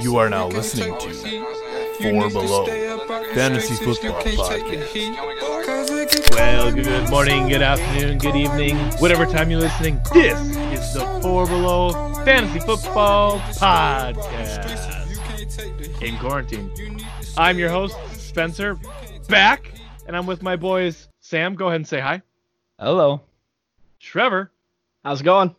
You 0.00 0.16
are 0.16 0.30
now 0.30 0.48
listening 0.48 0.96
to 0.98 1.12
Four 2.00 2.30
Below 2.30 2.66
Fantasy 3.34 3.74
Football 3.84 4.22
Podcast. 4.22 6.34
Well, 6.34 6.72
good 6.72 7.10
morning, 7.10 7.48
good 7.48 7.62
afternoon, 7.62 8.18
good 8.18 8.36
evening, 8.36 8.76
whatever 9.00 9.26
time 9.26 9.50
you're 9.50 9.60
listening. 9.60 10.00
This 10.12 10.38
is 10.40 10.94
the 10.94 11.04
Four 11.22 11.46
Below 11.46 12.14
Fantasy 12.24 12.60
Football 12.60 13.38
Podcast 13.40 14.88
in 16.02 16.16
quarantine. 16.18 16.70
I'm 17.36 17.58
your 17.58 17.70
host, 17.70 17.96
Spencer, 18.12 18.78
back, 19.28 19.72
and 20.06 20.16
I'm 20.16 20.26
with 20.26 20.42
my 20.42 20.56
boys. 20.56 21.08
Sam, 21.20 21.54
go 21.54 21.66
ahead 21.66 21.76
and 21.76 21.88
say 21.88 22.00
hi. 22.00 22.22
Hello. 22.78 23.20
Trevor 24.08 24.50
How's 25.04 25.20
it 25.20 25.24
going? 25.24 25.54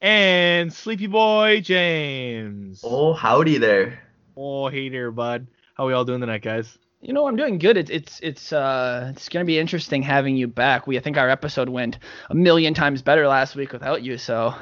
and 0.00 0.72
Sleepy 0.72 1.06
Boy 1.06 1.60
James. 1.60 2.80
Oh, 2.82 3.12
howdy 3.12 3.58
there. 3.58 4.02
Oh, 4.36 4.66
hey 4.66 4.88
there, 4.88 5.12
bud. 5.12 5.46
How 5.74 5.86
we 5.86 5.92
all 5.92 6.04
doing 6.04 6.18
tonight, 6.20 6.42
guys? 6.42 6.76
You 7.00 7.12
know, 7.12 7.28
I'm 7.28 7.36
doing 7.36 7.58
good. 7.58 7.76
It's 7.76 7.90
it's 7.92 8.18
it's 8.20 8.52
uh 8.52 9.12
it's 9.14 9.28
gonna 9.28 9.44
be 9.44 9.56
interesting 9.56 10.02
having 10.02 10.34
you 10.36 10.48
back. 10.48 10.88
We 10.88 10.98
I 10.98 11.00
think 11.00 11.16
our 11.16 11.30
episode 11.30 11.68
went 11.68 12.00
a 12.28 12.34
million 12.34 12.74
times 12.74 13.02
better 13.02 13.28
last 13.28 13.54
week 13.54 13.72
without 13.72 14.02
you. 14.02 14.18
So 14.18 14.52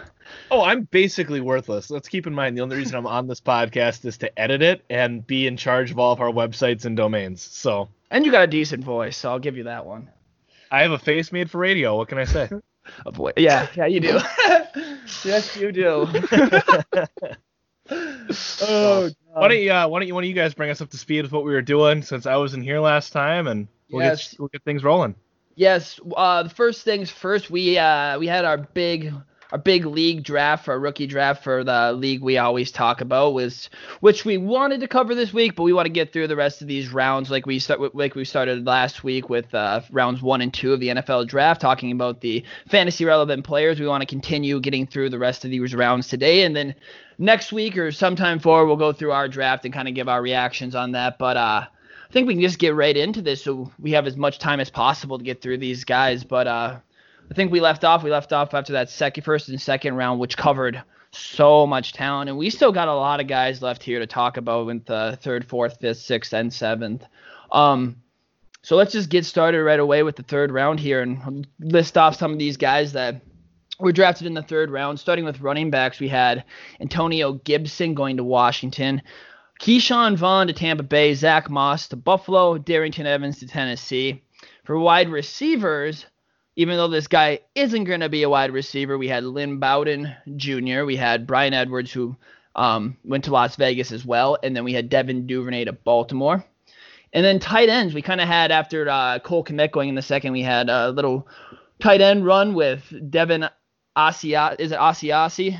Oh, 0.50 0.62
I'm 0.62 0.82
basically 0.82 1.40
worthless. 1.40 1.90
Let's 1.90 2.08
keep 2.08 2.26
in 2.26 2.34
mind 2.34 2.58
the 2.58 2.60
only 2.60 2.76
reason 2.76 2.94
I'm 2.96 3.06
on 3.06 3.26
this 3.26 3.40
podcast 3.40 4.04
is 4.04 4.18
to 4.18 4.38
edit 4.38 4.60
it 4.60 4.84
and 4.90 5.26
be 5.26 5.46
in 5.46 5.56
charge 5.56 5.90
of 5.90 5.98
all 5.98 6.12
of 6.12 6.20
our 6.20 6.30
websites 6.30 6.84
and 6.84 6.94
domains. 6.94 7.40
So 7.40 7.88
and 8.10 8.26
you 8.26 8.32
got 8.32 8.44
a 8.44 8.48
decent 8.48 8.84
voice, 8.84 9.16
so 9.16 9.30
I'll 9.30 9.38
give 9.38 9.56
you 9.56 9.64
that 9.64 9.86
one. 9.86 10.10
I 10.70 10.82
have 10.82 10.92
a 10.92 10.98
face 10.98 11.32
made 11.32 11.50
for 11.50 11.56
radio. 11.56 11.96
What 11.96 12.08
can 12.08 12.18
I 12.18 12.24
say? 12.24 12.50
A 13.06 13.10
voice. 13.10 13.34
Yeah, 13.36 13.66
yeah, 13.76 13.86
you 13.86 14.00
do. 14.00 14.18
yes, 15.24 15.56
you 15.56 15.70
do. 15.72 16.06
oh, 18.62 19.10
why 19.32 19.48
don't 19.48 19.60
you 19.60 19.72
uh, 19.72 19.86
why 19.88 19.98
don't 20.00 20.08
you 20.08 20.14
one 20.14 20.24
of 20.24 20.28
you 20.28 20.34
guys 20.34 20.54
bring 20.54 20.70
us 20.70 20.80
up 20.80 20.90
to 20.90 20.96
speed 20.96 21.22
with 21.22 21.32
what 21.32 21.44
we 21.44 21.52
were 21.52 21.62
doing 21.62 22.02
since 22.02 22.26
I 22.26 22.36
was 22.36 22.54
in 22.54 22.62
here 22.62 22.80
last 22.80 23.12
time 23.12 23.46
and 23.46 23.68
we'll 23.90 24.02
Yes. 24.04 24.30
get 24.30 24.40
we'll 24.40 24.48
get 24.48 24.62
things 24.64 24.82
rolling. 24.84 25.14
Yes. 25.56 26.00
Uh, 26.16 26.44
the 26.44 26.50
first 26.50 26.84
things 26.84 27.10
first. 27.10 27.50
We 27.50 27.78
uh 27.78 28.18
we 28.18 28.26
had 28.26 28.44
our 28.44 28.56
big 28.58 29.12
our 29.52 29.58
big 29.58 29.86
league 29.86 30.22
draft, 30.22 30.68
our 30.68 30.78
rookie 30.78 31.06
draft 31.06 31.42
for 31.42 31.64
the 31.64 31.92
league 31.92 32.22
we 32.22 32.38
always 32.38 32.70
talk 32.70 33.00
about, 33.00 33.34
was 33.34 33.68
which 34.00 34.24
we 34.24 34.38
wanted 34.38 34.80
to 34.80 34.88
cover 34.88 35.14
this 35.14 35.32
week, 35.32 35.56
but 35.56 35.64
we 35.64 35.72
want 35.72 35.86
to 35.86 35.92
get 35.92 36.12
through 36.12 36.28
the 36.28 36.36
rest 36.36 36.62
of 36.62 36.68
these 36.68 36.92
rounds 36.92 37.30
like 37.30 37.46
we 37.46 37.58
start 37.58 37.94
like 37.94 38.14
we 38.14 38.24
started 38.24 38.66
last 38.66 39.02
week 39.02 39.28
with 39.28 39.52
uh, 39.54 39.80
rounds 39.90 40.22
one 40.22 40.40
and 40.40 40.54
two 40.54 40.72
of 40.72 40.80
the 40.80 40.88
NFL 40.88 41.26
draft, 41.26 41.60
talking 41.60 41.92
about 41.92 42.20
the 42.20 42.44
fantasy 42.68 43.04
relevant 43.04 43.44
players. 43.44 43.80
We 43.80 43.86
want 43.86 44.02
to 44.02 44.06
continue 44.06 44.60
getting 44.60 44.86
through 44.86 45.10
the 45.10 45.18
rest 45.18 45.44
of 45.44 45.50
these 45.50 45.74
rounds 45.74 46.08
today, 46.08 46.44
and 46.44 46.54
then 46.54 46.74
next 47.18 47.52
week 47.52 47.76
or 47.76 47.90
sometime 47.92 48.38
forward, 48.38 48.66
we'll 48.66 48.76
go 48.76 48.92
through 48.92 49.12
our 49.12 49.28
draft 49.28 49.64
and 49.64 49.74
kind 49.74 49.88
of 49.88 49.94
give 49.94 50.08
our 50.08 50.22
reactions 50.22 50.74
on 50.74 50.92
that. 50.92 51.18
But 51.18 51.36
uh. 51.36 51.66
I 52.02 52.12
think 52.12 52.26
we 52.26 52.34
can 52.34 52.42
just 52.42 52.58
get 52.58 52.74
right 52.74 52.96
into 52.96 53.22
this 53.22 53.44
so 53.44 53.70
we 53.78 53.92
have 53.92 54.04
as 54.04 54.16
much 54.16 54.40
time 54.40 54.58
as 54.58 54.68
possible 54.68 55.16
to 55.16 55.22
get 55.22 55.40
through 55.40 55.58
these 55.58 55.84
guys. 55.84 56.24
But 56.24 56.48
uh, 56.48 56.78
I 57.30 57.34
think 57.34 57.52
we 57.52 57.60
left 57.60 57.84
off. 57.84 58.02
We 58.02 58.10
left 58.10 58.32
off 58.32 58.54
after 58.54 58.72
that 58.72 58.90
second, 58.90 59.22
first 59.22 59.48
and 59.48 59.60
second 59.60 59.94
round, 59.94 60.18
which 60.18 60.36
covered 60.36 60.82
so 61.12 61.66
much 61.66 61.92
talent, 61.92 62.28
and 62.28 62.38
we 62.38 62.50
still 62.50 62.72
got 62.72 62.88
a 62.88 62.94
lot 62.94 63.20
of 63.20 63.26
guys 63.26 63.62
left 63.62 63.82
here 63.82 63.98
to 63.98 64.06
talk 64.06 64.36
about 64.36 64.66
with 64.66 64.84
the 64.86 65.18
third, 65.22 65.44
fourth, 65.44 65.78
fifth, 65.80 65.98
sixth, 65.98 66.32
and 66.32 66.52
seventh. 66.52 67.04
Um, 67.50 67.96
so 68.62 68.76
let's 68.76 68.92
just 68.92 69.10
get 69.10 69.24
started 69.24 69.62
right 69.62 69.80
away 69.80 70.02
with 70.02 70.16
the 70.16 70.22
third 70.22 70.52
round 70.52 70.78
here 70.78 71.02
and 71.02 71.46
list 71.58 71.96
off 71.96 72.16
some 72.16 72.32
of 72.32 72.38
these 72.38 72.56
guys 72.56 72.92
that 72.92 73.22
were 73.78 73.92
drafted 73.92 74.26
in 74.26 74.34
the 74.34 74.42
third 74.42 74.70
round. 74.70 75.00
Starting 75.00 75.24
with 75.24 75.40
running 75.40 75.70
backs, 75.70 75.98
we 75.98 76.08
had 76.08 76.44
Antonio 76.80 77.32
Gibson 77.32 77.94
going 77.94 78.18
to 78.18 78.24
Washington. 78.24 79.02
Ke'Shawn 79.60 80.16
Vaughn 80.16 80.46
to 80.46 80.52
Tampa 80.52 80.82
Bay, 80.82 81.14
Zach 81.14 81.50
Moss 81.50 81.88
to 81.88 81.96
Buffalo, 81.96 82.58
Darrynton 82.58 83.04
Evans 83.04 83.38
to 83.38 83.46
Tennessee. 83.46 84.22
For 84.64 84.78
wide 84.78 85.08
receivers, 85.08 86.06
even 86.56 86.76
though 86.76 86.88
this 86.88 87.06
guy 87.06 87.40
isn't 87.54 87.84
going 87.84 88.00
to 88.00 88.08
be 88.08 88.22
a 88.22 88.28
wide 88.28 88.52
receiver, 88.52 88.98
we 88.98 89.08
had 89.08 89.24
Lynn 89.24 89.58
Bowden 89.58 90.14
Jr., 90.36 90.84
we 90.84 90.96
had 90.96 91.26
Bryan 91.26 91.54
Edwards, 91.54 91.92
who 91.92 92.16
um, 92.56 92.96
went 93.04 93.24
to 93.24 93.32
Las 93.32 93.56
Vegas 93.56 93.92
as 93.92 94.04
well, 94.04 94.36
and 94.42 94.54
then 94.54 94.64
we 94.64 94.72
had 94.72 94.88
Devin 94.88 95.26
Duvernay 95.26 95.64
to 95.66 95.72
Baltimore. 95.72 96.44
And 97.12 97.24
then 97.24 97.38
tight 97.38 97.68
ends, 97.68 97.94
we 97.94 98.02
kind 98.02 98.20
of 98.20 98.28
had 98.28 98.52
after 98.52 98.88
uh, 98.88 99.18
Cole 99.18 99.44
Kmet 99.44 99.72
going 99.72 99.88
in 99.88 99.94
the 99.94 100.02
second, 100.02 100.32
we 100.32 100.42
had 100.42 100.68
a 100.68 100.90
little 100.90 101.26
tight 101.80 102.00
end 102.00 102.24
run 102.24 102.54
with 102.54 102.92
Devin 103.10 103.48
Asiasi. 103.96 104.60
Is 104.60 104.72
it 104.72 104.78
Asiasi? 104.78 105.58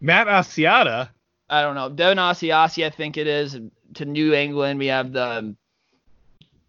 Matt 0.00 0.28
Asiata. 0.28 1.08
I 1.48 1.62
don't 1.62 1.74
know. 1.74 1.88
Devin 1.88 2.18
Asiasi, 2.18 2.84
I 2.84 2.90
think 2.90 3.16
it 3.16 3.26
is. 3.26 3.58
To 3.94 4.04
New 4.04 4.34
England, 4.34 4.78
we 4.78 4.86
have 4.86 5.12
the 5.12 5.56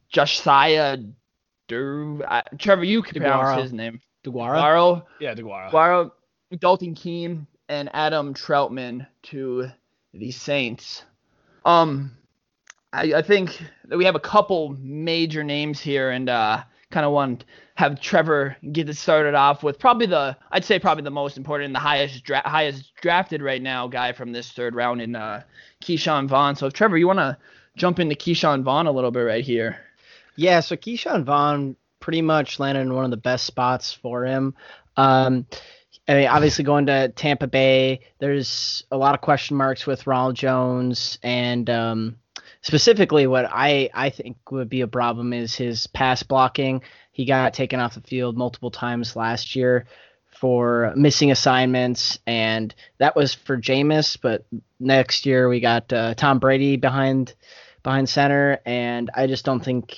Josiah 0.09 0.97
Dur. 1.67 2.25
I, 2.27 2.43
Trevor, 2.57 2.83
you 2.83 3.01
can 3.01 3.21
pronounce 3.21 3.49
DeGuara. 3.49 3.61
his 3.63 3.73
name. 3.73 4.01
DeGuara. 4.25 4.61
Guaro, 4.61 5.03
Yeah, 5.19 5.33
DeGuara. 5.35 5.71
Guaro, 5.71 6.11
Dalton 6.59 6.95
Keene, 6.95 7.47
and 7.69 7.89
Adam 7.93 8.33
Trautman 8.33 9.07
to 9.23 9.67
the 10.13 10.31
Saints. 10.31 11.03
Um, 11.65 12.15
I, 12.93 13.13
I 13.15 13.21
think 13.21 13.61
that 13.85 13.97
we 13.97 14.05
have 14.05 14.15
a 14.15 14.19
couple 14.19 14.75
major 14.79 15.43
names 15.43 15.79
here, 15.79 16.11
and 16.11 16.29
uh, 16.29 16.63
kind 16.91 17.05
of 17.05 17.11
want 17.11 17.41
to 17.41 17.45
have 17.75 17.99
Trevor 18.01 18.55
get 18.71 18.89
it 18.89 18.95
started 18.97 19.35
off 19.35 19.61
with 19.61 19.77
probably 19.77 20.07
the 20.07 20.35
I'd 20.51 20.65
say 20.65 20.79
probably 20.79 21.03
the 21.03 21.11
most 21.11 21.37
important 21.37 21.67
and 21.67 21.75
the 21.75 21.79
highest 21.79 22.23
dra- 22.23 22.47
highest 22.47 22.91
drafted 23.01 23.41
right 23.41 23.61
now 23.61 23.87
guy 23.87 24.13
from 24.13 24.31
this 24.31 24.51
third 24.51 24.73
round 24.73 25.01
in 25.01 25.15
uh, 25.15 25.43
Ke'Shawn 25.83 26.27
Vaughn. 26.27 26.55
So 26.55 26.69
Trevor, 26.69 26.97
you 26.97 27.05
want 27.07 27.19
to 27.19 27.37
jump 27.75 27.99
into 27.99 28.15
Ke'Shawn 28.15 28.63
Vaughn 28.63 28.87
a 28.87 28.91
little 28.91 29.11
bit 29.11 29.21
right 29.21 29.43
here? 29.43 29.77
Yeah, 30.37 30.59
so 30.59 30.75
Ke'Shawn 30.75 31.25
Vaughn 31.25 31.75
pretty 31.99 32.21
much 32.21 32.59
landed 32.59 32.81
in 32.81 32.93
one 32.93 33.03
of 33.05 33.11
the 33.11 33.17
best 33.17 33.45
spots 33.45 33.91
for 33.91 34.23
him. 34.23 34.53
Um, 34.95 35.47
I 36.07 36.13
mean, 36.13 36.27
obviously 36.27 36.63
going 36.63 36.85
to 36.85 37.09
Tampa 37.09 37.47
Bay, 37.47 38.01
there's 38.19 38.85
a 38.91 38.97
lot 38.97 39.15
of 39.15 39.21
question 39.21 39.57
marks 39.57 39.85
with 39.85 40.07
Ronald 40.07 40.35
Jones, 40.35 41.19
and 41.21 41.69
um, 41.69 42.17
specifically 42.61 43.27
what 43.27 43.45
I 43.51 43.89
I 43.93 44.09
think 44.09 44.37
would 44.51 44.69
be 44.69 44.81
a 44.81 44.87
problem 44.87 45.33
is 45.33 45.55
his 45.55 45.87
pass 45.87 46.23
blocking. 46.23 46.81
He 47.11 47.25
got 47.25 47.53
taken 47.53 47.79
off 47.79 47.95
the 47.95 48.01
field 48.01 48.37
multiple 48.37 48.71
times 48.71 49.15
last 49.15 49.55
year 49.55 49.85
for 50.39 50.93
missing 50.95 51.31
assignments, 51.31 52.19
and 52.25 52.73
that 52.99 53.15
was 53.15 53.33
for 53.33 53.57
Jameis. 53.57 54.17
But 54.21 54.45
next 54.79 55.25
year 55.25 55.49
we 55.49 55.59
got 55.59 55.91
uh, 55.91 56.13
Tom 56.13 56.39
Brady 56.39 56.77
behind 56.77 57.33
behind 57.83 58.07
center, 58.07 58.59
and 58.65 59.09
I 59.13 59.27
just 59.27 59.43
don't 59.43 59.63
think 59.63 59.97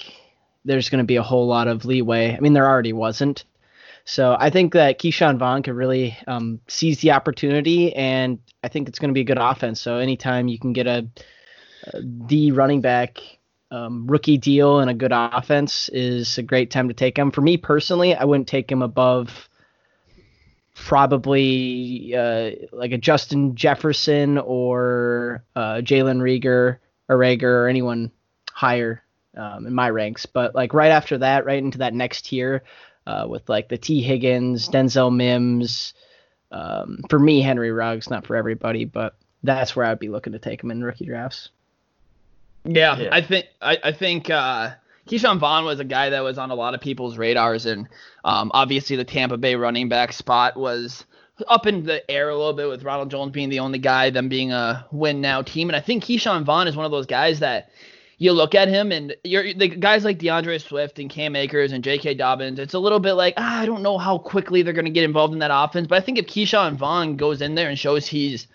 there's 0.65 0.89
going 0.89 0.99
to 0.99 1.07
be 1.07 1.15
a 1.15 1.23
whole 1.23 1.47
lot 1.47 1.67
of 1.67 1.85
leeway. 1.85 2.35
I 2.35 2.39
mean, 2.39 2.53
there 2.53 2.67
already 2.67 2.93
wasn't. 2.93 3.43
So 4.05 4.35
I 4.39 4.49
think 4.49 4.73
that 4.73 4.99
Ke'Shawn 4.99 5.37
Vaughn 5.37 5.61
could 5.61 5.75
really 5.75 6.17
um, 6.25 6.59
seize 6.67 6.99
the 6.99 7.11
opportunity, 7.11 7.95
and 7.95 8.39
I 8.63 8.67
think 8.67 8.87
it's 8.87 8.99
going 8.99 9.09
to 9.09 9.13
be 9.13 9.21
a 9.21 9.25
good 9.25 9.37
offense. 9.37 9.79
So 9.79 9.97
anytime 9.97 10.47
you 10.47 10.57
can 10.57 10.73
get 10.73 10.87
a, 10.87 11.07
a 11.93 12.51
running 12.51 12.81
back 12.81 13.19
um, 13.71 14.07
rookie 14.07 14.37
deal 14.37 14.79
and 14.79 14.89
a 14.89 14.93
good 14.93 15.11
offense 15.13 15.89
is 15.89 16.37
a 16.37 16.43
great 16.43 16.71
time 16.71 16.87
to 16.87 16.93
take 16.93 17.17
him. 17.17 17.31
For 17.31 17.41
me 17.41 17.57
personally, 17.57 18.15
I 18.15 18.25
wouldn't 18.25 18.47
take 18.47 18.71
him 18.71 18.81
above 18.81 19.47
probably 20.75 22.15
uh, 22.15 22.51
like 22.71 22.91
a 22.91 22.97
Justin 22.97 23.55
Jefferson 23.55 24.37
or 24.37 25.43
uh, 25.55 25.81
Jalen 25.83 26.19
Rieger 26.19 26.77
or 27.09 27.17
Rager 27.17 27.43
or 27.43 27.67
anyone 27.67 28.11
higher 28.51 29.03
um, 29.35 29.67
in 29.67 29.73
my 29.73 29.89
ranks. 29.89 30.25
But 30.25 30.55
like 30.55 30.73
right 30.73 30.91
after 30.91 31.17
that, 31.19 31.45
right 31.45 31.61
into 31.61 31.79
that 31.79 31.93
next 31.93 32.25
tier 32.25 32.63
uh, 33.05 33.25
with 33.27 33.47
like 33.49 33.69
the 33.69 33.77
Tee 33.77 34.01
Higgins, 34.01 34.69
Denzel 34.69 35.13
Mims. 35.15 35.93
Um, 36.51 37.01
for 37.09 37.19
me, 37.19 37.41
Henry 37.41 37.71
Ruggs, 37.71 38.09
not 38.09 38.25
for 38.25 38.35
everybody, 38.35 38.85
but 38.85 39.15
that's 39.43 39.75
where 39.75 39.85
I'd 39.85 39.99
be 39.99 40.09
looking 40.09 40.33
to 40.33 40.39
take 40.39 40.63
him 40.63 40.71
in 40.71 40.83
rookie 40.83 41.05
drafts. 41.05 41.49
Yeah, 42.65 42.97
Yeah. 42.99 43.09
I 43.11 43.21
think 43.21 43.45
I, 43.61 43.77
I 43.83 43.91
think 43.91 44.29
uh, 44.29 44.71
Ke'Shawn 45.07 45.39
Vaughn 45.39 45.65
was 45.65 45.79
a 45.79 45.85
guy 45.85 46.09
that 46.09 46.21
was 46.21 46.37
on 46.37 46.51
a 46.51 46.55
lot 46.55 46.73
of 46.73 46.81
people's 46.81 47.17
radars, 47.17 47.65
and 47.65 47.87
um, 48.23 48.51
obviously 48.53 48.95
the 48.95 49.05
Tampa 49.05 49.37
Bay 49.37 49.55
running 49.55 49.89
back 49.89 50.13
spot 50.13 50.57
was 50.57 51.05
up 51.47 51.65
in 51.65 51.85
the 51.85 52.09
air 52.11 52.29
a 52.29 52.37
little 52.37 52.53
bit 52.53 52.67
with 52.67 52.83
Ronald 52.83 53.09
Jones 53.09 53.31
being 53.31 53.49
the 53.49 53.59
only 53.59 53.79
guy, 53.79 54.09
them 54.09 54.27
being 54.27 54.51
a 54.51 54.85
win 54.91 55.21
now 55.21 55.41
team, 55.41 55.69
and 55.69 55.75
I 55.75 55.79
think 55.79 56.03
Ke'Shawn 56.03 56.43
Vaughn 56.43 56.67
is 56.67 56.75
one 56.75 56.85
of 56.85 56.91
those 56.91 57.07
guys 57.07 57.39
that 57.39 57.69
you 58.19 58.33
look 58.33 58.53
at 58.53 58.67
him 58.67 58.91
and 58.91 59.15
you're 59.23 59.53
the 59.53 59.69
guys 59.69 60.03
like 60.03 60.19
D'Andre 60.19 60.57
Swift 60.57 60.99
and 60.99 61.09
Cam 61.09 61.35
Akers 61.35 61.71
and 61.71 61.83
J.K. 61.83 62.15
Dobbins. 62.15 62.59
It's 62.59 62.73
a 62.73 62.79
little 62.79 62.99
bit 62.99 63.13
like 63.13 63.33
ah, 63.37 63.61
I 63.61 63.65
don't 63.65 63.81
know 63.81 63.97
how 63.97 64.17
quickly 64.17 64.61
they're 64.61 64.73
going 64.73 64.85
to 64.85 64.91
get 64.91 65.05
involved 65.05 65.33
in 65.33 65.39
that 65.39 65.51
offense, 65.53 65.87
but 65.87 65.97
I 65.97 66.05
think 66.05 66.19
if 66.19 66.27
Ke'Shawn 66.27 66.75
Vaughn 66.75 67.15
goes 67.15 67.41
in 67.41 67.55
there 67.55 67.69
and 67.69 67.79
shows 67.79 68.05
he's 68.05 68.47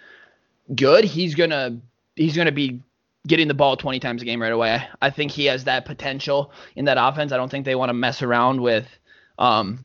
good, 0.75 1.05
he's 1.05 1.35
gonna 1.35 1.79
he's 2.15 2.37
gonna 2.37 2.53
be 2.53 2.81
getting 3.27 3.49
the 3.49 3.55
ball 3.55 3.75
20 3.75 3.99
times 4.01 4.21
a 4.21 4.25
game 4.27 4.41
right 4.41 4.53
away. 4.53 4.87
I 5.01 5.09
think 5.09 5.33
he 5.33 5.47
has 5.47 5.65
that 5.65 5.87
potential 5.87 6.53
in 6.77 6.85
that 6.85 6.99
offense. 7.01 7.33
I 7.33 7.39
don't 7.39 7.51
think 7.51 7.65
they 7.65 7.75
want 7.75 7.89
to 7.89 7.95
mess 7.95 8.23
around 8.23 8.61
with 8.61 8.87
um 9.39 9.85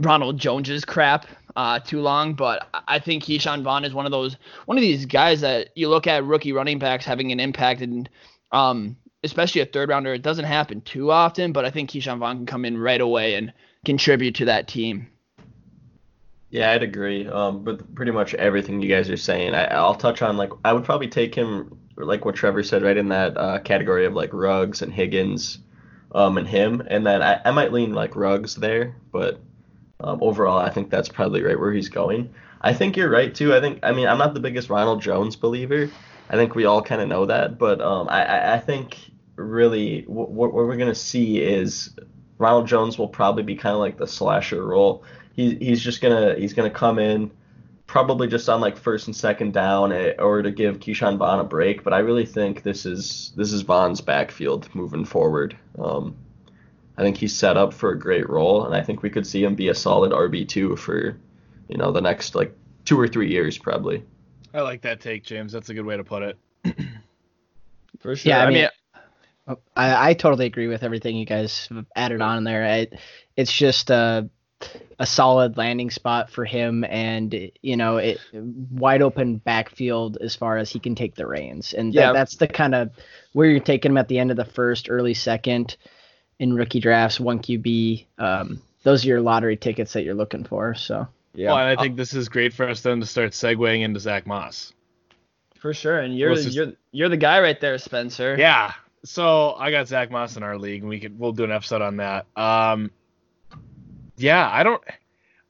Ronald 0.00 0.38
Jones's 0.38 0.84
crap 0.84 1.26
uh, 1.56 1.78
too 1.78 2.00
long, 2.00 2.34
but 2.34 2.66
I 2.88 2.98
think 2.98 3.22
Ke'Shawn 3.22 3.62
Vaughn 3.62 3.84
is 3.84 3.94
one 3.94 4.06
of 4.06 4.12
those 4.12 4.36
one 4.64 4.76
of 4.76 4.82
these 4.82 5.06
guys 5.06 5.40
that 5.42 5.68
you 5.76 5.88
look 5.88 6.06
at 6.06 6.24
rookie 6.24 6.52
running 6.52 6.78
backs 6.78 7.04
having 7.04 7.30
an 7.30 7.38
impact, 7.38 7.80
and 7.80 8.08
um, 8.54 8.96
especially 9.22 9.60
a 9.60 9.66
third 9.66 9.88
rounder, 9.90 10.14
it 10.14 10.22
doesn't 10.22 10.44
happen 10.44 10.80
too 10.80 11.10
often. 11.10 11.52
But 11.52 11.64
I 11.64 11.70
think 11.70 11.90
Ke'Shawn 11.90 12.18
Vaughn 12.18 12.36
can 12.38 12.46
come 12.46 12.64
in 12.64 12.78
right 12.78 13.00
away 13.00 13.34
and 13.34 13.52
contribute 13.84 14.36
to 14.36 14.46
that 14.46 14.68
team. 14.68 15.08
Yeah, 16.50 16.70
I'd 16.70 16.84
agree. 16.84 17.26
Um, 17.26 17.64
with 17.64 17.94
pretty 17.96 18.12
much 18.12 18.32
everything 18.34 18.80
you 18.80 18.88
guys 18.88 19.10
are 19.10 19.16
saying, 19.16 19.54
I, 19.54 19.64
I'll 19.64 19.96
touch 19.96 20.22
on 20.22 20.36
like 20.36 20.50
I 20.64 20.72
would 20.72 20.84
probably 20.84 21.08
take 21.08 21.34
him 21.34 21.78
like 21.96 22.24
what 22.24 22.36
Trevor 22.36 22.62
said, 22.62 22.82
right 22.82 22.96
in 22.96 23.08
that 23.08 23.36
uh, 23.36 23.58
category 23.58 24.06
of 24.06 24.14
like 24.14 24.32
Ruggs 24.32 24.82
and 24.82 24.92
Higgins, 24.92 25.58
um, 26.14 26.38
and 26.38 26.46
him, 26.46 26.80
and 26.88 27.04
then 27.04 27.22
I, 27.22 27.40
I 27.44 27.50
might 27.50 27.72
lean 27.72 27.92
like 27.92 28.14
Ruggs 28.14 28.54
there, 28.54 28.94
but 29.10 29.40
um, 30.00 30.22
overall, 30.22 30.58
I 30.58 30.70
think 30.70 30.90
that's 30.90 31.08
probably 31.08 31.42
right 31.42 31.58
where 31.58 31.72
he's 31.72 31.88
going. 31.88 32.32
I 32.60 32.72
think 32.72 32.96
you're 32.96 33.10
right 33.10 33.34
too. 33.34 33.54
I 33.54 33.60
think 33.60 33.80
I 33.82 33.92
mean 33.92 34.06
I'm 34.06 34.18
not 34.18 34.34
the 34.34 34.40
biggest 34.40 34.70
Ronald 34.70 35.02
Jones 35.02 35.36
believer. 35.36 35.90
I 36.28 36.36
think 36.36 36.54
we 36.54 36.64
all 36.64 36.82
kind 36.82 37.00
of 37.00 37.08
know 37.08 37.26
that, 37.26 37.58
but 37.58 37.80
um, 37.80 38.08
I, 38.08 38.54
I 38.54 38.58
think 38.58 38.98
really 39.36 40.02
what, 40.02 40.30
what 40.30 40.52
we're 40.54 40.76
gonna 40.76 40.94
see 40.94 41.40
is 41.40 41.94
Ronald 42.38 42.66
Jones 42.66 42.98
will 42.98 43.08
probably 43.08 43.42
be 43.42 43.56
kind 43.56 43.74
of 43.74 43.80
like 43.80 43.96
the 43.96 44.06
slasher 44.06 44.64
role. 44.64 45.04
He, 45.34 45.54
he's 45.56 45.82
just 45.82 46.00
gonna 46.00 46.34
he's 46.36 46.52
gonna 46.52 46.70
come 46.70 46.98
in 46.98 47.30
probably 47.86 48.26
just 48.26 48.48
on 48.48 48.60
like 48.60 48.76
first 48.76 49.06
and 49.06 49.14
second 49.14 49.52
down 49.52 49.92
eh, 49.92 50.14
or 50.18 50.42
to 50.42 50.50
give 50.50 50.80
Ke'Shawn 50.80 51.18
Vaughn 51.18 51.40
a 51.40 51.44
break. 51.44 51.84
But 51.84 51.92
I 51.92 51.98
really 51.98 52.26
think 52.26 52.62
this 52.62 52.86
is 52.86 53.32
this 53.36 53.52
is 53.52 53.62
Vaughn's 53.62 54.00
backfield 54.00 54.68
moving 54.74 55.04
forward. 55.04 55.56
Um, 55.78 56.16
I 56.96 57.02
think 57.02 57.16
he's 57.16 57.34
set 57.34 57.56
up 57.56 57.74
for 57.74 57.90
a 57.90 57.98
great 57.98 58.28
role, 58.28 58.66
and 58.66 58.74
I 58.74 58.82
think 58.82 59.02
we 59.02 59.10
could 59.10 59.26
see 59.26 59.44
him 59.44 59.54
be 59.54 59.68
a 59.68 59.74
solid 59.74 60.12
RB 60.12 60.48
two 60.48 60.76
for, 60.76 61.16
you 61.68 61.76
know, 61.76 61.90
the 61.92 62.00
next 62.00 62.34
like 62.34 62.56
two 62.84 62.98
or 62.98 63.08
three 63.08 63.30
years 63.30 63.58
probably. 63.58 64.04
I 64.54 64.60
like 64.60 64.82
that 64.82 65.00
take, 65.00 65.24
James. 65.24 65.52
That's 65.52 65.68
a 65.68 65.74
good 65.74 65.84
way 65.84 65.96
to 65.96 66.04
put 66.04 66.22
it. 66.22 66.38
for 67.98 68.14
sure. 68.14 68.30
Yeah, 68.30 68.38
I, 68.38 68.44
I 68.44 68.46
mean, 68.46 68.54
mean 68.54 68.68
I, 69.76 70.10
I 70.10 70.14
totally 70.14 70.46
agree 70.46 70.68
with 70.68 70.84
everything 70.84 71.16
you 71.16 71.26
guys 71.26 71.68
added 71.94 72.22
on 72.22 72.44
there. 72.44 72.64
It, 72.64 72.98
it's 73.36 73.52
just 73.52 73.90
a, 73.90 74.30
a 74.98 75.06
solid 75.06 75.56
landing 75.56 75.90
spot 75.90 76.30
for 76.30 76.44
him, 76.44 76.84
and 76.84 77.50
you 77.60 77.76
know, 77.76 77.96
it 77.96 78.18
wide 78.32 79.02
open 79.02 79.38
backfield 79.38 80.18
as 80.20 80.36
far 80.36 80.56
as 80.56 80.70
he 80.70 80.78
can 80.78 80.94
take 80.94 81.16
the 81.16 81.26
reins, 81.26 81.74
and 81.74 81.92
yeah. 81.92 82.06
That, 82.06 82.12
that's 82.12 82.36
the 82.36 82.46
kind 82.46 82.74
of 82.74 82.90
where 83.32 83.48
you're 83.48 83.60
taking 83.60 83.90
him 83.90 83.98
at 83.98 84.08
the 84.08 84.20
end 84.20 84.30
of 84.30 84.36
the 84.36 84.44
first, 84.44 84.88
early 84.88 85.14
second 85.14 85.76
in 86.38 86.54
rookie 86.54 86.80
drafts, 86.80 87.18
one 87.18 87.40
QB. 87.40 88.06
Um, 88.18 88.62
those 88.84 89.04
are 89.04 89.08
your 89.08 89.20
lottery 89.20 89.56
tickets 89.56 89.94
that 89.94 90.04
you're 90.04 90.14
looking 90.14 90.44
for. 90.44 90.74
So 90.74 91.08
yeah, 91.34 91.48
well, 91.48 91.58
and 91.58 91.78
I 91.78 91.82
think 91.82 91.96
this 91.96 92.14
is 92.14 92.28
great 92.28 92.52
for 92.52 92.68
us 92.68 92.80
then 92.80 93.00
to 93.00 93.06
start 93.06 93.32
segueing 93.32 93.82
into 93.82 94.00
Zach 94.00 94.26
Moss. 94.26 94.72
For 95.56 95.74
sure, 95.74 95.98
and 95.98 96.16
you're 96.16 96.34
just, 96.34 96.54
you're 96.54 96.72
you're 96.92 97.08
the 97.08 97.16
guy 97.16 97.40
right 97.40 97.60
there, 97.60 97.76
Spencer. 97.78 98.36
Yeah. 98.38 98.72
So 99.04 99.54
I 99.54 99.70
got 99.70 99.88
Zach 99.88 100.10
Moss 100.10 100.36
in 100.36 100.42
our 100.42 100.56
league, 100.56 100.80
and 100.80 100.88
we 100.88 101.00
could 101.00 101.18
we'll 101.18 101.32
do 101.32 101.44
an 101.44 101.52
episode 101.52 101.82
on 101.82 101.98
that. 101.98 102.26
Um, 102.36 102.90
yeah, 104.16 104.48
I 104.50 104.62
don't. 104.62 104.82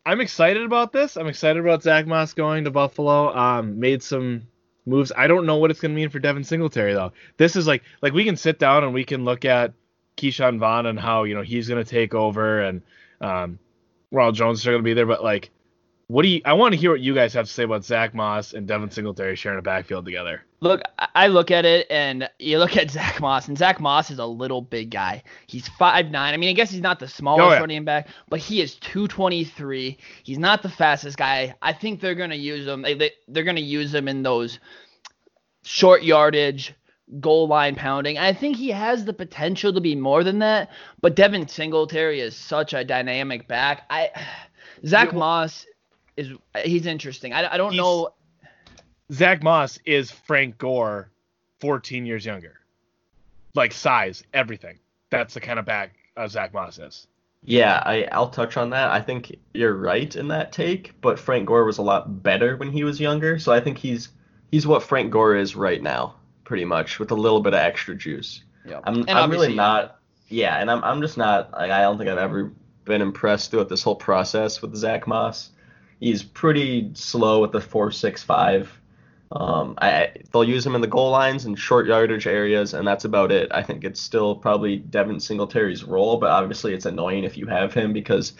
I'm 0.06 0.20
excited 0.20 0.64
about 0.64 0.92
this. 0.92 1.16
I'm 1.16 1.28
excited 1.28 1.60
about 1.60 1.82
Zach 1.82 2.06
Moss 2.06 2.32
going 2.32 2.64
to 2.64 2.70
Buffalo. 2.70 3.34
Um, 3.34 3.78
made 3.78 4.02
some 4.02 4.42
moves. 4.86 5.12
I 5.16 5.26
don't 5.26 5.46
know 5.46 5.56
what 5.56 5.70
it's 5.70 5.80
gonna 5.80 5.94
mean 5.94 6.10
for 6.10 6.18
Devin 6.18 6.44
Singletary 6.44 6.94
though. 6.94 7.12
This 7.36 7.56
is 7.56 7.66
like 7.66 7.82
like 8.02 8.12
we 8.12 8.24
can 8.24 8.36
sit 8.36 8.58
down 8.58 8.84
and 8.84 8.92
we 8.92 9.04
can 9.04 9.24
look 9.24 9.44
at 9.44 9.72
Ke'Shawn 10.16 10.58
Vaughn 10.58 10.86
and 10.86 10.98
how 10.98 11.24
you 11.24 11.34
know 11.34 11.42
he's 11.42 11.68
going 11.68 11.82
to 11.82 11.88
take 11.88 12.14
over 12.14 12.60
and 12.60 12.82
um, 13.20 13.58
Ronald 14.10 14.36
Jones 14.36 14.60
is 14.60 14.64
going 14.64 14.78
to 14.78 14.82
be 14.82 14.94
there. 14.94 15.06
But 15.06 15.22
like, 15.22 15.50
what 16.08 16.22
do 16.22 16.28
you? 16.28 16.42
I 16.44 16.52
want 16.52 16.74
to 16.74 16.80
hear 16.80 16.90
what 16.90 17.00
you 17.00 17.14
guys 17.14 17.32
have 17.32 17.46
to 17.46 17.52
say 17.52 17.64
about 17.64 17.84
Zach 17.84 18.14
Moss 18.14 18.52
and 18.52 18.66
Devin 18.66 18.90
Singletary 18.90 19.36
sharing 19.36 19.58
a 19.58 19.62
backfield 19.62 20.04
together. 20.04 20.42
Look, 20.60 20.82
I 21.14 21.28
look 21.28 21.50
at 21.50 21.64
it 21.64 21.86
and 21.90 22.28
you 22.38 22.58
look 22.58 22.76
at 22.76 22.90
Zach 22.90 23.20
Moss, 23.20 23.48
and 23.48 23.56
Zach 23.56 23.80
Moss 23.80 24.10
is 24.10 24.18
a 24.18 24.26
little 24.26 24.60
big 24.60 24.90
guy. 24.90 25.22
He's 25.46 25.68
five 25.68 26.10
nine. 26.10 26.34
I 26.34 26.36
mean, 26.36 26.50
I 26.50 26.52
guess 26.52 26.70
he's 26.70 26.82
not 26.82 27.00
the 27.00 27.08
smallest 27.08 27.44
oh, 27.44 27.52
yeah. 27.52 27.60
running 27.60 27.84
back, 27.84 28.08
but 28.28 28.38
he 28.38 28.60
is 28.60 28.74
223. 28.76 29.98
He's 30.22 30.38
not 30.38 30.62
the 30.62 30.68
fastest 30.68 31.16
guy. 31.16 31.54
I 31.62 31.72
think 31.72 32.00
they're 32.00 32.14
going 32.14 32.30
to 32.30 32.36
use 32.36 32.66
him. 32.66 32.82
They, 32.82 32.94
they, 32.94 33.12
they're 33.28 33.44
going 33.44 33.56
to 33.56 33.62
use 33.62 33.94
him 33.94 34.08
in 34.08 34.22
those 34.22 34.58
short 35.62 36.02
yardage 36.02 36.74
goal 37.20 37.48
line 37.48 37.74
pounding. 37.74 38.18
I 38.18 38.32
think 38.32 38.56
he 38.56 38.70
has 38.70 39.04
the 39.04 39.12
potential 39.12 39.72
to 39.72 39.80
be 39.80 39.94
more 39.94 40.24
than 40.24 40.38
that, 40.40 40.70
but 41.00 41.16
Devin 41.16 41.48
Singletary 41.48 42.20
is 42.20 42.36
such 42.36 42.74
a 42.74 42.84
dynamic 42.84 43.48
back. 43.48 43.82
I 43.88 44.10
Zach 44.86 45.12
yeah, 45.12 45.18
Moss 45.18 45.66
is 46.16 46.32
he's 46.64 46.86
interesting. 46.86 47.32
I, 47.32 47.54
I 47.54 47.56
don't 47.56 47.76
know. 47.76 48.10
Zach 49.12 49.42
Moss 49.42 49.78
is 49.84 50.10
Frank 50.10 50.56
Gore, 50.58 51.10
14 51.60 52.06
years 52.06 52.24
younger, 52.24 52.60
like 53.54 53.72
size, 53.72 54.24
everything. 54.32 54.78
That's 55.10 55.34
the 55.34 55.40
kind 55.40 55.58
of 55.58 55.64
back 55.64 55.94
uh, 56.16 56.26
Zach 56.28 56.54
Moss 56.54 56.78
is. 56.78 57.06
Yeah, 57.46 57.82
I, 57.84 58.08
I'll 58.10 58.30
touch 58.30 58.56
on 58.56 58.70
that. 58.70 58.90
I 58.90 59.02
think 59.02 59.36
you're 59.52 59.76
right 59.76 60.16
in 60.16 60.28
that 60.28 60.50
take, 60.52 60.98
but 61.02 61.18
Frank 61.18 61.46
Gore 61.46 61.64
was 61.64 61.76
a 61.76 61.82
lot 61.82 62.22
better 62.22 62.56
when 62.56 62.72
he 62.72 62.84
was 62.84 62.98
younger, 62.98 63.38
so 63.38 63.52
I 63.52 63.60
think 63.60 63.76
he's 63.76 64.08
he's 64.50 64.66
what 64.66 64.82
Frank 64.82 65.10
Gore 65.10 65.36
is 65.36 65.54
right 65.54 65.82
now 65.82 66.14
pretty 66.44 66.64
much 66.64 66.98
with 66.98 67.10
a 67.10 67.14
little 67.14 67.40
bit 67.40 67.54
of 67.54 67.60
extra 67.60 67.94
juice. 67.94 68.42
Yeah. 68.66 68.80
I'm, 68.84 69.04
I'm 69.08 69.30
really 69.30 69.54
not. 69.54 69.98
Yeah, 70.28 70.58
and 70.58 70.70
I'm 70.70 70.82
I'm 70.84 71.00
just 71.00 71.16
not. 71.16 71.52
Like, 71.52 71.70
I 71.70 71.82
don't 71.82 71.98
think 71.98 72.08
I've 72.08 72.18
ever 72.18 72.52
been 72.84 73.02
impressed 73.02 73.50
throughout 73.50 73.68
this 73.68 73.82
whole 73.82 73.96
process 73.96 74.62
with 74.62 74.74
Zach 74.74 75.06
Moss. 75.06 75.50
He's 76.00 76.22
pretty 76.22 76.90
slow 76.94 77.40
with 77.40 77.52
the 77.52 77.60
four 77.60 77.90
six 77.90 78.22
five. 78.22 78.70
Um, 79.32 79.74
I 79.78 80.10
they'll 80.32 80.44
use 80.44 80.64
him 80.64 80.74
in 80.74 80.80
the 80.80 80.86
goal 80.86 81.10
lines 81.10 81.44
and 81.44 81.58
short 81.58 81.86
yardage 81.86 82.26
areas, 82.26 82.74
and 82.74 82.86
that's 82.86 83.04
about 83.04 83.32
it. 83.32 83.50
I 83.52 83.62
think 83.62 83.84
it's 83.84 84.00
still 84.00 84.36
probably 84.36 84.76
Devin 84.76 85.18
Singletary's 85.18 85.82
role, 85.82 86.18
but 86.18 86.30
obviously 86.30 86.72
it's 86.74 86.86
annoying 86.86 87.24
if 87.24 87.36
you 87.36 87.46
have 87.46 87.74
him 87.74 87.92
because 87.92 88.34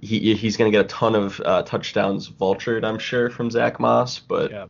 he 0.00 0.34
he's 0.34 0.56
going 0.56 0.70
to 0.70 0.76
get 0.76 0.84
a 0.84 0.88
ton 0.88 1.14
of 1.14 1.40
uh, 1.44 1.62
touchdowns 1.62 2.30
vultured, 2.30 2.84
I'm 2.84 2.98
sure, 2.98 3.30
from 3.30 3.50
Zach 3.50 3.78
Moss. 3.80 4.18
But 4.18 4.50
yeah. 4.50 4.66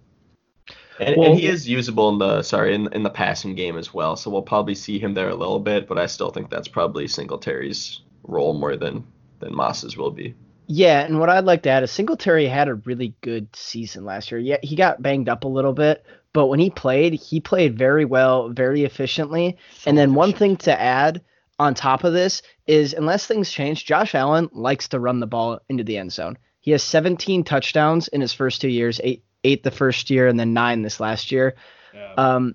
And, 1.00 1.17
well, 1.17 1.31
and, 1.31 1.38
he 1.38 1.46
is 1.46 1.69
usable 1.69 2.08
in 2.08 2.19
the 2.19 2.43
sorry 2.43 2.75
in 2.75 2.93
in 2.93 3.02
the 3.05 3.11
passing 3.11 3.55
game 3.55 3.76
as 3.76 3.94
well. 3.94 4.17
So 4.17 4.31
we'll 4.31 4.43
probably 4.43 4.75
see 4.75 4.99
him 4.99 5.14
there 5.14 5.29
a 5.29 5.34
little 5.34 5.61
bit, 5.61 5.87
but 5.87 5.99
I 5.99 6.06
still 6.06 6.31
think 6.31 6.50
that's 6.50 6.69
probably 6.69 7.06
Singletary's 7.06 8.00
role 8.25 8.55
more 8.55 8.76
than 8.76 9.06
than 9.38 9.55
Moss's 9.55 9.96
will 9.96 10.11
be. 10.11 10.34
Yeah, 10.69 11.00
and 11.00 11.19
what 11.19 11.31
I'd 11.31 11.44
like 11.46 11.63
to 11.63 11.70
add 11.70 11.82
is 11.82 11.91
Singletary 11.91 12.46
had 12.46 12.69
a 12.69 12.75
really 12.75 13.15
good 13.22 13.48
season 13.56 14.05
last 14.05 14.31
year. 14.31 14.39
Yeah, 14.39 14.58
he 14.63 14.77
got 14.77 15.03
banged 15.03 15.29
up 15.29 15.44
a 15.44 15.48
little 15.48 15.72
bit, 15.72 16.05
but 16.34 16.46
when 16.48 16.60
he 16.60 16.69
played, 16.69 17.15
he 17.15 17.41
played 17.41 17.77
very 17.79 18.05
well, 18.05 18.51
very 18.51 18.84
efficiently. 18.84 19.56
So 19.79 19.89
and 19.89 19.96
then 19.96 20.10
efficient. 20.10 20.19
one 20.19 20.32
thing 20.34 20.56
to 20.58 20.79
add 20.79 21.22
on 21.58 21.75
top 21.75 22.05
of 22.05 22.13
this 22.13 22.43
is 22.67 22.93
unless 22.93 23.27
things 23.27 23.51
change, 23.51 23.87
Josh 23.87 24.15
Allen 24.15 24.51
likes 24.53 24.89
to 24.89 25.01
run 25.01 25.20
the 25.20 25.27
ball 25.27 25.58
into 25.70 25.84
the 25.84 25.96
end 25.96 26.13
zone. 26.13 26.37
He 26.60 26.70
has 26.72 26.82
17 26.82 27.44
touchdowns 27.44 28.08
in 28.08 28.20
his 28.20 28.34
first 28.34 28.60
two 28.60 28.69
years, 28.69 29.01
eight 29.03 29.25
eight 29.44 29.63
the 29.63 29.70
first 29.70 30.10
year 30.10 30.29
and 30.29 30.39
then 30.39 30.53
nine 30.53 30.82
this 30.82 31.01
last 31.01 31.32
year. 31.32 31.55
Yeah. 31.94 32.13
Um, 32.17 32.55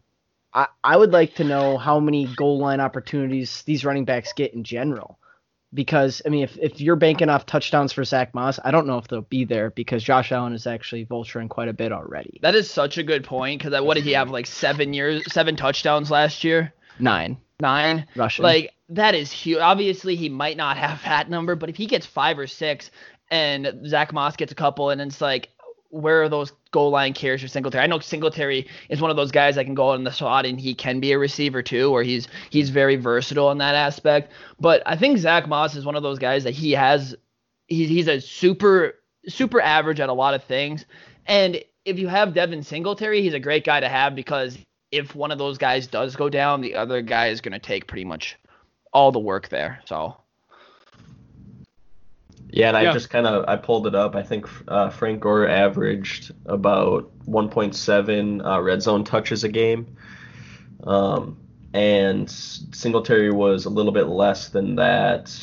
I, 0.53 0.67
I 0.84 0.98
would 0.98 1.12
like 1.12 1.36
to 1.36 1.43
know 1.43 1.77
how 1.77 2.00
many 2.00 2.27
goal 2.36 2.60
line 2.60 2.79
opportunities 2.79 3.63
these 3.63 3.86
running 3.86 4.05
backs 4.05 4.34
get 4.34 4.53
in 4.53 4.63
general. 4.63 5.17
Because 5.74 6.22
I 6.25 6.30
mean, 6.30 6.44
if, 6.44 6.58
if 6.58 6.80
you're 6.80 6.96
banking 6.96 7.30
off 7.30 7.46
touchdowns 7.46 7.94
for 7.94 8.03
Zach 8.03 8.36
Moss, 8.36 8.60
I 8.63 8.72
don't 8.72 8.86
know 8.86 8.98
if 8.98 9.08
they'll 9.08 9.22
be 9.22 9.46
there 9.46 9.72
because 9.72 10.03
Josh 10.03 10.32
Allen 10.32 10.53
is 10.53 10.68
actually 10.68 11.06
vulturing 11.06 11.50
quite 11.50 11.68
a 11.68 11.74
bit 11.74 11.92
already. 11.92 12.39
That 12.42 12.56
is 12.56 12.70
such 12.70 12.98
a 12.98 13.03
good 13.03 13.24
point 13.24 13.63
because 13.63 13.82
what 13.82 13.96
did 13.96 14.03
he 14.03 14.12
have 14.12 14.30
like 14.30 14.46
seven 14.46 14.94
years, 14.94 15.24
seven 15.32 15.56
touchdowns 15.56 16.12
last 16.12 16.44
year? 16.44 16.74
Nine. 17.00 17.38
Nine. 17.60 18.06
Russian. 18.15 18.44
Like 18.44 18.72
that 18.89 19.15
is 19.15 19.32
huge. 19.32 19.60
Obviously, 19.60 20.15
he 20.15 20.30
might 20.30 20.58
not 20.58 20.77
have 20.77 21.01
that 21.06 21.30
number, 21.30 21.56
but 21.56 21.70
if 21.70 21.75
he 21.75 21.86
gets 21.86 22.06
five 22.06 22.38
or 22.38 22.48
six, 22.48 22.92
and 23.32 23.88
Zach 23.88 24.13
Moss 24.13 24.36
gets 24.36 24.51
a 24.51 24.56
couple, 24.56 24.92
and 24.92 25.01
it's 25.01 25.22
like, 25.22 25.50
where 25.93 26.23
are 26.23 26.29
those 26.29 26.51
goal 26.71 26.89
line 26.89 27.13
carries 27.13 27.41
for 27.41 27.47
Singletary? 27.47 27.83
I 27.83 27.88
know 27.88 28.00
Singletary 28.00 28.67
is 28.89 29.00
one 29.00 29.12
of 29.12 29.15
those 29.15 29.31
guys 29.31 29.55
that 29.55 29.65
can 29.65 29.75
go 29.75 29.93
in 29.93 30.03
the 30.03 30.12
slot 30.12 30.45
and 30.45 30.59
he 30.59 30.73
can 30.73 31.00
be 31.00 31.12
a 31.12 31.19
receiver 31.19 31.62
too, 31.62 31.91
or 31.91 32.01
he's 32.01 32.27
he's 32.50 32.71
very 32.71 32.95
versatile 32.95 33.51
in 33.51 33.59
that 33.59 33.75
aspect. 33.75 34.31
But 34.59 34.81
I 34.88 34.95
think 34.95 35.19
Zach 35.19 35.47
Moss 35.47 35.75
is 35.75 35.85
one 35.85 35.95
of 35.95 36.01
those 36.01 36.17
guys 36.17 36.43
that 36.45 36.55
he 36.55 36.71
has 36.71 37.15
he's 37.67 37.89
he's 37.89 38.07
a 38.07 38.19
super 38.19 38.95
super 39.27 39.62
average 39.62 40.00
at 40.00 40.09
a 40.09 40.13
lot 40.13 40.33
of 40.33 40.43
things. 40.43 40.85
And 41.27 41.63
if 41.85 42.00
you 42.00 42.07
have 42.07 42.33
Devin 42.33 42.63
Singletary, 42.63 43.21
he's 43.21 43.35
a 43.35 43.39
great 43.39 43.63
guy 43.63 43.79
to 43.79 43.88
have 43.89 44.15
because 44.15 44.57
if 44.91 45.13
one 45.13 45.31
of 45.31 45.38
those 45.38 45.59
guys 45.59 45.85
does 45.85 46.15
go 46.15 46.27
down, 46.27 46.62
the 46.62 46.75
other 46.75 47.03
guy 47.03 47.27
is 47.27 47.39
going 47.39 47.53
to 47.53 47.59
take 47.59 47.88
pretty 47.88 48.05
much 48.05 48.38
all 48.91 49.12
the 49.12 49.19
work 49.19 49.50
there. 49.50 49.79
So 49.85 50.17
yeah, 52.53 52.67
and 52.69 52.83
yeah. 52.83 52.91
I 52.91 52.93
just 52.93 53.10
kind 53.10 53.25
of 53.25 53.45
I 53.48 53.55
pulled 53.55 53.88
it 53.88 53.95
up. 53.95 54.15
I 54.15 54.22
think 54.22 54.48
uh, 54.67 54.91
Frank 54.91 55.22
Gore 55.22 55.48
averaged 55.48 56.31
about 56.45 57.12
1.7 57.25 58.45
uh, 58.45 58.62
red 58.62 58.83
zone 58.83 59.03
touches 59.03 59.43
a 59.43 59.50
game, 59.50 59.98
um, 60.83 61.38
and 61.74 62.29
Singletary 62.29 63.31
was 63.31 63.65
a 63.65 63.72
little 63.72 63.91
bit 63.91 64.05
less 64.05 64.50
than 64.50 64.75
that 64.75 65.36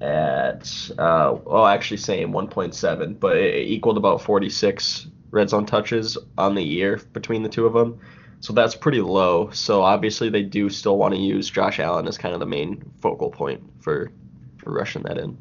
at 0.00 0.90
uh, 0.98 1.38
oh 1.46 1.66
actually 1.66 1.98
same 1.98 2.32
1.7, 2.32 3.20
but 3.20 3.36
it 3.36 3.68
equaled 3.68 3.96
about 3.96 4.20
46 4.20 5.06
red 5.30 5.50
zone 5.50 5.66
touches 5.66 6.18
on 6.36 6.56
the 6.56 6.64
year 6.64 7.00
between 7.12 7.44
the 7.44 7.48
two 7.48 7.64
of 7.64 7.74
them. 7.74 8.00
So 8.40 8.52
that's 8.52 8.74
pretty 8.74 9.00
low. 9.00 9.50
So 9.50 9.82
obviously 9.82 10.30
they 10.30 10.42
do 10.42 10.68
still 10.68 10.98
want 10.98 11.14
to 11.14 11.20
use 11.20 11.48
Josh 11.48 11.78
Allen 11.78 12.08
as 12.08 12.18
kind 12.18 12.34
of 12.34 12.40
the 12.40 12.46
main 12.46 12.90
focal 13.00 13.30
point 13.30 13.62
for 13.80 14.10
for 14.58 14.72
rushing 14.72 15.04
that 15.04 15.16
in. 15.16 15.38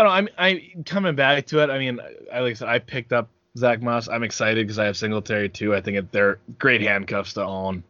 I 0.00 0.02
don't 0.02 0.34
know. 0.36 0.38
I'm 0.38 0.62
I'm 0.76 0.84
coming 0.84 1.14
back 1.14 1.46
to 1.46 1.62
it. 1.62 1.70
I 1.70 1.78
mean, 1.78 2.00
I 2.32 2.40
like 2.40 2.52
I 2.52 2.54
said, 2.54 2.68
I 2.68 2.78
picked 2.78 3.12
up 3.12 3.28
Zach 3.56 3.82
Moss. 3.82 4.08
I'm 4.08 4.22
excited 4.22 4.66
because 4.66 4.78
I 4.78 4.86
have 4.86 4.96
Singletary 4.96 5.48
too. 5.48 5.74
I 5.74 5.80
think 5.80 5.96
it, 5.98 6.12
they're 6.12 6.38
great 6.58 6.80
handcuffs 6.80 7.34
to 7.34 7.44
own, 7.44 7.82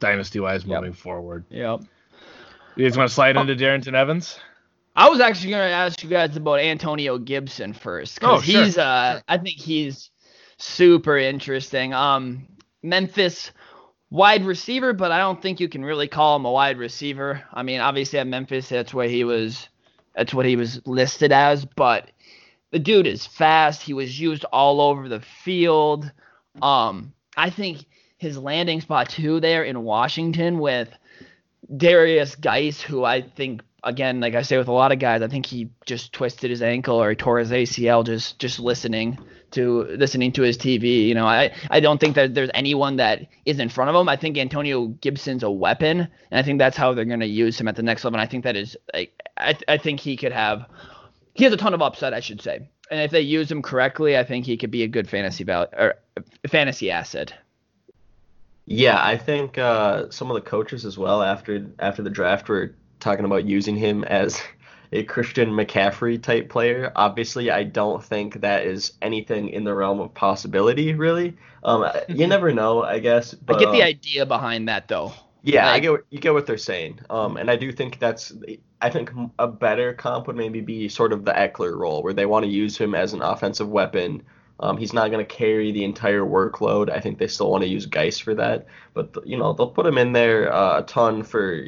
dynasty 0.00 0.40
wise, 0.40 0.64
moving 0.64 0.92
yep. 0.92 0.94
forward. 0.94 1.44
Yep. 1.50 1.82
You 2.76 2.84
guys 2.84 2.96
want 2.96 3.08
to 3.08 3.14
slide 3.14 3.36
into 3.36 3.54
Darrynton 3.54 3.94
Evans? 3.94 4.38
I 4.94 5.08
was 5.08 5.20
actually 5.20 5.50
going 5.50 5.68
to 5.68 5.74
ask 5.74 6.02
you 6.02 6.08
guys 6.08 6.36
about 6.36 6.60
Antonio 6.60 7.18
Gibson 7.18 7.72
first 7.72 8.16
because 8.16 8.40
oh, 8.40 8.42
sure. 8.42 8.64
he's 8.64 8.78
uh 8.78 9.20
I 9.28 9.38
think 9.38 9.58
he's 9.58 10.10
super 10.58 11.16
interesting. 11.18 11.94
Um, 11.94 12.46
Memphis 12.82 13.52
wide 14.10 14.44
receiver, 14.44 14.92
but 14.92 15.12
I 15.12 15.18
don't 15.18 15.40
think 15.40 15.60
you 15.60 15.68
can 15.68 15.84
really 15.84 16.08
call 16.08 16.36
him 16.36 16.44
a 16.44 16.52
wide 16.52 16.78
receiver. 16.78 17.42
I 17.52 17.62
mean, 17.62 17.80
obviously 17.80 18.18
at 18.18 18.26
Memphis, 18.26 18.68
that's 18.68 18.94
where 18.94 19.08
he 19.08 19.24
was. 19.24 19.68
That's 20.18 20.34
what 20.34 20.46
he 20.46 20.56
was 20.56 20.84
listed 20.84 21.30
as, 21.30 21.64
but 21.64 22.10
the 22.72 22.80
dude 22.80 23.06
is 23.06 23.24
fast. 23.24 23.82
He 23.82 23.94
was 23.94 24.18
used 24.18 24.44
all 24.46 24.80
over 24.80 25.08
the 25.08 25.20
field. 25.20 26.10
Um, 26.60 27.12
I 27.36 27.50
think 27.50 27.84
his 28.16 28.36
landing 28.36 28.80
spot 28.80 29.10
too 29.10 29.38
there 29.38 29.62
in 29.62 29.84
Washington 29.84 30.58
with 30.58 30.88
Darius 31.76 32.34
Guice, 32.34 32.82
who 32.82 33.04
I 33.04 33.22
think 33.22 33.62
again, 33.84 34.20
like 34.20 34.34
I 34.34 34.42
say 34.42 34.58
with 34.58 34.68
a 34.68 34.72
lot 34.72 34.92
of 34.92 34.98
guys, 34.98 35.22
I 35.22 35.28
think 35.28 35.46
he 35.46 35.70
just 35.86 36.12
twisted 36.12 36.50
his 36.50 36.62
ankle 36.62 37.02
or 37.02 37.10
he 37.10 37.16
tore 37.16 37.38
his 37.38 37.50
ACL 37.50 38.04
just 38.04 38.38
just 38.38 38.58
listening 38.58 39.18
to 39.52 39.84
listening 39.84 40.32
to 40.32 40.42
his 40.42 40.58
TV. 40.58 41.06
You 41.06 41.14
know, 41.14 41.26
I 41.26 41.52
I 41.70 41.80
don't 41.80 42.00
think 42.00 42.14
that 42.16 42.34
there's 42.34 42.50
anyone 42.54 42.96
that 42.96 43.26
is 43.44 43.58
in 43.58 43.68
front 43.68 43.90
of 43.90 43.96
him. 43.96 44.08
I 44.08 44.16
think 44.16 44.36
Antonio 44.36 44.86
Gibson's 44.86 45.42
a 45.42 45.50
weapon, 45.50 46.00
and 46.00 46.38
I 46.38 46.42
think 46.42 46.58
that's 46.58 46.76
how 46.76 46.94
they're 46.94 47.04
going 47.04 47.20
to 47.20 47.26
use 47.26 47.60
him 47.60 47.68
at 47.68 47.76
the 47.76 47.82
next 47.82 48.04
level. 48.04 48.18
And 48.18 48.26
I 48.26 48.30
think 48.30 48.44
that 48.44 48.56
is, 48.56 48.76
I 48.94 49.08
I, 49.38 49.56
I 49.68 49.78
think 49.78 50.00
he 50.00 50.16
could 50.16 50.32
have, 50.32 50.66
he 51.34 51.44
has 51.44 51.52
a 51.52 51.56
ton 51.56 51.74
of 51.74 51.82
upside, 51.82 52.12
I 52.12 52.20
should 52.20 52.42
say. 52.42 52.68
And 52.90 53.00
if 53.00 53.10
they 53.10 53.20
use 53.20 53.50
him 53.50 53.62
correctly, 53.62 54.16
I 54.16 54.24
think 54.24 54.46
he 54.46 54.56
could 54.56 54.70
be 54.70 54.82
a 54.82 54.88
good 54.88 55.08
fantasy 55.08 55.44
value 55.44 55.68
or 55.76 55.94
fantasy 56.48 56.90
asset. 56.90 57.34
Yeah, 58.66 59.02
I 59.02 59.16
think 59.16 59.56
uh, 59.56 60.10
some 60.10 60.30
of 60.30 60.34
the 60.34 60.42
coaches 60.42 60.84
as 60.84 60.98
well 60.98 61.22
after 61.22 61.66
after 61.78 62.02
the 62.02 62.10
draft 62.10 62.48
were 62.48 62.74
talking 63.00 63.24
about 63.24 63.44
using 63.44 63.76
him 63.76 64.04
as 64.04 64.40
a 64.92 65.02
Christian 65.04 65.50
McCaffrey 65.50 66.22
type 66.22 66.48
player. 66.48 66.92
Obviously, 66.96 67.50
I 67.50 67.64
don't 67.64 68.02
think 68.02 68.40
that 68.40 68.64
is 68.64 68.92
anything 69.02 69.50
in 69.50 69.64
the 69.64 69.74
realm 69.74 70.00
of 70.00 70.14
possibility, 70.14 70.94
really. 70.94 71.36
Um, 71.62 71.90
you 72.08 72.26
never 72.28 72.52
know, 72.52 72.82
I 72.82 72.98
guess. 72.98 73.34
But, 73.34 73.56
I 73.56 73.58
get 73.60 73.72
the 73.72 73.82
um, 73.82 73.88
idea 73.88 74.26
behind 74.26 74.68
that, 74.68 74.88
though. 74.88 75.12
Yeah, 75.42 75.66
like, 75.66 75.74
I 75.74 75.78
get 75.80 75.90
what, 75.92 76.04
you 76.10 76.18
get 76.18 76.34
what 76.34 76.46
they're 76.46 76.58
saying. 76.58 77.00
Um, 77.10 77.36
and 77.36 77.50
I 77.50 77.56
do 77.56 77.70
think 77.72 77.98
that's 77.98 78.32
I 78.80 78.90
think 78.90 79.10
a 79.38 79.46
better 79.46 79.92
comp 79.92 80.26
would 80.26 80.36
maybe 80.36 80.60
be 80.60 80.88
sort 80.88 81.12
of 81.12 81.24
the 81.24 81.32
Ekeler 81.32 81.76
role, 81.76 82.02
where 82.02 82.12
they 82.12 82.26
want 82.26 82.44
to 82.44 82.50
use 82.50 82.76
him 82.76 82.94
as 82.94 83.12
an 83.12 83.22
offensive 83.22 83.68
weapon. 83.68 84.22
Um, 84.60 84.76
he's 84.76 84.92
not 84.92 85.10
going 85.10 85.24
to 85.24 85.34
carry 85.34 85.70
the 85.70 85.84
entire 85.84 86.22
workload. 86.22 86.90
I 86.90 87.00
think 87.00 87.18
they 87.18 87.28
still 87.28 87.50
want 87.50 87.62
to 87.62 87.68
use 87.68 87.86
Guice 87.86 88.18
for 88.18 88.34
that, 88.34 88.66
but 88.94 89.16
you 89.24 89.36
know 89.36 89.52
they'll 89.52 89.70
put 89.70 89.86
him 89.86 89.98
in 89.98 90.12
there 90.12 90.52
uh, 90.52 90.80
a 90.80 90.82
ton 90.82 91.22
for 91.22 91.66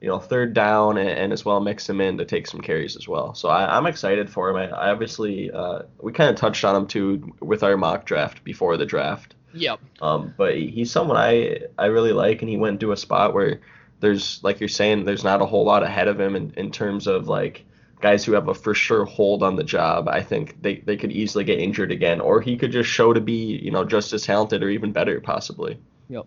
you 0.00 0.08
know, 0.08 0.18
third 0.18 0.54
down 0.54 0.96
and, 0.96 1.08
and, 1.08 1.32
as 1.32 1.44
well 1.44 1.60
mix 1.60 1.88
him 1.88 2.00
in 2.00 2.16
to 2.18 2.24
take 2.24 2.46
some 2.46 2.60
carries 2.60 2.96
as 2.96 3.06
well. 3.06 3.34
So 3.34 3.48
I, 3.48 3.76
am 3.76 3.86
excited 3.86 4.30
for 4.30 4.48
him. 4.48 4.56
I, 4.56 4.68
I 4.68 4.90
obviously 4.90 5.50
uh, 5.50 5.82
we 6.00 6.12
kind 6.12 6.30
of 6.30 6.36
touched 6.36 6.64
on 6.64 6.74
him 6.74 6.86
too 6.86 7.34
with 7.40 7.62
our 7.62 7.76
mock 7.76 8.06
draft 8.06 8.42
before 8.42 8.76
the 8.76 8.86
draft. 8.86 9.34
Yep. 9.52 9.80
Um, 10.00 10.34
but 10.36 10.56
he's 10.56 10.90
someone 10.90 11.16
I 11.16 11.60
I 11.78 11.86
really 11.86 12.12
like, 12.12 12.40
and 12.40 12.48
he 12.48 12.56
went 12.56 12.80
to 12.80 12.92
a 12.92 12.96
spot 12.96 13.34
where 13.34 13.60
there's 14.00 14.42
like 14.42 14.60
you're 14.60 14.68
saying 14.68 15.04
there's 15.04 15.24
not 15.24 15.42
a 15.42 15.46
whole 15.46 15.64
lot 15.64 15.82
ahead 15.82 16.08
of 16.08 16.18
him 16.18 16.36
in, 16.36 16.52
in 16.56 16.70
terms 16.70 17.06
of 17.06 17.28
like 17.28 17.64
guys 18.00 18.24
who 18.24 18.32
have 18.32 18.48
a 18.48 18.54
for 18.54 18.74
sure 18.74 19.04
hold 19.04 19.42
on 19.42 19.56
the 19.56 19.64
job. 19.64 20.08
I 20.08 20.22
think 20.22 20.62
they, 20.62 20.76
they 20.76 20.96
could 20.96 21.12
easily 21.12 21.44
get 21.44 21.58
injured 21.58 21.92
again, 21.92 22.20
or 22.20 22.40
he 22.40 22.56
could 22.56 22.72
just 22.72 22.88
show 22.88 23.12
to 23.12 23.20
be 23.20 23.58
you 23.62 23.70
know 23.70 23.84
just 23.84 24.12
as 24.12 24.24
talented 24.24 24.62
or 24.62 24.70
even 24.70 24.92
better 24.92 25.20
possibly. 25.20 25.78
Yep. 26.08 26.26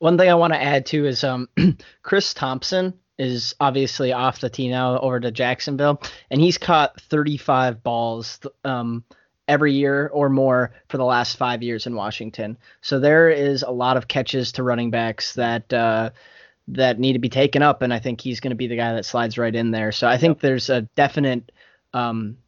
One 0.00 0.16
thing 0.16 0.30
I 0.30 0.34
want 0.34 0.54
to 0.54 0.62
add 0.62 0.86
too 0.86 1.06
is 1.06 1.22
um, 1.22 1.48
Chris 2.02 2.34
Thompson 2.34 2.94
is 3.18 3.54
obviously 3.60 4.14
off 4.14 4.40
the 4.40 4.48
tee 4.48 4.70
now 4.70 4.98
over 4.98 5.20
to 5.20 5.30
Jacksonville, 5.30 6.02
and 6.30 6.40
he's 6.40 6.56
caught 6.56 6.98
35 7.02 7.82
balls 7.82 8.40
um, 8.64 9.04
every 9.46 9.74
year 9.74 10.08
or 10.08 10.30
more 10.30 10.72
for 10.88 10.96
the 10.96 11.04
last 11.04 11.36
five 11.36 11.62
years 11.62 11.86
in 11.86 11.94
Washington. 11.94 12.56
So 12.80 12.98
there 12.98 13.28
is 13.28 13.62
a 13.62 13.70
lot 13.70 13.98
of 13.98 14.08
catches 14.08 14.52
to 14.52 14.62
running 14.62 14.90
backs 14.90 15.34
that 15.34 15.70
uh, 15.70 16.10
that 16.68 16.98
need 16.98 17.12
to 17.12 17.18
be 17.18 17.28
taken 17.28 17.62
up, 17.62 17.82
and 17.82 17.92
I 17.92 17.98
think 17.98 18.22
he's 18.22 18.40
going 18.40 18.52
to 18.52 18.56
be 18.56 18.68
the 18.68 18.76
guy 18.76 18.94
that 18.94 19.04
slides 19.04 19.36
right 19.36 19.54
in 19.54 19.70
there. 19.70 19.92
So 19.92 20.08
I 20.08 20.16
think 20.16 20.40
there's 20.40 20.70
a 20.70 20.82
definite 20.96 21.52
um, 21.92 22.38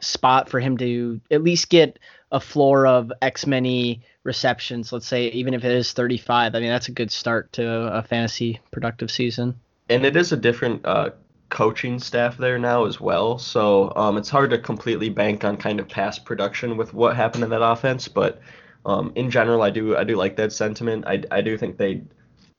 spot 0.00 0.48
for 0.48 0.58
him 0.58 0.78
to 0.78 1.20
at 1.30 1.42
least 1.42 1.68
get 1.68 1.98
a 2.34 2.40
floor 2.40 2.84
of 2.84 3.12
X 3.22 3.46
many 3.46 4.02
receptions, 4.24 4.92
let's 4.92 5.06
say, 5.06 5.28
even 5.28 5.54
if 5.54 5.64
it 5.64 5.70
is 5.70 5.92
35. 5.92 6.54
I 6.54 6.60
mean, 6.60 6.68
that's 6.68 6.88
a 6.88 6.92
good 6.92 7.12
start 7.12 7.52
to 7.52 7.64
a 7.96 8.02
fantasy 8.02 8.60
productive 8.72 9.10
season. 9.10 9.54
And 9.88 10.04
it 10.04 10.16
is 10.16 10.32
a 10.32 10.36
different 10.36 10.84
uh, 10.84 11.10
coaching 11.48 12.00
staff 12.00 12.36
there 12.36 12.58
now 12.58 12.86
as 12.86 13.00
well. 13.00 13.38
So 13.38 13.92
um, 13.94 14.16
it's 14.16 14.28
hard 14.28 14.50
to 14.50 14.58
completely 14.58 15.10
bank 15.10 15.44
on 15.44 15.56
kind 15.56 15.78
of 15.78 15.88
past 15.88 16.24
production 16.24 16.76
with 16.76 16.92
what 16.92 17.14
happened 17.14 17.44
in 17.44 17.50
that 17.50 17.64
offense. 17.64 18.08
But 18.08 18.40
um, 18.84 19.12
in 19.14 19.30
general, 19.30 19.62
I 19.62 19.70
do 19.70 19.96
I 19.96 20.02
do 20.02 20.16
like 20.16 20.34
that 20.36 20.52
sentiment. 20.52 21.04
I, 21.06 21.22
I 21.30 21.40
do 21.40 21.56
think 21.56 21.76
they, 21.76 22.02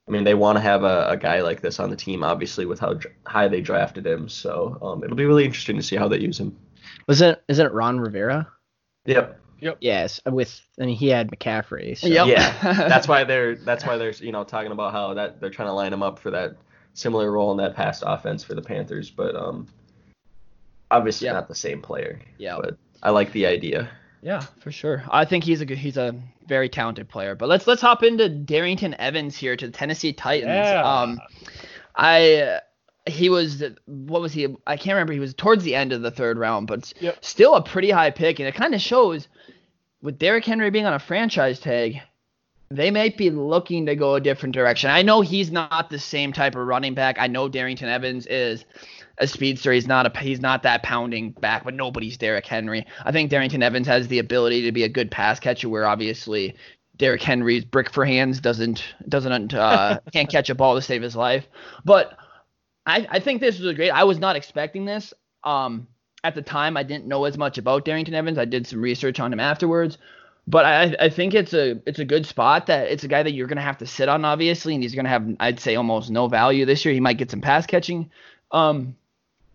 I 0.08 0.10
mean, 0.10 0.24
they 0.24 0.34
want 0.34 0.56
to 0.56 0.62
have 0.62 0.84
a, 0.84 1.10
a 1.10 1.16
guy 1.18 1.42
like 1.42 1.60
this 1.60 1.78
on 1.80 1.90
the 1.90 1.96
team, 1.96 2.24
obviously, 2.24 2.64
with 2.64 2.80
how 2.80 2.98
high 3.26 3.48
they 3.48 3.60
drafted 3.60 4.06
him. 4.06 4.30
So 4.30 4.78
um, 4.80 5.04
it'll 5.04 5.16
be 5.16 5.26
really 5.26 5.44
interesting 5.44 5.76
to 5.76 5.82
see 5.82 5.96
how 5.96 6.08
they 6.08 6.18
use 6.18 6.40
him. 6.40 6.56
Was 7.06 7.20
it 7.20 7.42
isn't 7.46 7.66
it 7.66 7.72
Ron 7.74 8.00
Rivera? 8.00 8.48
Yep. 9.04 9.40
Yep. 9.60 9.78
Yes, 9.80 10.20
with 10.26 10.60
I 10.80 10.86
mean 10.86 10.96
he 10.96 11.08
had 11.08 11.30
McCaffrey. 11.30 11.96
So. 11.96 12.06
Yep. 12.08 12.26
Yeah, 12.26 12.58
that's 12.88 13.08
why 13.08 13.24
they're 13.24 13.56
that's 13.56 13.84
why 13.84 13.96
they're 13.96 14.12
you 14.12 14.32
know 14.32 14.44
talking 14.44 14.72
about 14.72 14.92
how 14.92 15.14
that 15.14 15.40
they're 15.40 15.50
trying 15.50 15.68
to 15.68 15.72
line 15.72 15.92
him 15.92 16.02
up 16.02 16.18
for 16.18 16.30
that 16.30 16.56
similar 16.94 17.30
role 17.30 17.52
in 17.52 17.58
that 17.58 17.74
past 17.74 18.02
offense 18.06 18.42
for 18.42 18.54
the 18.54 18.62
Panthers, 18.62 19.10
but 19.10 19.34
um, 19.36 19.66
obviously 20.90 21.26
yep. 21.26 21.34
not 21.34 21.48
the 21.48 21.54
same 21.54 21.82
player. 21.82 22.20
Yeah. 22.38 22.56
But 22.60 22.76
I 23.02 23.10
like 23.10 23.32
the 23.32 23.46
idea. 23.46 23.90
Yeah, 24.22 24.40
for 24.60 24.72
sure. 24.72 25.04
I 25.10 25.24
think 25.24 25.44
he's 25.44 25.60
a 25.60 25.66
good, 25.66 25.78
he's 25.78 25.96
a 25.96 26.14
very 26.46 26.68
talented 26.68 27.08
player. 27.08 27.34
But 27.34 27.48
let's 27.48 27.66
let's 27.66 27.82
hop 27.82 28.02
into 28.02 28.28
Darrynton 28.28 28.94
Evans 28.98 29.36
here 29.36 29.56
to 29.56 29.66
the 29.66 29.72
Tennessee 29.72 30.12
Titans. 30.12 30.48
Yeah. 30.48 30.82
Um, 30.82 31.20
I 31.94 32.60
he 33.06 33.28
was 33.28 33.62
what 33.86 34.20
was 34.20 34.32
he? 34.32 34.46
I 34.66 34.76
can't 34.76 34.94
remember. 34.94 35.12
He 35.12 35.20
was 35.20 35.34
towards 35.34 35.64
the 35.64 35.74
end 35.74 35.92
of 35.92 36.02
the 36.02 36.10
third 36.10 36.38
round, 36.38 36.66
but 36.66 36.92
yep. 37.00 37.24
still 37.24 37.54
a 37.54 37.62
pretty 37.62 37.90
high 37.90 38.10
pick, 38.10 38.38
and 38.38 38.48
it 38.48 38.54
kind 38.54 38.74
of 38.74 38.80
shows 38.80 39.28
with 40.02 40.18
Derrick 40.18 40.44
Henry 40.44 40.70
being 40.70 40.86
on 40.86 40.94
a 40.94 40.98
franchise 40.98 41.58
tag, 41.58 42.00
they 42.70 42.90
might 42.90 43.16
be 43.16 43.30
looking 43.30 43.86
to 43.86 43.94
go 43.94 44.14
a 44.14 44.20
different 44.20 44.54
direction. 44.54 44.90
I 44.90 45.02
know 45.02 45.20
he's 45.20 45.50
not 45.50 45.88
the 45.88 45.98
same 45.98 46.32
type 46.32 46.54
of 46.56 46.66
running 46.66 46.94
back. 46.94 47.16
I 47.18 47.28
know 47.28 47.48
Darrynton 47.48 47.88
Evans 47.88 48.26
is 48.26 48.64
a 49.18 49.26
speedster. 49.26 49.72
He's 49.72 49.86
not 49.86 50.06
a 50.06 50.18
he's 50.20 50.40
not 50.40 50.62
that 50.64 50.82
pounding 50.82 51.30
back, 51.30 51.64
but 51.64 51.74
nobody's 51.74 52.16
Derrick 52.16 52.46
Henry. 52.46 52.86
I 53.04 53.12
think 53.12 53.30
Darrynton 53.30 53.62
Evans 53.62 53.86
has 53.86 54.08
the 54.08 54.18
ability 54.18 54.62
to 54.62 54.72
be 54.72 54.82
a 54.82 54.88
good 54.88 55.10
pass 55.10 55.38
catcher. 55.38 55.68
Where 55.68 55.86
obviously 55.86 56.54
Derrick 56.96 57.22
Henry's 57.22 57.64
brick 57.64 57.90
for 57.90 58.04
hands 58.04 58.40
doesn't 58.40 58.82
doesn't 59.08 59.54
uh, 59.54 60.00
can't 60.12 60.28
catch 60.28 60.50
a 60.50 60.54
ball 60.54 60.74
to 60.74 60.82
save 60.82 61.02
his 61.02 61.16
life. 61.16 61.46
But 61.84 62.18
I, 62.86 63.06
I 63.10 63.18
think 63.18 63.40
this 63.40 63.58
was 63.58 63.68
a 63.68 63.74
great. 63.74 63.90
I 63.90 64.04
was 64.04 64.18
not 64.18 64.36
expecting 64.36 64.84
this. 64.84 65.12
Um, 65.44 65.88
at 66.24 66.34
the 66.34 66.42
time, 66.42 66.76
I 66.76 66.82
didn't 66.82 67.06
know 67.06 67.24
as 67.24 67.36
much 67.36 67.58
about 67.58 67.84
Darrynton 67.84 68.12
Evans. 68.12 68.38
I 68.38 68.44
did 68.44 68.66
some 68.66 68.80
research 68.80 69.20
on 69.20 69.32
him 69.32 69.40
afterwards, 69.40 69.98
but 70.46 70.64
I, 70.64 70.96
I 71.00 71.08
think 71.08 71.34
it's 71.34 71.52
a 71.52 71.80
it's 71.86 71.98
a 71.98 72.04
good 72.04 72.26
spot 72.26 72.66
that 72.66 72.88
it's 72.90 73.04
a 73.04 73.08
guy 73.08 73.22
that 73.22 73.32
you're 73.32 73.48
gonna 73.48 73.60
have 73.60 73.78
to 73.78 73.86
sit 73.86 74.08
on 74.08 74.24
obviously, 74.24 74.74
and 74.74 74.82
he's 74.82 74.94
gonna 74.94 75.08
have 75.08 75.26
I'd 75.40 75.60
say 75.60 75.76
almost 75.76 76.10
no 76.10 76.28
value 76.28 76.64
this 76.64 76.84
year. 76.84 76.94
He 76.94 77.00
might 77.00 77.18
get 77.18 77.30
some 77.30 77.40
pass 77.40 77.66
catching 77.66 78.10
um, 78.52 78.96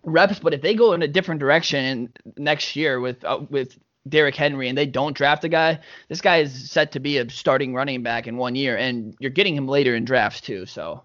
reps, 0.03 0.39
but 0.39 0.53
if 0.53 0.61
they 0.61 0.75
go 0.75 0.93
in 0.93 1.01
a 1.01 1.07
different 1.07 1.39
direction 1.39 2.11
next 2.37 2.75
year 2.75 2.99
with 2.99 3.23
uh, 3.23 3.39
with 3.49 3.77
Derrick 4.07 4.35
Henry 4.35 4.67
and 4.67 4.77
they 4.77 4.85
don't 4.85 5.15
draft 5.15 5.43
a 5.43 5.49
guy, 5.49 5.79
this 6.09 6.21
guy 6.21 6.37
is 6.37 6.71
set 6.71 6.93
to 6.93 6.99
be 6.99 7.17
a 7.17 7.29
starting 7.29 7.73
running 7.73 8.03
back 8.03 8.27
in 8.27 8.37
one 8.37 8.55
year, 8.55 8.77
and 8.77 9.15
you're 9.19 9.31
getting 9.31 9.55
him 9.55 9.67
later 9.67 9.95
in 9.95 10.05
drafts 10.05 10.41
too. 10.41 10.65
So 10.65 11.03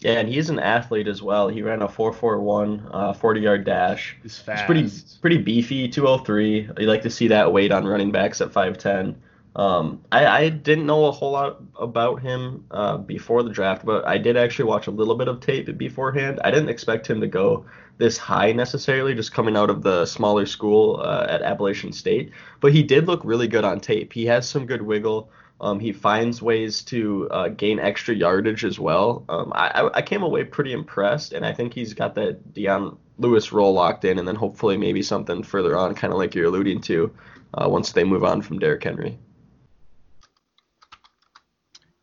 yeah, 0.00 0.12
and 0.12 0.28
he's 0.28 0.48
an 0.48 0.58
athlete 0.58 1.08
as 1.08 1.22
well. 1.22 1.48
He 1.48 1.62
ran 1.62 1.82
a 1.82 1.88
4.41 1.88 2.88
uh, 2.90 3.12
40 3.12 3.40
yard 3.40 3.64
dash. 3.64 4.16
He's 4.22 4.38
fast. 4.38 4.60
He's 4.62 4.66
pretty 4.66 5.18
pretty 5.20 5.38
beefy, 5.38 5.88
203. 5.88 6.70
You 6.78 6.86
like 6.86 7.02
to 7.02 7.10
see 7.10 7.28
that 7.28 7.52
weight 7.52 7.70
on 7.70 7.86
running 7.86 8.10
backs 8.10 8.40
at 8.40 8.50
5'10. 8.50 9.14
Um, 9.56 10.00
I, 10.10 10.26
I 10.26 10.48
didn't 10.48 10.86
know 10.86 11.06
a 11.06 11.10
whole 11.10 11.32
lot 11.32 11.60
about 11.78 12.22
him 12.22 12.64
uh, 12.70 12.98
before 12.98 13.42
the 13.42 13.50
draft, 13.50 13.84
but 13.84 14.06
I 14.06 14.16
did 14.16 14.36
actually 14.36 14.66
watch 14.66 14.86
a 14.86 14.90
little 14.92 15.16
bit 15.16 15.28
of 15.28 15.40
tape 15.40 15.76
beforehand. 15.76 16.40
I 16.44 16.50
didn't 16.50 16.68
expect 16.68 17.08
him 17.08 17.20
to 17.20 17.26
go 17.26 17.66
this 17.98 18.16
high 18.16 18.52
necessarily, 18.52 19.14
just 19.14 19.34
coming 19.34 19.56
out 19.56 19.68
of 19.68 19.82
the 19.82 20.06
smaller 20.06 20.46
school 20.46 21.02
uh, 21.04 21.26
at 21.28 21.42
Appalachian 21.42 21.92
State. 21.92 22.32
But 22.60 22.72
he 22.72 22.82
did 22.82 23.06
look 23.06 23.20
really 23.24 23.48
good 23.48 23.64
on 23.64 23.80
tape. 23.80 24.12
He 24.12 24.24
has 24.26 24.48
some 24.48 24.66
good 24.66 24.82
wiggle. 24.82 25.30
Um, 25.60 25.78
he 25.78 25.92
finds 25.92 26.40
ways 26.40 26.82
to 26.84 27.28
uh, 27.30 27.48
gain 27.48 27.78
extra 27.78 28.14
yardage 28.14 28.64
as 28.64 28.78
well. 28.78 29.24
Um, 29.28 29.52
I, 29.54 29.90
I 29.92 30.02
came 30.02 30.22
away 30.22 30.44
pretty 30.44 30.72
impressed, 30.72 31.34
and 31.34 31.44
I 31.44 31.52
think 31.52 31.74
he's 31.74 31.92
got 31.92 32.14
that 32.14 32.54
Dion 32.54 32.96
Lewis 33.18 33.52
role 33.52 33.74
locked 33.74 34.06
in, 34.06 34.18
and 34.18 34.26
then 34.26 34.36
hopefully 34.36 34.78
maybe 34.78 35.02
something 35.02 35.42
further 35.42 35.76
on, 35.76 35.94
kind 35.94 36.12
of 36.12 36.18
like 36.18 36.34
you're 36.34 36.46
alluding 36.46 36.80
to, 36.82 37.14
uh, 37.52 37.68
once 37.68 37.92
they 37.92 38.04
move 38.04 38.24
on 38.24 38.40
from 38.40 38.58
Derrick 38.58 38.82
Henry. 38.82 39.18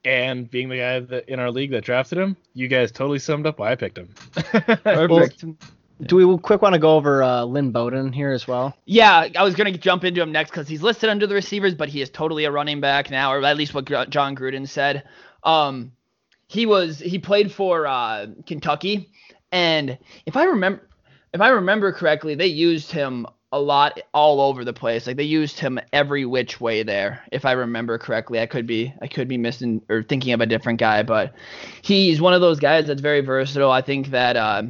And 0.05 0.49
being 0.49 0.69
the 0.69 0.77
guy 0.77 0.99
that 0.99 1.27
in 1.27 1.39
our 1.39 1.51
league 1.51 1.71
that 1.71 1.83
drafted 1.83 2.17
him, 2.19 2.37
you 2.53 2.67
guys 2.67 2.91
totally 2.91 3.19
summed 3.19 3.47
up 3.47 3.59
why 3.59 3.71
I 3.71 3.75
picked 3.75 3.97
him. 3.97 4.13
Perfect. 4.83 5.43
Do 6.01 6.15
we 6.15 6.37
quick 6.37 6.61
want 6.61 6.73
to 6.73 6.79
go 6.79 6.95
over 6.95 7.23
uh, 7.23 7.43
Lynn 7.43 7.71
Bowden 7.71 8.13
here 8.13 8.31
as 8.31 8.47
well? 8.47 8.77
Yeah, 8.85 9.27
I 9.35 9.43
was 9.43 9.55
gonna 9.55 9.75
jump 9.75 10.03
into 10.03 10.21
him 10.21 10.31
next 10.31 10.51
because 10.51 10.67
he's 10.67 10.83
listed 10.83 11.09
under 11.09 11.25
the 11.25 11.33
receivers, 11.33 11.73
but 11.73 11.89
he 11.89 12.01
is 12.01 12.09
totally 12.09 12.45
a 12.45 12.51
running 12.51 12.81
back 12.81 13.09
now, 13.09 13.33
or 13.33 13.43
at 13.43 13.57
least 13.57 13.73
what 13.73 13.85
Jon 13.85 14.35
Gruden 14.35 14.67
said. 14.67 15.03
Um, 15.43 15.91
he 16.47 16.65
was 16.65 16.99
he 16.99 17.17
played 17.17 17.51
for 17.51 17.87
uh, 17.87 18.27
Kentucky, 18.45 19.09
and 19.51 19.97
if 20.25 20.37
I 20.37 20.45
remember 20.45 20.87
if 21.33 21.41
I 21.41 21.49
remember 21.49 21.91
correctly, 21.91 22.35
they 22.35 22.47
used 22.47 22.91
him 22.91 23.25
a 23.51 23.59
lot 23.59 23.99
all 24.13 24.41
over 24.41 24.65
the 24.65 24.73
place. 24.73 25.07
Like 25.07 25.17
they 25.17 25.23
used 25.23 25.59
him 25.59 25.79
every 25.93 26.25
which 26.25 26.59
way 26.59 26.83
there. 26.83 27.23
If 27.31 27.45
I 27.45 27.53
remember 27.53 27.97
correctly, 27.97 28.39
I 28.39 28.45
could 28.45 28.67
be 28.67 28.93
I 29.01 29.07
could 29.07 29.27
be 29.27 29.37
missing 29.37 29.81
or 29.89 30.03
thinking 30.03 30.33
of 30.33 30.41
a 30.41 30.45
different 30.45 30.79
guy, 30.79 31.03
but 31.03 31.33
he's 31.81 32.21
one 32.21 32.33
of 32.33 32.41
those 32.41 32.59
guys 32.59 32.87
that's 32.87 33.01
very 33.01 33.21
versatile. 33.21 33.71
I 33.71 33.81
think 33.81 34.11
that 34.11 34.37
uh, 34.37 34.63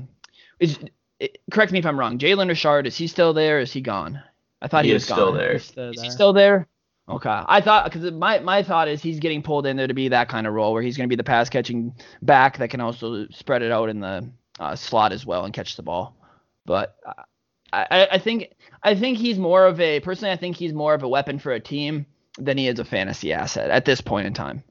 is 0.60 0.80
it, 1.20 1.40
correct 1.52 1.72
me 1.72 1.80
if 1.80 1.86
I'm 1.86 2.00
wrong. 2.00 2.20
Jalen 2.20 2.48
Richard, 2.48 2.88
is 2.88 2.98
he 2.98 3.08
still 3.08 3.34
there? 3.34 3.60
is 3.60 3.74
he 3.74 3.82
gone? 3.82 4.22
I 4.62 4.68
thought 4.68 4.86
he, 4.86 4.90
he 4.90 4.94
was 4.94 5.04
still 5.04 5.32
gone. 5.32 5.38
there. 5.38 5.54
Is 5.54 6.02
he 6.02 6.10
still 6.10 6.34
there? 6.34 6.68
Okay. 7.10 7.30
I 7.30 7.62
thought 7.62 7.86
because 7.86 8.12
my 8.12 8.40
my 8.40 8.64
thought 8.64 8.90
is 8.90 9.02
he's 9.02 9.20
getting 9.20 9.42
pulled 9.42 9.66
in 9.66 9.78
there 9.78 9.88
to 9.88 9.94
be 9.94 10.10
that 10.10 10.28
kind 10.28 10.46
of 10.46 10.54
role 10.54 10.74
where 10.74 10.82
he's 10.82 10.98
going 10.98 11.08
to 11.08 11.10
be 11.10 11.16
the 11.16 11.24
pass 11.24 11.50
catching 11.50 11.96
back 12.22 12.58
that 12.58 12.70
can 12.70 12.82
also 12.82 13.28
spread 13.30 13.62
it 13.62 13.72
out 13.72 13.90
in 13.90 14.02
the 14.02 14.30
uh, 14.60 14.76
slot 14.76 15.14
as 15.14 15.26
well 15.26 15.46
and 15.46 15.54
catch 15.54 15.78
the 15.78 15.84
ball. 15.84 16.18
But 16.66 16.98
uh, 17.06 17.24
I, 17.72 18.08
I 18.12 18.18
think 18.18 18.54
I 18.84 18.96
think 18.96 19.18
he's 19.18 19.38
more 19.38 19.66
of 19.66 19.80
a 19.80 20.02
personally 20.02 20.34
I 20.34 20.38
think 20.38 20.58
he's 20.58 20.74
more 20.74 20.94
of 20.94 21.04
a 21.04 21.08
weapon 21.08 21.40
for 21.40 21.54
a 21.54 21.62
team 21.62 22.06
than 22.38 22.58
he 22.58 22.68
is 22.68 22.80
a 22.80 22.86
fantasy 22.86 23.32
asset 23.32 23.70
at 23.70 23.86
this 23.86 24.02
point 24.02 24.28
in 24.28 24.34
time. 24.34 24.64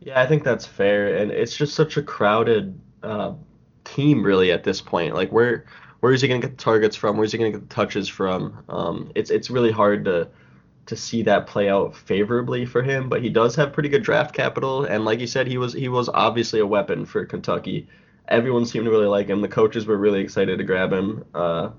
Yeah, 0.00 0.20
I 0.20 0.26
think 0.26 0.44
that's 0.44 0.66
fair, 0.66 1.16
and 1.16 1.30
it's 1.30 1.56
just 1.56 1.74
such 1.74 1.96
a 1.96 2.02
crowded 2.02 2.78
uh, 3.02 3.32
team 3.94 4.22
really 4.22 4.52
at 4.52 4.64
this 4.64 4.80
point. 4.80 5.14
Like 5.14 5.30
where 5.30 5.64
where 6.00 6.12
is 6.12 6.20
he 6.20 6.28
going 6.28 6.40
to 6.40 6.46
get 6.46 6.56
the 6.56 6.62
targets 6.62 6.96
from? 6.96 7.16
Where's 7.16 7.32
he 7.32 7.38
going 7.38 7.52
to 7.52 7.58
get 7.58 7.68
the 7.68 7.74
touches 7.74 8.08
from? 8.08 8.64
Um, 8.68 9.12
it's 9.14 9.30
it's 9.30 9.50
really 9.50 9.72
hard 9.72 10.04
to 10.04 10.28
to 10.86 10.96
see 10.96 11.22
that 11.22 11.46
play 11.46 11.68
out 11.68 11.94
favorably 11.94 12.64
for 12.64 12.82
him. 12.82 13.08
But 13.08 13.22
he 13.22 13.28
does 13.28 13.54
have 13.56 13.72
pretty 13.72 13.88
good 13.88 14.02
draft 14.02 14.34
capital, 14.34 14.84
and 14.84 15.04
like 15.04 15.20
you 15.20 15.26
said, 15.26 15.46
he 15.46 15.58
was 15.58 15.72
he 15.72 15.88
was 15.88 16.08
obviously 16.08 16.60
a 16.60 16.66
weapon 16.66 17.04
for 17.04 17.24
Kentucky. 17.24 17.88
Everyone 18.28 18.66
seemed 18.66 18.84
to 18.84 18.90
really 18.90 19.06
like 19.06 19.28
him. 19.28 19.40
The 19.40 19.48
coaches 19.48 19.86
were 19.86 19.96
really 19.96 20.20
excited 20.20 20.58
to 20.58 20.64
grab 20.64 20.92
him. 20.92 21.24
Uh, 21.34 21.70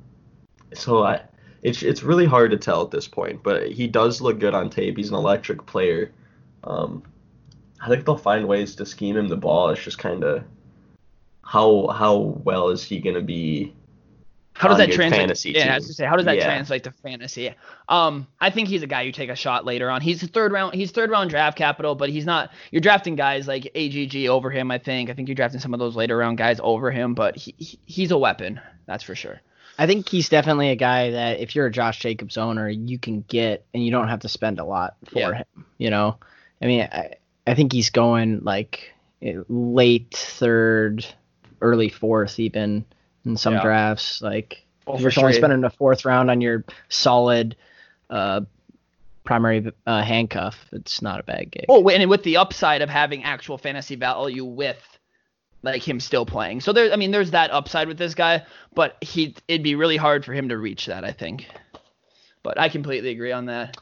so 0.74 1.04
I, 1.04 1.22
it's 1.62 1.84
it's 1.84 2.04
really 2.04 2.26
hard 2.26 2.52
to 2.52 2.58
tell 2.58 2.84
at 2.84 2.92
this 2.92 3.08
point. 3.08 3.44
But 3.44 3.72
he 3.72 3.88
does 3.88 4.22
look 4.22 4.40
good 4.40 4.54
on 4.54 4.70
tape. 4.70 4.98
He's 4.98 5.10
an 5.10 5.16
electric 5.16 5.66
player. 5.66 6.12
Um, 6.64 7.04
I 7.82 7.88
think 7.88 8.06
they'll 8.06 8.18
find 8.18 8.48
ways 8.48 8.76
to 8.76 8.86
scheme 8.86 9.16
him 9.16 9.30
the 9.30 9.38
ball. 9.38 9.70
It's 9.70 9.82
just 9.82 9.98
kind 9.98 10.24
of 10.24 10.44
how 11.50 11.88
how 11.88 12.16
well 12.44 12.70
is 12.70 12.84
he 12.84 13.00
gonna 13.00 13.22
be? 13.22 13.74
How 14.54 14.68
does 14.68 14.78
that 14.78 14.92
translate? 14.92 15.22
Fantasy 15.22 15.52
yeah, 15.52 15.64
team? 15.64 15.72
I 15.72 15.76
was 15.78 15.88
to 15.88 15.94
say, 15.94 16.06
how 16.06 16.16
does 16.16 16.26
that 16.26 16.36
Yeah. 16.36 16.46
translate 16.46 16.84
to 16.84 16.92
fantasy? 16.92 17.56
Um, 17.88 18.28
I 18.40 18.50
think 18.52 18.68
he's 18.68 18.84
a 18.84 18.88
guy 18.88 19.02
you 19.04 19.12
take 19.12 19.30
a 19.30 19.36
shot 19.36 19.66
later 19.66 19.90
on. 19.90 20.02
He's 20.02 20.22
third 20.22 20.52
round. 20.52 20.76
He's 20.76 20.92
third 20.92 21.10
round 21.10 21.32
draft 21.32 21.58
capital, 21.58 21.96
but 21.96 22.10
he's 22.10 22.26
not. 22.26 22.52
You're 22.70 22.82
drafting 22.82 23.16
guys 23.16 23.48
like 23.48 23.72
AGG 23.74 24.28
over 24.28 24.52
him. 24.52 24.70
I 24.70 24.78
think. 24.78 25.10
I 25.10 25.14
think 25.14 25.28
you're 25.28 25.36
drafting 25.36 25.60
some 25.60 25.74
of 25.74 25.80
those 25.80 25.96
later 25.96 26.18
round 26.18 26.38
guys 26.38 26.60
over 26.62 26.92
him, 26.92 27.16
but 27.16 27.36
he, 27.36 27.56
he 27.58 27.80
he's 27.86 28.12
a 28.12 28.18
weapon. 28.18 28.60
That's 28.86 29.04
for 29.04 29.16
sure. 29.16 29.42
I 29.80 29.88
think 29.88 30.08
he's 30.08 30.30
definitely 30.30 30.70
a 30.70 30.76
guy 30.76 31.12
that 31.12 31.40
if 31.40 31.56
you're 31.56 31.66
a 31.66 31.72
Josh 31.72 32.00
Jacobs 32.00 32.38
owner, 32.38 32.70
you 32.70 33.00
can 33.00 33.22
get 33.28 33.66
and 33.74 33.84
you 33.84 33.90
don't 33.92 34.10
have 34.10 34.20
to 34.20 34.30
spend 34.30 34.60
a 34.60 34.66
lot 34.66 34.98
for 35.06 35.20
Yeah. 35.20 35.34
him. 35.36 35.66
You 35.80 35.90
know, 35.90 36.18
I 36.62 36.66
mean, 36.68 36.82
I, 36.92 37.16
I 37.48 37.56
think 37.56 37.72
he's 37.74 37.90
going 37.90 38.44
like 38.44 38.94
late 39.48 40.14
third, 40.14 41.06
early 41.62 41.90
fourth, 41.90 42.40
even 42.40 42.86
in 43.26 43.38
some 43.38 43.54
Yeah. 43.54 43.62
drafts. 43.62 44.22
Like 44.22 44.66
if 44.88 45.02
you're 45.02 45.12
only 45.18 45.34
sure. 45.34 45.34
spending 45.34 45.64
a 45.64 45.70
fourth 45.70 46.06
round 46.06 46.32
on 46.32 46.42
your 46.42 46.64
solid 46.90 47.56
uh, 48.10 48.42
primary 49.24 49.72
uh, 49.86 50.02
handcuff, 50.02 50.68
it's 50.72 51.02
not 51.02 51.20
a 51.20 51.24
bad 51.24 51.52
gig. 51.52 51.66
Oh, 51.70 51.88
and 51.90 52.10
with 52.10 52.24
the 52.24 52.38
upside 52.38 52.82
of 52.82 52.90
having 52.90 53.24
actual 53.24 53.58
fantasy 53.58 53.96
value 53.96 54.46
with 54.46 54.82
like 55.62 55.86
him 55.88 56.00
still 56.00 56.26
playing. 56.26 56.62
So 56.62 56.74
there, 56.74 56.92
I 56.92 56.96
mean, 56.96 57.12
there's 57.12 57.32
that 57.32 57.52
upside 57.52 57.88
with 57.88 57.98
this 57.98 58.16
guy, 58.16 58.46
but 58.74 58.96
he 59.02 59.36
it'd 59.48 59.64
be 59.64 59.76
really 59.76 59.98
hard 59.98 60.26
for 60.26 60.34
him 60.34 60.50
to 60.50 60.58
reach 60.58 60.86
that. 60.86 61.04
I 61.04 61.12
think. 61.12 61.46
But 62.42 62.58
I 62.58 62.70
completely 62.70 63.10
agree 63.10 63.34
on 63.34 63.48
that. 63.48 63.78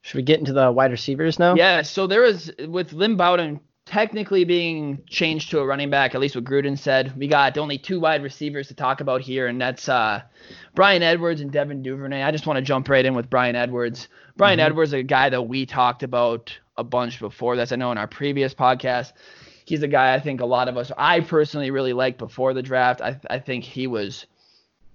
Should 0.00 0.16
we 0.16 0.22
get 0.22 0.38
into 0.38 0.54
the 0.54 0.72
wide 0.72 0.90
receivers 0.90 1.38
now? 1.38 1.54
Yeah, 1.54 1.82
so 1.82 2.06
there 2.06 2.24
is 2.24 2.50
with 2.66 2.94
Lynn 2.94 3.16
Bowden 3.16 3.60
technically 3.88 4.44
being 4.44 5.02
changed 5.08 5.50
to 5.50 5.60
a 5.60 5.66
running 5.66 5.88
back, 5.88 6.14
at 6.14 6.20
least 6.20 6.36
what 6.36 6.44
Gruden 6.44 6.78
said. 6.78 7.16
We 7.16 7.26
got 7.26 7.56
only 7.56 7.78
two 7.78 7.98
wide 7.98 8.22
receivers 8.22 8.68
to 8.68 8.74
talk 8.74 9.00
about 9.00 9.22
here, 9.22 9.46
and 9.46 9.58
that's 9.58 9.88
uh, 9.88 10.20
Bryan 10.74 11.02
Edwards 11.02 11.40
and 11.40 11.50
Devin 11.50 11.82
Duvernay. 11.82 12.22
I 12.22 12.30
just 12.30 12.46
want 12.46 12.58
to 12.58 12.62
jump 12.62 12.88
right 12.88 13.04
in 13.04 13.14
with 13.14 13.30
Bryan 13.30 13.56
Edwards. 13.56 14.08
Bryan 14.36 14.60
Edwards, 14.60 14.92
a 14.92 15.02
guy 15.02 15.30
that 15.30 15.42
we 15.42 15.64
talked 15.64 16.02
about 16.02 16.56
a 16.76 16.84
bunch 16.84 17.18
before. 17.18 17.56
That's 17.56 17.72
I 17.72 17.76
know 17.76 17.90
in 17.90 17.98
our 17.98 18.06
previous 18.06 18.54
podcast. 18.54 19.12
He's 19.64 19.82
a 19.82 19.88
guy 19.88 20.14
I 20.14 20.20
think 20.20 20.40
a 20.40 20.46
lot 20.46 20.68
of 20.68 20.76
us, 20.76 20.92
I 20.96 21.20
personally 21.20 21.70
really 21.70 21.92
liked 21.94 22.18
before 22.18 22.54
the 22.54 22.62
draft. 22.62 23.00
I, 23.00 23.18
I 23.28 23.38
think 23.38 23.64
he 23.64 23.86
was 23.86 24.26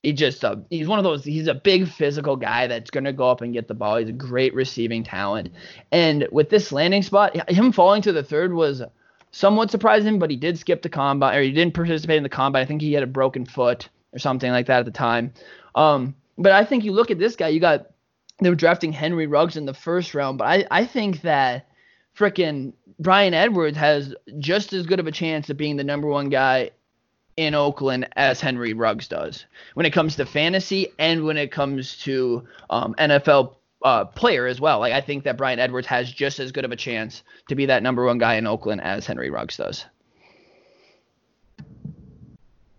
he 0.04 0.14
just 0.14 0.46
uh, 0.46 0.58
he's 0.70 0.88
one 0.88 1.00
of 1.00 1.04
those 1.04 1.24
he's 1.24 1.48
a 1.48 1.54
big 1.54 1.88
physical 1.88 2.36
guy 2.36 2.68
that's 2.68 2.92
going 2.92 3.06
to 3.06 3.14
go 3.14 3.30
up 3.30 3.42
and 3.42 3.54
get 3.54 3.68
the 3.68 3.74
ball. 3.74 3.98
He's 3.98 4.10
a 4.10 4.14
great 4.14 4.54
receiving 4.54 5.04
talent. 5.04 5.52
And 5.92 6.28
with 6.32 6.50
this 6.50 6.72
landing 6.72 7.04
spot 7.04 7.50
him 7.50 7.72
falling 7.72 8.02
to 8.04 8.12
the 8.12 8.24
third 8.24 8.54
was 8.54 8.84
somewhat 9.32 9.72
surprising 9.72 10.20
but 10.20 10.30
he 10.30 10.36
did 10.36 10.60
skip 10.60 10.84
the 10.84 10.90
combine 10.90 11.36
or 11.36 11.42
he 11.42 11.52
didn't 11.52 11.74
participate 11.74 12.18
in 12.18 12.24
the 12.24 12.30
combine. 12.30 12.62
I 12.62 12.66
think 12.66 12.82
he 12.82 12.94
had 12.94 13.04
a 13.04 13.08
broken 13.08 13.46
foot 13.46 13.90
or 14.12 14.20
something 14.20 14.52
like 14.52 14.68
that 14.68 14.80
at 14.80 14.86
the 14.86 14.92
time. 14.92 15.34
Um, 15.74 16.16
but 16.38 16.52
i 16.52 16.64
think 16.64 16.84
you 16.84 16.92
look 16.92 17.12
at 17.12 17.20
this 17.20 17.36
guy 17.36 17.48
you 17.48 17.60
got 17.60 17.88
they 18.40 18.50
were 18.50 18.56
drafting 18.56 18.92
henry 18.92 19.28
ruggs 19.28 19.58
in 19.58 19.66
the 19.66 19.74
first 19.74 20.14
round 20.14 20.38
but 20.38 20.46
i, 20.46 20.66
I 20.72 20.86
think 20.86 21.22
that 21.22 21.68
frickin' 22.18 22.74
bryan 23.00 23.34
edwards 23.34 23.78
has 23.78 24.14
just 24.40 24.74
as 24.74 24.86
good 24.86 25.00
of 25.00 25.08
a 25.08 25.12
chance 25.12 25.50
of 25.50 25.58
being 25.58 25.78
the 25.78 25.84
number 25.84 26.08
one 26.08 26.30
guy 26.30 26.72
in 27.38 27.56
Oakland 27.56 28.08
as 28.16 28.40
Henry 28.40 28.74
Ruggs 28.74 29.08
does 29.08 29.46
when 29.74 29.86
it 29.86 29.92
comes 29.92 30.16
to 30.18 30.26
fantasy 30.26 30.90
and 31.00 31.26
when 31.26 31.38
it 31.38 31.52
comes 31.52 31.98
to 32.00 32.48
um, 32.70 32.94
NFL 32.96 33.56
uh, 33.84 34.06
player 34.06 34.48
as 34.48 34.62
well. 34.62 34.80
Like 34.80 34.94
I 34.94 35.02
think 35.02 35.24
that 35.24 35.38
Bryan 35.38 35.60
Edwards 35.60 35.88
has 35.88 36.12
just 36.12 36.40
as 36.40 36.52
good 36.52 36.66
of 36.66 36.72
a 36.72 36.76
chance 36.76 37.24
to 37.50 37.56
be 37.56 37.66
that 37.68 37.84
number 37.84 38.06
one 38.06 38.18
guy 38.18 38.36
in 38.36 38.48
Oakland 38.48 38.82
as 38.82 39.06
Henry 39.06 39.30
Ruggs 39.30 39.58
does. 39.58 39.86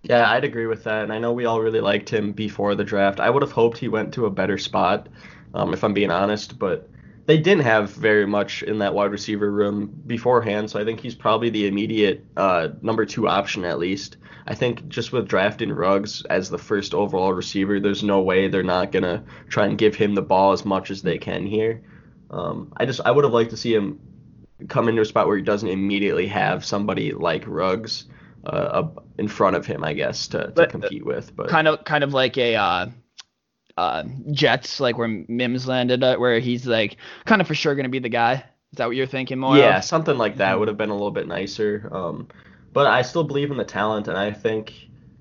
Yeah, 0.03 0.31
I'd 0.31 0.45
agree 0.45 0.67
with 0.67 0.85
that. 0.85 1.05
And 1.05 1.13
I 1.13 1.19
know 1.19 1.33
we 1.33 1.47
all 1.47 1.61
really 1.61 1.81
liked 1.81 2.11
him 2.11 2.33
before 2.33 2.75
the 2.75 2.85
draft. 2.85 3.21
I 3.21 3.31
would 3.31 3.43
have 3.43 3.53
hoped 3.53 3.79
he 3.79 3.89
went 3.89 4.13
to 4.15 4.27
a 4.27 4.31
better 4.31 4.59
spot, 4.59 5.09
um, 5.55 5.73
if 5.73 5.83
I'm 5.83 5.95
being 5.95 6.11
honest. 6.11 6.59
But 6.59 6.91
they 7.27 7.39
didn't 7.39 7.65
have 7.65 7.91
very 7.91 8.27
much 8.27 8.63
in 8.63 8.79
that 8.81 8.95
wide 8.95 9.11
receiver 9.11 9.51
room 9.51 9.87
beforehand. 10.07 10.71
So 10.71 10.81
I 10.81 10.85
think 10.85 11.01
he's 11.01 11.15
probably 11.15 11.51
the 11.51 11.67
immediate 11.67 12.25
uh, 12.37 12.69
number 12.83 13.05
two 13.07 13.29
option 13.29 13.65
at 13.65 13.79
least. 13.79 14.17
I 14.47 14.55
think 14.55 14.89
just 14.89 15.11
with 15.13 15.27
drafting 15.27 15.73
Ruggs 15.73 16.23
as 16.27 16.51
the 16.51 16.59
first 16.59 16.93
overall 16.93 17.33
receiver, 17.33 17.81
there's 17.81 18.03
no 18.03 18.21
way 18.21 18.49
they're 18.49 18.63
not 18.63 18.93
gonna 18.93 19.25
try 19.49 19.67
and 19.67 19.79
give 19.79 19.95
him 19.95 20.15
the 20.15 20.23
ball 20.23 20.53
as 20.53 20.65
much 20.67 20.91
as 20.91 21.01
they 21.01 21.17
can 21.17 21.47
here. 21.47 21.81
Um, 22.31 22.73
I 22.77 22.85
just 22.85 23.01
I 23.05 23.11
would 23.11 23.25
have 23.25 23.33
liked 23.33 23.51
to 23.51 23.57
see 23.57 23.75
him 23.75 24.01
come 24.69 24.89
into 24.89 25.01
a 25.03 25.05
spot 25.07 25.27
where 25.27 25.37
he 25.37 25.43
doesn't 25.43 25.69
immediately 25.69 26.27
have 26.27 26.65
somebody 26.65 27.13
like 27.13 27.45
Ruggs 27.47 28.05
uh, 28.47 28.83
in 29.19 29.29
front 29.29 29.57
of 29.57 29.65
him, 29.67 29.83
I 29.83 29.95
guess, 29.95 30.29
to, 30.29 30.45
to 30.45 30.53
But- 30.55 30.71
compete 30.71 31.05
with. 31.07 31.35
But 31.35 31.49
Kind 31.49 31.67
of, 31.67 31.83
kind 31.85 32.05
of 32.05 32.13
like 32.13 32.37
a 32.37 32.55
uh, 32.57 32.87
uh, 33.77 34.05
Jets, 34.31 34.81
like 34.81 34.97
where 34.99 35.09
Mims 35.09 35.67
landed, 35.67 36.03
uh, 36.03 36.17
where 36.17 36.39
he's 36.39 36.67
like 36.67 36.97
kind 37.25 37.41
of 37.41 37.47
for 37.47 37.55
sure 37.55 37.75
going 37.75 37.85
to 37.85 37.91
be 37.91 37.99
the 37.99 38.09
guy. 38.09 38.45
Is 38.73 38.79
that 38.79 38.87
what 38.87 38.97
you're 38.97 39.07
thinking 39.07 39.39
more? 39.39 39.57
yeah, 39.57 39.79
of? 39.79 39.85
something 39.85 40.19
like 40.19 40.37
that 40.39 40.59
would 40.59 40.69
have 40.69 40.77
been 40.77 40.91
a 40.91 40.95
little 40.95 41.11
bit 41.11 41.29
nicer. 41.29 41.89
Um, 41.93 42.29
but 42.73 42.87
I 42.87 43.03
still 43.03 43.25
believe 43.25 43.51
in 43.51 43.57
the 43.57 43.65
talent, 43.65 44.09
and 44.09 44.19
I 44.19 44.33
think 44.33 44.73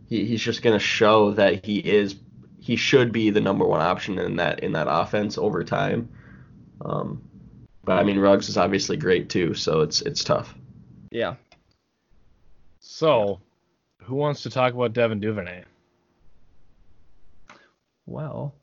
he, 0.09 0.25
he's 0.25 0.41
just 0.41 0.61
going 0.61 0.73
to 0.73 0.83
show 0.83 1.31
that 1.31 1.65
he 1.65 1.77
is 1.79 2.15
he 2.59 2.75
should 2.75 3.11
be 3.11 3.29
the 3.29 3.41
number 3.41 3.65
one 3.65 3.81
option 3.81 4.17
in 4.17 4.37
that 4.37 4.61
in 4.61 4.71
that 4.71 4.87
offense 4.89 5.37
over 5.37 5.63
time. 5.63 6.09
Um, 6.83 7.21
But 7.83 7.99
I 7.99 8.03
mean, 8.03 8.17
Ruggs 8.19 8.49
is 8.49 8.57
obviously 8.57 8.97
great 8.97 9.29
too, 9.29 9.53
so 9.53 9.81
it's 9.81 10.01
it's 10.01 10.23
tough. 10.23 10.55
Yeah. 11.11 11.35
So, 12.79 13.39
who 14.03 14.15
wants 14.15 14.43
to 14.43 14.49
talk 14.49 14.73
about 14.73 14.93
Devin 14.93 15.19
Duvernay? 15.19 15.63
Well, 18.05 18.53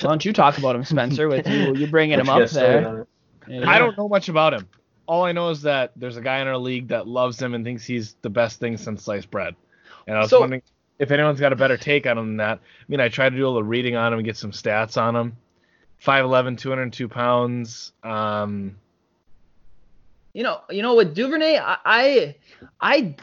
why 0.00 0.10
don't 0.10 0.24
you 0.24 0.32
talk 0.32 0.58
about 0.58 0.76
him, 0.76 0.84
Spencer? 0.84 1.28
With 1.28 1.46
you, 1.48 1.74
you 1.74 1.86
bringing 1.86 2.18
him 2.18 2.28
up 2.30 2.48
there. 2.50 3.06
Yeah. 3.48 3.68
I 3.68 3.78
don't 3.78 3.96
know 3.98 4.08
much 4.08 4.28
about 4.28 4.54
him. 4.54 4.68
All 5.06 5.24
I 5.24 5.32
know 5.32 5.48
is 5.50 5.62
that 5.62 5.92
there's 5.96 6.16
a 6.16 6.20
guy 6.20 6.40
in 6.40 6.46
our 6.46 6.56
league 6.56 6.88
that 6.88 7.08
loves 7.08 7.40
him 7.40 7.54
and 7.54 7.64
thinks 7.64 7.84
he's 7.84 8.14
the 8.22 8.30
best 8.30 8.60
thing 8.60 8.76
since 8.76 9.04
sliced 9.04 9.30
bread. 9.30 9.56
And 10.06 10.16
I 10.16 10.20
was 10.20 10.30
So- 10.30 10.40
wondering 10.40 10.62
if 10.98 11.10
anyone's 11.10 11.40
got 11.40 11.52
a 11.52 11.56
better 11.56 11.76
take 11.76 12.06
on 12.06 12.16
him 12.18 12.26
than 12.28 12.36
that. 12.36 12.58
I 12.58 12.84
mean, 12.88 13.00
I 13.00 13.08
tried 13.08 13.30
to 13.30 13.36
do 13.36 13.44
a 13.46 13.48
little 13.48 13.62
reading 13.64 13.96
on 13.96 14.12
him 14.12 14.18
and 14.20 14.26
get 14.26 14.36
some 14.36 14.52
stats 14.52 15.00
on 15.00 15.16
him. 15.16 15.36
5'11", 16.04 16.56
202 16.56 17.08
pounds. 17.08 17.92
Um, 18.04 18.76
You 20.32 20.44
know, 20.44 20.60
you 20.70 20.82
know, 20.82 20.94
with 20.94 21.14
Duvernay, 21.14 21.58
I, 21.58 21.76
I, 21.84 22.36
I 22.80 23.16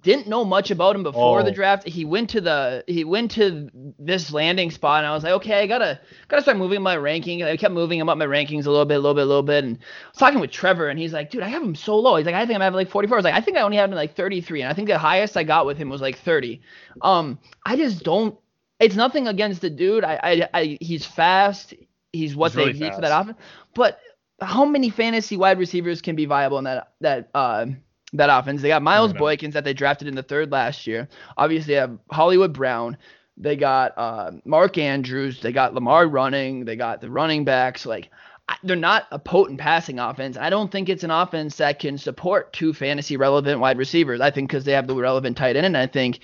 didn't 0.00 0.26
know 0.26 0.44
much 0.44 0.70
about 0.70 0.96
him 0.96 1.02
before 1.02 1.42
the 1.42 1.50
Oh. 1.50 1.54
draft. 1.54 1.86
He 1.86 2.04
went 2.04 2.30
to 2.30 2.40
the, 2.40 2.82
he 2.86 3.04
went 3.04 3.30
to 3.32 3.68
this 3.98 4.32
landing 4.32 4.70
spot, 4.70 4.98
and 4.98 5.06
I 5.06 5.12
was 5.14 5.22
like, 5.22 5.34
okay, 5.34 5.60
I 5.62 5.66
gotta, 5.66 6.00
gotta 6.28 6.42
start 6.42 6.56
moving 6.56 6.82
my 6.82 6.96
ranking. 6.96 7.42
I 7.42 7.56
kept 7.56 7.74
moving 7.74 8.00
him 8.00 8.08
up 8.08 8.18
my 8.18 8.26
rankings 8.26 8.66
a 8.66 8.70
little 8.70 8.86
bit, 8.86 8.94
a 8.94 8.98
little 8.98 9.14
bit, 9.14 9.22
a 9.22 9.26
little 9.26 9.42
bit, 9.42 9.62
and 9.64 9.76
I 9.76 10.08
was 10.10 10.18
talking 10.18 10.40
with 10.40 10.50
Trevor, 10.50 10.88
and 10.88 10.98
he's 10.98 11.12
like, 11.12 11.30
dude, 11.30 11.42
I 11.42 11.48
have 11.48 11.62
him 11.62 11.74
so 11.74 11.96
low. 11.98 12.16
He's 12.16 12.26
like, 12.26 12.34
I 12.34 12.44
think 12.46 12.56
I'm 12.56 12.60
having 12.62 12.76
like 12.76 12.88
44. 12.90 13.16
I 13.16 13.18
was 13.18 13.24
like, 13.24 13.34
I 13.34 13.40
think 13.40 13.56
I 13.56 13.60
only 13.60 13.76
have 13.76 13.90
him 13.90 13.96
like 13.96 14.16
33, 14.16 14.62
and 14.62 14.70
I 14.70 14.74
think 14.74 14.88
the 14.88 14.98
highest 14.98 15.36
I 15.36 15.44
got 15.44 15.66
with 15.66 15.76
him 15.76 15.90
was 15.90 16.00
like 16.00 16.18
30. 16.18 16.60
Um, 17.02 17.38
I 17.64 17.76
just 17.76 18.02
don't. 18.04 18.36
It's 18.80 18.96
nothing 18.96 19.28
against 19.28 19.60
the 19.60 19.70
dude. 19.70 20.02
I, 20.02 20.18
I, 20.22 20.48
I 20.60 20.78
he's 20.80 21.06
fast. 21.06 21.74
He's 22.12 22.34
what 22.34 22.50
He's 22.52 22.56
they 22.56 22.66
really 22.66 22.78
need 22.80 22.94
for 22.94 23.00
that 23.02 23.20
offense. 23.20 23.38
But 23.74 24.00
how 24.40 24.64
many 24.64 24.90
fantasy 24.90 25.36
wide 25.36 25.58
receivers 25.58 26.02
can 26.02 26.16
be 26.16 26.26
viable 26.26 26.58
in 26.58 26.64
that 26.64 26.92
that 27.00 27.30
uh, 27.34 27.66
that 28.14 28.30
offense? 28.30 28.62
They 28.62 28.68
got 28.68 28.82
Miles. 28.82 29.12
Boykins 29.12 29.52
that 29.52 29.64
they 29.64 29.74
drafted 29.74 30.08
in 30.08 30.14
the 30.14 30.22
third 30.22 30.50
last 30.50 30.86
year. 30.86 31.08
Obviously, 31.36 31.74
they 31.74 31.80
have 31.80 31.98
Hollywood 32.10 32.52
Brown. 32.52 32.96
They 33.36 33.56
got 33.56 33.92
uh, 33.98 34.30
Mark 34.44 34.78
Andrews. 34.78 35.40
They 35.40 35.52
got 35.52 35.74
Lamar 35.74 36.06
running. 36.06 36.64
They 36.64 36.76
got 36.76 37.00
the 37.00 37.10
running 37.10 37.44
backs. 37.44 37.84
Like 37.84 38.10
I- 38.48 38.56
they're 38.62 38.76
not 38.76 39.06
a 39.10 39.18
potent 39.18 39.58
passing 39.58 39.98
offense. 39.98 40.36
I 40.36 40.50
don't 40.50 40.70
think 40.70 40.88
it's 40.88 41.02
an 41.04 41.10
offense 41.10 41.56
that 41.56 41.78
can 41.80 41.98
support 41.98 42.52
two 42.52 42.72
fantasy 42.72 43.16
relevant 43.16 43.58
wide 43.60 43.78
receivers. 43.78 44.20
I 44.20 44.30
think 44.30 44.48
because 44.50 44.64
they 44.64 44.72
have 44.72 44.86
the 44.86 44.94
relevant 44.94 45.36
tight 45.36 45.56
end, 45.56 45.66
and 45.66 45.76
I 45.76 45.86
think 45.86 46.20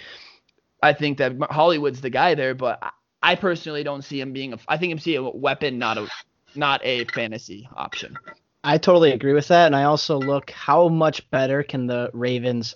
I 0.83 0.93
think 0.93 1.19
that 1.19 1.33
Hollywood's 1.51 2.01
the 2.01 2.11
guy 2.11 2.35
there. 2.35 2.55
But 2.55 2.79
I, 2.83 2.91
I 3.23 3.35
personally 3.35 3.83
don't 3.83 4.03
see 4.03 4.21
him 4.21 4.33
being 4.33 4.53
a. 4.53 4.59
I 4.69 4.77
think 4.77 4.93
him 4.93 4.99
see 4.99 5.17
a 5.17 5.23
weapon, 5.23 5.79
not 5.79 5.99
a 5.99 6.07
not 6.55 6.81
a 6.85 7.05
fantasy 7.07 7.69
option. 7.75 8.17
I 8.63 8.79
totally 8.79 9.13
agree 9.13 9.33
with 9.33 9.49
that, 9.49 9.67
and 9.67 9.77
I 9.77 9.85
also 9.85 10.19
look 10.19 10.51
how 10.51 10.89
much 10.89 11.29
better 11.31 11.63
can 11.63 11.87
the 11.87 12.11
Ravens 12.13 12.75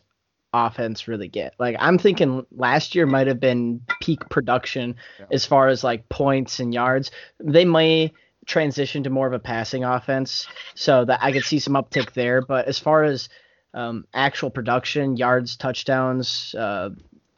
offense 0.53 1.09
really 1.09 1.29
get. 1.29 1.55
Like 1.59 1.77
I'm 1.81 1.99
thinking 1.99 2.47
last 2.53 2.95
year 2.95 3.07
might 3.07 3.27
have 3.27 3.41
been 3.41 3.81
peak 4.01 4.21
production 4.31 4.97
Yeah. 5.19 5.27
as 5.33 5.45
far 5.45 5.69
as 5.69 5.83
like 5.85 6.09
points 6.09 6.61
and 6.61 6.73
yards. 6.73 7.11
They 7.41 7.65
may 7.65 8.13
transition 8.47 9.03
to 9.03 9.11
more 9.11 9.27
of 9.27 9.33
a 9.33 9.39
passing 9.39 9.85
offense, 9.85 10.47
so 10.75 11.05
that 11.05 11.19
I 11.23 11.33
could 11.33 11.45
see 11.45 11.59
some 11.59 11.75
uptick 11.75 12.13
there. 12.13 12.41
But 12.41 12.67
as 12.67 12.79
far 12.79 13.03
as 13.05 13.29
um, 13.75 14.07
actual 14.15 14.49
production, 14.51 15.17
yards, 15.17 15.57
touchdowns, 15.57 16.55
uh, 16.57 16.91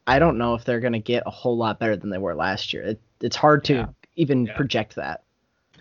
I 0.05 0.19
don't 0.19 0.37
know 0.37 0.53
if 0.53 0.63
they're 0.63 0.79
going 0.79 0.93
to 0.93 0.99
get 0.99 1.23
a 1.25 1.31
whole 1.31 1.57
lot 1.57 1.79
better 1.79 1.97
than 1.97 2.11
they 2.11 2.17
were 2.19 2.35
last 2.35 2.71
year. 2.71 2.83
It, 2.83 3.01
it's 3.19 3.35
hard 3.35 3.63
to 3.65 3.73
Yeah. 3.73 3.85
even 4.15 4.45
Yeah. 4.45 4.55
project 4.55 4.95
that. 4.95 5.23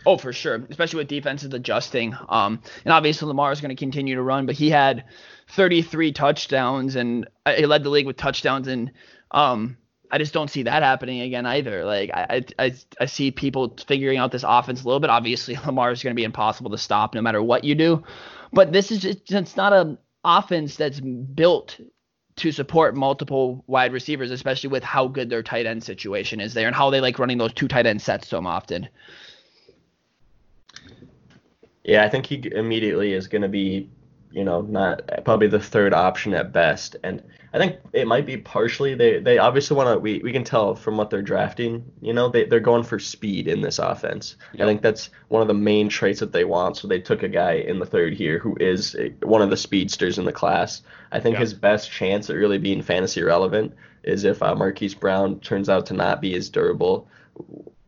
Oh, 0.05 0.19
for 0.19 0.33
sure, 0.33 0.65
especially 0.71 0.99
with 0.99 1.09
defenses 1.09 1.53
adjusting. 1.53 2.15
Um, 2.29 2.61
and 2.85 2.93
obviously 2.93 3.27
Lamar 3.27 3.53
is 3.53 3.61
going 3.61 3.75
to 3.75 3.77
continue 3.77 4.15
to 4.15 4.23
run, 4.23 4.47
but 4.47 4.55
he 4.55 4.71
had 4.71 5.05
33 5.49 6.13
touchdowns 6.13 6.97
and 6.97 7.29
uh, 7.45 7.55
he 7.55 7.67
led 7.67 7.83
the 7.83 7.91
league 7.91 8.07
with 8.07 8.17
touchdowns. 8.17 8.69
And 8.69 8.93
um, 9.31 9.77
I 10.11 10.19
just 10.19 10.33
don't 10.33 10.51
see 10.51 10.65
that 10.65 10.83
happening 10.83 11.21
again 11.21 11.47
either. 11.47 11.85
Like 11.85 12.11
I, 12.13 12.45
I, 12.59 12.75
I, 13.01 13.07
see 13.07 13.31
people 13.31 13.77
figuring 13.87 14.19
out 14.19 14.33
this 14.33 14.45
offense 14.47 14.83
a 14.83 14.87
little 14.87 15.01
bit. 15.01 15.11
Obviously, 15.11 15.57
Lamar 15.67 15.91
is 15.91 16.03
going 16.03 16.15
to 16.15 16.21
be 16.21 16.25
impossible 16.25 16.71
to 16.71 16.79
stop 16.79 17.15
no 17.15 17.23
matter 17.23 17.43
what 17.43 17.65
you 17.65 17.75
do. 17.75 18.05
But 18.53 18.73
this 18.73 18.91
is 18.93 19.01
just, 19.01 19.31
it's 19.31 19.57
not 19.57 19.73
an 19.73 19.99
offense 20.25 20.77
that's 20.77 21.01
built 21.01 21.81
to 22.37 22.53
support 22.53 22.95
multiple 22.95 23.65
wide 23.67 23.93
receivers, 23.93 24.31
especially 24.31 24.69
with 24.69 24.85
how 24.85 25.09
good 25.09 25.31
their 25.31 25.43
tight 25.43 25.67
end 25.67 25.83
situation 25.83 26.41
is 26.41 26.55
there 26.55 26.67
and 26.67 26.77
how 26.77 26.91
they 26.91 27.01
like 27.01 27.19
running 27.19 27.39
those 27.39 27.55
two 27.55 27.67
tight 27.67 27.87
end 27.87 28.01
sets 28.01 28.29
so 28.29 28.45
often. 28.45 28.89
Yeah, 31.87 32.05
I 32.05 32.09
think 32.09 32.27
he 32.27 32.42
immediately 32.53 33.12
is 33.12 33.29
going 33.29 33.42
to 33.42 33.49
be, 33.49 33.88
you 34.33 34.44
know, 34.44 34.61
not 34.61 35.25
probably 35.25 35.46
the 35.46 35.61
third 35.61 35.94
option 35.94 36.35
at 36.35 36.53
best. 36.53 36.96
And 37.05 37.22
I 37.55 37.59
think 37.59 37.77
it 37.92 38.07
might 38.09 38.27
be 38.27 38.37
partially 38.37 38.94
they 38.96 39.20
they 39.20 39.38
obviously 39.38 39.77
want 39.77 39.94
to. 39.94 39.99
We, 39.99 40.18
we 40.18 40.33
can 40.33 40.42
tell 40.44 40.75
from 40.75 40.96
what 40.96 41.11
they're 41.11 41.22
drafting. 41.22 41.85
You 42.03 42.12
know, 42.12 42.29
they 42.29 42.44
they're 42.44 42.61
going 42.61 42.83
for 42.83 42.99
speed 42.99 43.46
in 43.49 43.61
this 43.61 43.79
offense. 43.79 44.37
I 44.55 44.64
think 44.64 44.83
that's 44.83 45.11
one 45.29 45.42
of 45.42 45.49
the 45.49 45.55
main 45.55 45.88
traits 45.88 46.20
that 46.20 46.33
they 46.33 46.44
want. 46.44 46.77
So 46.77 46.88
they 46.88 46.99
took 47.01 47.22
a 47.22 47.29
guy 47.29 47.53
in 47.53 47.79
the 47.79 47.87
third 47.87 48.14
here 48.14 48.40
who 48.40 48.57
is 48.61 48.96
one 49.22 49.40
of 49.42 49.51
the 49.51 49.57
speedsters 49.57 50.18
in 50.18 50.25
the 50.25 50.33
class. 50.33 50.83
I 51.12 51.20
think 51.20 51.35
Yeah. 51.35 51.40
his 51.40 51.55
best 51.55 51.90
chance 51.90 52.29
at 52.29 52.37
really 52.37 52.59
being 52.59 52.83
fantasy 52.83 53.22
relevant 53.22 53.75
is 54.03 54.25
if 54.25 54.42
uh, 54.42 54.55
Marquise 54.57 54.94
Brown 54.94 55.38
turns 55.40 55.68
out 55.68 55.87
to 55.87 55.94
not 55.94 56.20
be 56.20 56.35
as 56.35 56.51
durable, 56.51 57.09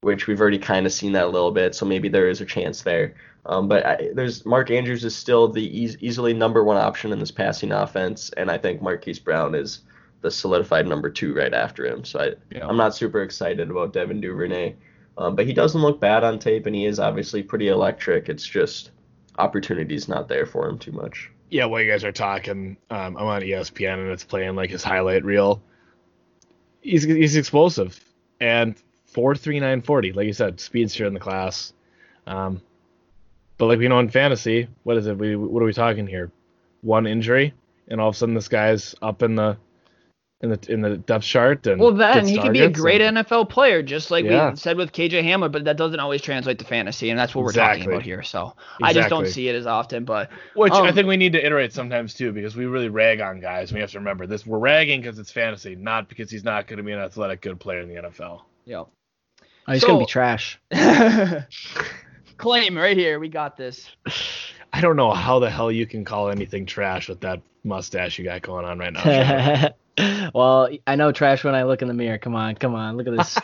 which 0.01 0.27
we've 0.29 0.41
already 0.41 0.59
kind 0.59 0.87
of 0.87 0.93
seen 0.93 1.13
that 1.13 1.27
a 1.27 1.29
little 1.29 1.51
bit. 1.53 1.75
So 1.75 1.85
maybe 1.85 2.09
there 2.09 2.29
is 2.31 2.41
a 2.41 2.47
chance 2.47 2.83
there. 2.83 3.15
Um, 3.49 3.67
but 3.67 3.85
I, 3.87 4.11
there's 4.15 4.45
Mark 4.45 4.71
Andrews 4.71 5.05
is 5.05 5.17
still 5.17 5.49
the 5.49 5.65
eas 5.81 5.97
easily 6.01 6.35
number 6.35 6.63
one 6.63 6.77
option 6.77 7.13
in 7.13 7.19
this 7.19 7.31
passing 7.31 7.73
offense, 7.73 8.31
and 8.37 8.51
I 8.51 8.59
think 8.59 8.83
Marquise 8.83 9.19
Brown 9.19 9.55
is 9.55 9.81
the 10.21 10.31
solidified 10.31 10.87
number 10.87 11.09
two 11.11 11.35
right 11.35 11.55
after 11.55 11.87
him. 11.87 12.05
So 12.05 12.21
I, 12.21 12.35
Yeah. 12.55 12.67
I'm 12.67 12.77
not 12.77 12.95
super 12.95 13.23
excited 13.23 13.71
about 13.71 13.93
Devin 13.95 14.21
Duvernay, 14.21 14.75
um, 15.17 15.35
but 15.35 15.47
he 15.47 15.53
doesn't 15.55 15.81
look 15.81 15.99
bad 16.01 16.25
on 16.25 16.39
tape, 16.39 16.67
and 16.67 16.75
he 16.77 16.85
is 16.85 16.99
obviously 17.01 17.43
pretty 17.43 17.69
electric. 17.69 18.29
It's 18.29 18.47
just 18.47 18.91
opportunity's 19.39 20.09
not 20.09 20.29
there 20.29 20.45
for 20.45 20.69
him 20.69 20.79
too 20.79 20.93
much. 20.93 21.31
yeah, 21.51 21.65
while 21.65 21.81
you 21.81 21.91
guys 21.91 22.05
are 22.05 22.13
talking, 22.13 22.77
um, 22.91 23.17
I'm 23.17 23.27
on 23.27 23.41
ESPN 23.41 23.95
and 23.95 24.11
it's 24.11 24.25
playing 24.25 24.57
like 24.57 24.69
his 24.69 24.85
highlight 24.85 25.25
reel. 25.25 25.63
He's 26.83 27.05
he's 27.05 27.37
explosive 27.37 27.99
and 28.41 28.77
four 29.07 29.35
three 29.35 29.59
nine 29.61 29.81
forty, 29.81 30.13
like 30.13 30.27
you 30.27 30.33
said, 30.35 30.61
speedster 30.61 31.07
in 31.07 31.15
the 31.15 31.21
class. 31.21 31.73
Um, 32.27 32.61
but 33.59 33.67
like 33.67 33.79
we 33.79 33.89
know 33.89 33.99
in 33.99 34.09
fantasy, 34.09 34.69
what 34.85 34.97
is 34.97 35.07
it? 35.07 35.19
We 35.19 35.37
what 35.37 35.63
are 35.63 35.67
we 35.67 35.73
talking 35.73 36.07
here? 36.07 36.31
One 36.83 37.07
injury, 37.07 37.53
and 37.89 38.01
all 38.01 38.09
of 38.09 38.15
a 38.15 38.19
sudden 38.19 38.35
this 38.35 38.49
guy's 38.49 38.95
up 39.03 39.23
in 39.23 39.35
the 39.35 39.57
in 40.41 40.51
the 40.51 40.61
in 40.69 40.81
the 40.81 40.97
depth 40.99 41.25
chart. 41.25 41.67
And 41.67 41.81
Well, 41.81 41.91
then 41.93 42.25
he 42.25 42.39
could 42.39 42.53
be 42.53 42.61
a 42.61 42.71
great 42.71 43.01
and- 43.01 43.17
NFL 43.19 43.49
player, 43.51 43.83
just 43.83 44.13
like 44.13 44.25
Yeah. 44.25 44.51
we 44.51 44.57
said 44.57 44.77
with 44.77 44.93
KJ 44.93 45.25
Hamler, 45.25 45.51
but 45.51 45.65
that 45.65 45.77
doesn't 45.77 45.99
always 45.99 46.23
translate 46.23 46.61
to 46.61 46.65
fantasy, 46.65 47.11
and 47.11 47.19
that's 47.19 47.35
what 47.35 47.45
we're 47.45 47.51
talking 47.53 47.85
about 47.87 48.03
here. 48.03 48.23
So 48.23 48.55
I 48.81 48.93
just 48.93 49.09
don't 49.09 49.27
see 49.27 49.49
it 49.49 49.57
as 49.57 49.67
often. 49.67 50.05
But 50.05 50.31
Which 50.55 50.73
I 50.73 50.89
Um, 50.89 50.95
think 50.95 51.09
we 51.09 51.17
need 51.17 51.33
to 51.33 51.45
iterate 51.45 51.73
sometimes 51.73 52.15
too, 52.15 52.31
because 52.33 52.55
we 52.55 52.67
really 52.67 52.89
rag 52.89 53.21
on 53.21 53.41
guys. 53.41 53.73
We 53.73 53.81
have 53.81 53.91
to 53.91 53.99
remember 53.99 54.29
this: 54.29 54.47
we're 54.47 54.59
ragging 54.61 55.01
because 55.01 55.19
it's 55.19 55.33
fantasy, 55.33 55.75
not 55.75 56.09
because 56.09 56.31
he's 56.31 56.45
not 56.45 56.69
going 56.69 56.77
to 56.77 56.85
be 56.85 56.93
an 56.93 57.01
athletic 57.01 57.41
good 57.41 57.59
player 57.59 57.81
in 57.81 57.89
the 57.89 57.97
NFL. 57.97 58.43
yeah, 58.65 58.85
Oh, 59.67 59.73
he's 59.73 59.83
gonna 59.85 59.99
be 59.99 60.07
trash. 60.07 60.61
claim 62.39 62.77
right 62.77 62.97
here. 62.97 63.19
We 63.19 63.29
got 63.29 63.57
this. 63.57 63.89
I 64.73 64.81
don't 64.81 64.97
know 64.97 65.13
how 65.13 65.39
the 65.39 65.51
hell 65.51 65.73
you 65.73 65.87
can 65.87 66.05
call 66.05 66.31
anything 66.31 66.67
trash 66.67 67.09
with 67.09 67.21
that 67.21 67.41
mustache 67.65 68.19
you 68.19 68.25
got 68.25 68.43
going 68.43 68.65
on 68.65 68.79
right 68.79 68.93
now. 68.93 69.71
Well, 70.33 70.69
I 70.87 70.95
know 70.95 71.11
trash 71.11 71.43
when 71.43 71.57
I 71.57 71.65
look 71.65 71.83
in 71.83 71.89
the 71.89 71.95
mirror. 71.95 72.19
Come 72.19 72.37
on, 72.37 72.55
come 72.55 72.75
on, 72.75 72.97
look 72.97 73.09
at 73.09 73.17
this. 73.17 73.37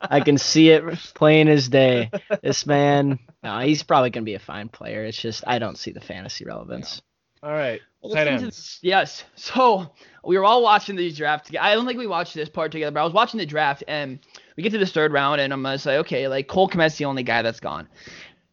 I 0.00 0.20
can 0.20 0.38
see 0.38 0.70
it 0.70 0.82
plain 1.14 1.48
as 1.48 1.68
day. 1.68 2.10
This 2.42 2.64
man, 2.64 3.18
no, 3.42 3.58
he's 3.58 3.82
probably 3.82 4.08
gonna 4.08 4.24
be 4.24 4.34
a 4.34 4.38
fine 4.38 4.70
player. 4.70 5.04
It's 5.04 5.20
just 5.20 5.44
I 5.46 5.58
don't 5.58 5.76
see 5.76 5.90
the 5.90 6.00
fantasy 6.00 6.46
relevance. 6.46 7.02
All 7.42 7.52
right, 7.52 7.80
tight 8.12 8.26
ends. 8.26 8.78
Yes. 8.82 9.24
So 9.34 9.92
we 10.24 10.36
were 10.38 10.44
all 10.44 10.62
watching 10.62 10.96
these 10.96 11.16
drafts. 11.16 11.50
I 11.58 11.74
don't 11.74 11.86
think 11.86 11.98
we 11.98 12.06
watched 12.06 12.34
this 12.34 12.48
part 12.48 12.72
together, 12.72 12.90
but 12.90 13.00
I 13.00 13.04
was 13.04 13.12
watching 13.12 13.38
the 13.38 13.46
draft 13.46 13.84
and 13.86 14.18
we 14.56 14.62
get 14.62 14.72
to 14.72 14.78
this 14.78 14.92
third 14.92 15.12
round 15.12 15.40
and 15.40 15.52
I'm 15.52 15.62
gonna 15.62 15.78
say, 15.78 15.98
okay, 15.98 16.28
like 16.28 16.48
Cole 16.48 16.68
Kmet's 16.68 16.96
the 16.96 17.04
only 17.04 17.22
guy 17.22 17.42
that's 17.42 17.60
gone. 17.60 17.88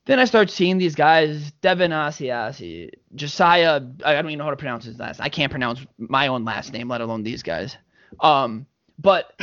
Then 0.06 0.20
I 0.20 0.26
start 0.26 0.50
seeing 0.50 0.78
these 0.78 0.96
guys, 0.96 1.52
Devin 1.62 1.92
Asiasi, 1.92 2.90
Josiah. 3.16 3.82
I 4.04 4.14
don't 4.14 4.26
even 4.26 4.38
know 4.38 4.44
how 4.44 4.50
to 4.50 4.58
pronounce 4.58 4.84
his 4.84 5.00
last. 5.00 5.22
I 5.22 5.30
can't 5.30 5.50
pronounce 5.50 5.80
my 5.98 6.28
own 6.28 6.44
last 6.44 6.74
name, 6.74 6.90
let 6.90 7.00
alone 7.00 7.24
these 7.24 7.42
guys. 7.42 7.78
Um, 8.20 8.66
but 9.00 9.34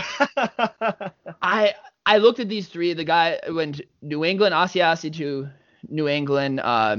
I 1.43 1.75
I 2.05 2.19
looked 2.19 2.41
at 2.41 2.49
these 2.49 2.69
three. 2.69 2.93
The 2.93 3.05
guy 3.05 3.41
went 3.51 3.81
New 4.03 4.25
England, 4.25 4.55
Asiasi 4.55 5.15
to 5.17 5.49
New 5.89 6.09
England, 6.09 6.61
uh, 6.61 6.99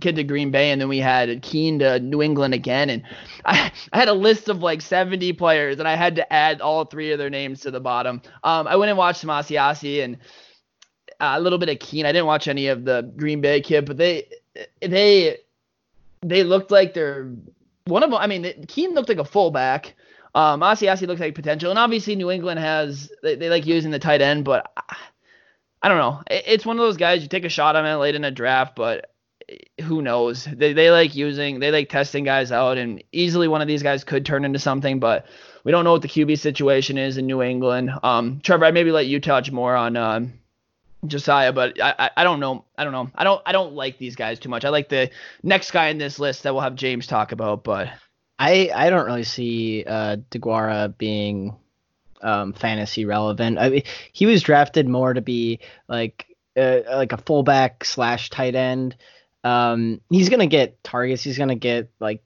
kid 0.00 0.16
to 0.16 0.24
Green 0.24 0.50
Bay, 0.50 0.70
and 0.70 0.80
then 0.80 0.88
we 0.88 0.98
had 0.98 1.42
Keene 1.42 1.78
to 1.80 2.00
New 2.00 2.22
England 2.22 2.54
again. 2.54 2.90
And 2.90 3.02
I, 3.44 3.72
I 3.92 3.98
had 3.98 4.08
a 4.08 4.14
list 4.14 4.48
of 4.48 4.62
like 4.62 4.80
70 4.80 5.32
players, 5.34 5.78
and 5.78 5.88
I 5.88 5.96
had 5.96 6.16
to 6.16 6.32
add 6.32 6.60
all 6.60 6.84
three 6.84 7.12
of 7.12 7.18
their 7.18 7.30
names 7.30 7.60
to 7.60 7.70
the 7.70 7.80
bottom. 7.80 8.22
Um, 8.42 8.66
I 8.66 8.76
went 8.76 8.90
and 8.90 8.98
watched 8.98 9.20
some 9.20 9.30
Asiasi 9.30 10.02
and 10.02 10.16
uh, 11.20 11.34
a 11.36 11.40
little 11.40 11.58
bit 11.58 11.68
of 11.68 11.78
Keene. 11.78 12.06
I 12.06 12.12
didn't 12.12 12.26
watch 12.26 12.48
any 12.48 12.68
of 12.68 12.84
the 12.84 13.12
Green 13.16 13.40
Bay 13.40 13.60
kid, 13.60 13.86
but 13.86 13.96
they 13.96 14.28
they 14.80 15.38
they 16.22 16.42
looked 16.42 16.70
like 16.70 16.94
they're 16.94 17.30
one 17.84 18.02
of 18.02 18.10
them. 18.10 18.18
I 18.18 18.26
mean, 18.26 18.66
Keene 18.66 18.94
looked 18.94 19.08
like 19.08 19.18
a 19.18 19.24
fullback. 19.24 19.94
Um, 20.34 20.60
Asiasi 20.60 21.06
looks 21.06 21.20
like 21.20 21.34
potential, 21.34 21.70
and 21.70 21.78
obviously 21.78 22.16
New 22.16 22.30
England 22.30 22.58
has 22.60 23.12
they, 23.22 23.36
they 23.36 23.50
like 23.50 23.66
using 23.66 23.90
the 23.90 23.98
tight 23.98 24.22
end, 24.22 24.44
but 24.44 24.72
I, 24.76 24.96
I 25.82 25.88
don't 25.88 25.98
know. 25.98 26.22
It, 26.30 26.44
it's 26.46 26.66
one 26.66 26.78
of 26.78 26.82
those 26.82 26.96
guys 26.96 27.22
you 27.22 27.28
take 27.28 27.44
a 27.44 27.50
shot 27.50 27.76
on 27.76 27.84
it 27.84 27.94
late 27.96 28.14
in 28.14 28.24
a 28.24 28.30
draft, 28.30 28.74
but 28.74 29.11
who 29.80 30.02
knows? 30.02 30.44
They 30.44 30.72
they 30.72 30.90
like 30.90 31.14
using 31.14 31.60
they 31.60 31.70
like 31.70 31.88
testing 31.88 32.24
guys 32.24 32.52
out, 32.52 32.78
and 32.78 33.02
easily 33.12 33.48
one 33.48 33.62
of 33.62 33.68
these 33.68 33.82
guys 33.82 34.04
could 34.04 34.26
turn 34.26 34.44
into 34.44 34.58
something, 34.58 35.00
but 35.00 35.26
we 35.64 35.72
don't 35.72 35.84
know 35.84 35.92
what 35.92 36.02
the 36.02 36.08
QB 36.08 36.38
situation 36.38 36.98
is 36.98 37.18
in 37.18 37.26
New 37.26 37.42
England. 37.42 37.90
Um, 38.02 38.40
Trevor, 38.42 38.64
I'd 38.64 38.74
maybe 38.74 38.90
let 38.90 39.06
you 39.06 39.20
touch 39.20 39.50
more 39.50 39.74
on 39.76 39.96
um, 39.96 40.32
Josiah, 41.06 41.52
but 41.52 41.80
I, 41.80 41.94
I, 41.98 42.10
I 42.18 42.24
don't 42.24 42.40
know. 42.40 42.64
I 42.76 42.84
don't 42.84 42.92
know. 42.92 43.10
I 43.14 43.24
don't 43.24 43.42
I 43.46 43.52
don't 43.52 43.74
like 43.74 43.98
these 43.98 44.16
guys 44.16 44.38
too 44.38 44.48
much. 44.48 44.64
I 44.64 44.70
like 44.70 44.88
the 44.88 45.10
next 45.42 45.70
guy 45.70 45.88
in 45.88 45.98
this 45.98 46.18
list 46.18 46.42
that 46.42 46.54
we'll 46.54 46.62
have 46.62 46.74
James 46.74 47.06
talk 47.06 47.32
about, 47.32 47.64
but 47.64 47.88
I 48.38 48.70
I 48.74 48.90
don't 48.90 49.06
really 49.06 49.24
see 49.24 49.84
uh 49.86 50.16
DeGuara 50.30 50.96
being 50.96 51.56
um 52.22 52.52
fantasy 52.52 53.04
relevant. 53.04 53.58
I 53.58 53.68
mean, 53.68 53.82
he 54.12 54.26
was 54.26 54.42
drafted 54.42 54.88
more 54.88 55.12
to 55.12 55.20
be 55.20 55.60
like 55.88 56.26
uh, 56.56 56.80
like 56.88 57.12
a 57.12 57.18
fullback 57.18 57.84
slash 57.84 58.30
tight 58.30 58.54
end. 58.54 58.96
Um, 59.44 60.00
he's 60.10 60.28
gonna 60.28 60.46
get 60.46 60.82
targets. 60.82 61.22
He's 61.22 61.38
gonna 61.38 61.56
get 61.56 61.90
like 62.00 62.22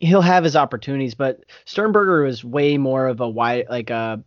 he'll 0.00 0.20
have 0.20 0.44
his 0.44 0.56
opportunities, 0.56 1.14
but 1.14 1.44
Sternberger 1.64 2.26
is 2.26 2.44
way 2.44 2.78
more 2.78 3.06
of 3.06 3.20
a 3.20 3.28
wide 3.28 3.66
like 3.68 3.90
a 3.90 4.22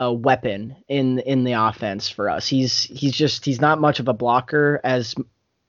a 0.00 0.12
weapon 0.12 0.76
in 0.88 1.20
in 1.20 1.44
the 1.44 1.52
offense 1.52 2.08
for 2.08 2.28
us. 2.28 2.48
He's 2.48 2.82
he's 2.82 3.12
just 3.12 3.44
he's 3.44 3.60
not 3.60 3.80
much 3.80 4.00
of 4.00 4.08
a 4.08 4.14
blocker 4.14 4.80
as 4.82 5.14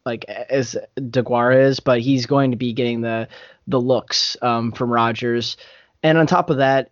like 0.06 0.26
as 0.26 0.76
DeGuara 0.98 1.66
is, 1.66 1.80
but 1.80 2.02
he's 2.02 2.26
going 2.26 2.52
to 2.52 2.58
be 2.58 2.74
getting 2.74 3.02
the 3.02 3.28
the 3.68 3.80
looks 3.80 4.36
um, 4.42 4.72
from 4.72 4.92
Rodgers. 4.92 5.58
And 6.02 6.18
on 6.18 6.28
top 6.28 6.50
of 6.50 6.58
that, 6.58 6.92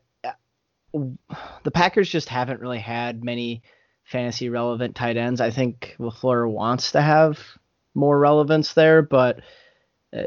the 0.94 1.72
Packers 1.72 2.10
just 2.10 2.30
haven't 2.30 2.62
really 2.62 2.80
had 2.80 3.24
many 3.24 3.64
fantasy 4.04 4.50
relevant 4.50 4.96
tight 4.96 5.18
ends. 5.18 5.42
I 5.42 5.52
think 5.52 5.96
LaFleur 6.00 6.50
wants 6.50 6.92
to 6.94 7.02
have 7.02 7.40
more 7.94 8.18
relevance 8.18 8.74
there, 8.74 9.02
but 9.02 9.42
uh, 10.16 10.24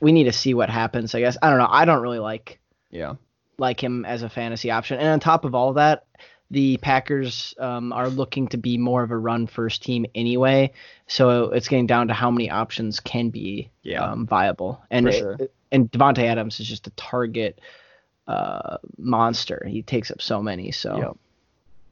we 0.00 0.12
need 0.12 0.24
to 0.24 0.32
see 0.32 0.54
what 0.54 0.70
happens. 0.70 1.14
I 1.14 1.20
guess 1.20 1.36
I 1.40 1.50
don't 1.50 1.58
know. 1.58 1.68
I 1.68 1.84
don't 1.84 2.02
really 2.02 2.18
like 2.18 2.58
yeah 2.90 3.14
like 3.60 3.82
him 3.82 4.04
as 4.04 4.22
a 4.22 4.28
fantasy 4.28 4.70
option. 4.70 4.98
And 4.98 5.08
on 5.08 5.20
top 5.20 5.44
of 5.44 5.54
all 5.54 5.74
that, 5.74 6.06
the 6.50 6.78
Packers 6.78 7.54
um, 7.58 7.92
are 7.92 8.08
looking 8.08 8.48
to 8.48 8.56
be 8.56 8.76
more 8.76 9.04
of 9.04 9.12
a 9.12 9.16
run 9.16 9.46
first 9.46 9.84
team 9.84 10.06
anyway. 10.14 10.72
So 11.06 11.52
it's 11.52 11.68
getting 11.68 11.86
down 11.86 12.08
to 12.08 12.14
how 12.14 12.30
many 12.30 12.50
options 12.50 12.98
can 12.98 13.28
be 13.30 13.70
yeah. 13.82 14.02
um, 14.02 14.26
viable. 14.26 14.82
And 14.90 15.12
sure. 15.12 15.36
it, 15.38 15.54
and 15.70 15.92
Davante 15.92 16.24
Adams 16.24 16.58
is 16.58 16.66
just 16.66 16.88
a 16.88 16.90
target 16.92 17.60
uh, 18.26 18.78
monster. 18.98 19.64
He 19.68 19.82
takes 19.82 20.10
up 20.10 20.20
so 20.20 20.42
many. 20.42 20.72
So. 20.72 20.96
Yep. 20.96 21.16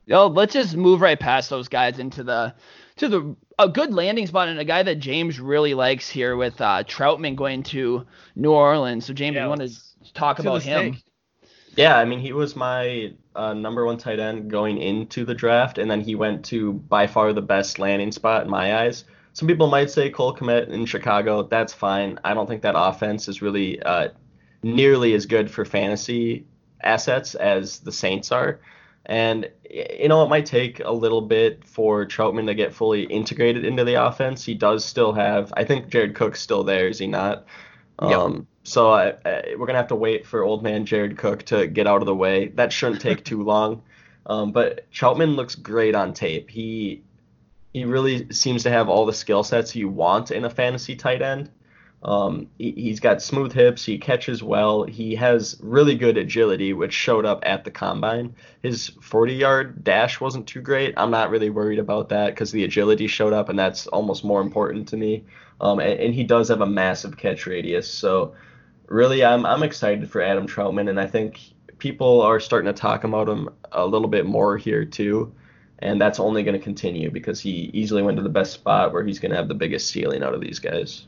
Yo, 0.06 0.26
let's 0.28 0.54
just 0.54 0.74
move 0.74 1.02
right 1.02 1.20
past 1.20 1.50
those 1.50 1.68
guys 1.68 1.98
into 1.98 2.24
the 2.24 2.54
to 2.98 3.08
the 3.08 3.36
a 3.58 3.68
good 3.68 3.92
landing 3.92 4.26
spot 4.26 4.48
and 4.48 4.58
a 4.58 4.64
guy 4.64 4.82
that 4.82 4.96
James 4.96 5.40
really 5.40 5.74
likes 5.74 6.08
here 6.08 6.36
with 6.36 6.60
uh, 6.60 6.84
Trautman 6.84 7.34
going 7.34 7.62
to 7.64 8.06
New 8.36 8.52
Orleans. 8.52 9.06
So 9.06 9.12
James, 9.12 9.34
yeah, 9.34 9.44
you 9.44 9.48
want 9.48 9.62
to 9.62 9.70
talk 10.14 10.38
about 10.38 10.62
him? 10.62 10.96
Yeah, 11.76 11.96
I 11.96 12.04
mean, 12.04 12.18
he 12.20 12.32
was 12.32 12.56
my 12.56 13.12
uh, 13.36 13.54
number 13.54 13.84
one 13.84 13.98
tight 13.98 14.18
end 14.18 14.50
going 14.50 14.78
into 14.78 15.24
the 15.24 15.34
draft, 15.34 15.78
and 15.78 15.90
then 15.90 16.00
he 16.00 16.14
went 16.14 16.44
to 16.46 16.72
by 16.72 17.06
far 17.06 17.32
the 17.32 17.42
best 17.42 17.78
landing 17.78 18.12
spot 18.12 18.42
in 18.42 18.50
my 18.50 18.80
eyes. 18.80 19.04
Some 19.32 19.46
people 19.46 19.68
might 19.68 19.90
say 19.90 20.10
Cole 20.10 20.34
Kmet 20.34 20.68
in 20.68 20.86
Chicago. 20.86 21.44
That's 21.44 21.72
fine. 21.72 22.18
I 22.24 22.34
don't 22.34 22.48
think 22.48 22.62
that 22.62 22.74
offense 22.76 23.28
is 23.28 23.40
really 23.40 23.80
uh, 23.80 24.08
nearly 24.62 25.14
as 25.14 25.26
good 25.26 25.50
for 25.50 25.64
fantasy 25.64 26.46
assets 26.82 27.36
as 27.36 27.78
the 27.78 27.92
Saints 27.92 28.32
are. 28.32 28.60
And 29.08 29.50
you 29.70 30.08
know, 30.08 30.22
it 30.22 30.28
might 30.28 30.46
take 30.46 30.80
a 30.80 30.92
little 30.92 31.22
bit 31.22 31.64
for 31.64 32.04
Trautman 32.06 32.46
to 32.46 32.54
get 32.54 32.74
fully 32.74 33.04
integrated 33.04 33.64
into 33.64 33.84
the 33.84 33.94
offense. 33.94 34.44
He 34.44 34.54
does 34.54 34.84
still 34.84 35.12
have, 35.14 35.52
I 35.56 35.64
think 35.64 35.88
Jared 35.88 36.14
Cook's 36.14 36.40
still 36.40 36.62
there, 36.62 36.88
is 36.88 36.98
he 36.98 37.06
not? 37.06 37.46
Um, 37.98 38.34
yep. 38.34 38.44
So 38.64 38.90
I, 38.90 39.14
I, 39.24 39.54
we're 39.56 39.66
gonna 39.66 39.78
have 39.78 39.88
to 39.88 39.96
wait 39.96 40.26
for 40.26 40.42
old 40.42 40.62
man 40.62 40.84
Jared 40.84 41.16
Cook 41.16 41.42
to 41.44 41.66
get 41.66 41.86
out 41.86 42.02
of 42.02 42.06
the 42.06 42.14
way. 42.14 42.48
That 42.48 42.72
shouldn't 42.72 43.00
take 43.00 43.24
too 43.24 43.42
long. 43.44 43.82
Um, 44.26 44.52
but 44.52 44.90
Trautman 44.92 45.36
looks 45.36 45.54
great 45.54 45.94
on 45.94 46.12
tape. 46.12 46.50
He 46.50 47.02
he 47.72 47.84
really 47.84 48.30
seems 48.32 48.62
to 48.64 48.70
have 48.70 48.88
all 48.88 49.06
the 49.06 49.12
skill 49.12 49.42
sets 49.42 49.74
you 49.74 49.88
want 49.88 50.30
in 50.30 50.44
a 50.44 50.50
fantasy 50.50 50.96
tight 50.96 51.22
end. 51.22 51.50
Um, 52.02 52.48
he, 52.58 52.90
has 52.90 53.00
got 53.00 53.22
smooth 53.22 53.52
hips. 53.52 53.84
He 53.84 53.98
catches 53.98 54.42
well. 54.42 54.84
He 54.84 55.16
has 55.16 55.56
really 55.60 55.96
good 55.96 56.16
agility, 56.16 56.72
which 56.72 56.92
showed 56.92 57.26
up 57.26 57.42
at 57.44 57.64
the 57.64 57.72
combine. 57.72 58.34
His 58.62 58.88
40 59.02 59.34
yard 59.34 59.84
dash 59.84 60.20
wasn't 60.20 60.46
too 60.46 60.60
great. 60.60 60.94
I'm 60.96 61.10
not 61.10 61.30
really 61.30 61.50
worried 61.50 61.80
about 61.80 62.10
that 62.10 62.30
because 62.30 62.52
the 62.52 62.64
agility 62.64 63.08
showed 63.08 63.32
up, 63.32 63.48
and 63.48 63.58
that's 63.58 63.88
almost 63.88 64.24
more 64.24 64.40
important 64.40 64.88
to 64.88 64.96
me. 64.96 65.24
Um, 65.60 65.80
and, 65.80 65.98
and, 65.98 66.14
he 66.14 66.22
does 66.22 66.48
have 66.48 66.60
a 66.60 66.66
massive 66.66 67.16
catch 67.16 67.44
radius. 67.46 67.90
So, 67.92 68.34
really, 68.86 69.24
I'm, 69.24 69.44
I'm 69.44 69.64
excited 69.64 70.08
for 70.08 70.22
Adam 70.22 70.46
Trautman, 70.46 70.88
and 70.88 71.00
I 71.00 71.08
think 71.08 71.40
people 71.78 72.22
are 72.22 72.38
starting 72.38 72.72
to 72.72 72.80
talk 72.80 73.02
about 73.02 73.28
him 73.28 73.48
a 73.72 73.84
little 73.84 74.06
bit 74.06 74.24
more 74.24 74.56
here, 74.56 74.84
too. 74.84 75.34
And 75.80 76.00
that's 76.00 76.20
only 76.20 76.44
going 76.44 76.56
to 76.56 76.62
continue 76.62 77.10
because 77.10 77.40
he 77.40 77.70
easily 77.74 78.02
went 78.02 78.18
to 78.18 78.22
the 78.22 78.28
best 78.28 78.52
spot 78.52 78.92
where 78.92 79.04
he's 79.04 79.18
going 79.18 79.30
to 79.30 79.36
have 79.36 79.48
the 79.48 79.54
biggest 79.54 79.88
ceiling 79.88 80.22
out 80.22 80.34
of 80.34 80.40
these 80.40 80.60
guys. 80.60 81.06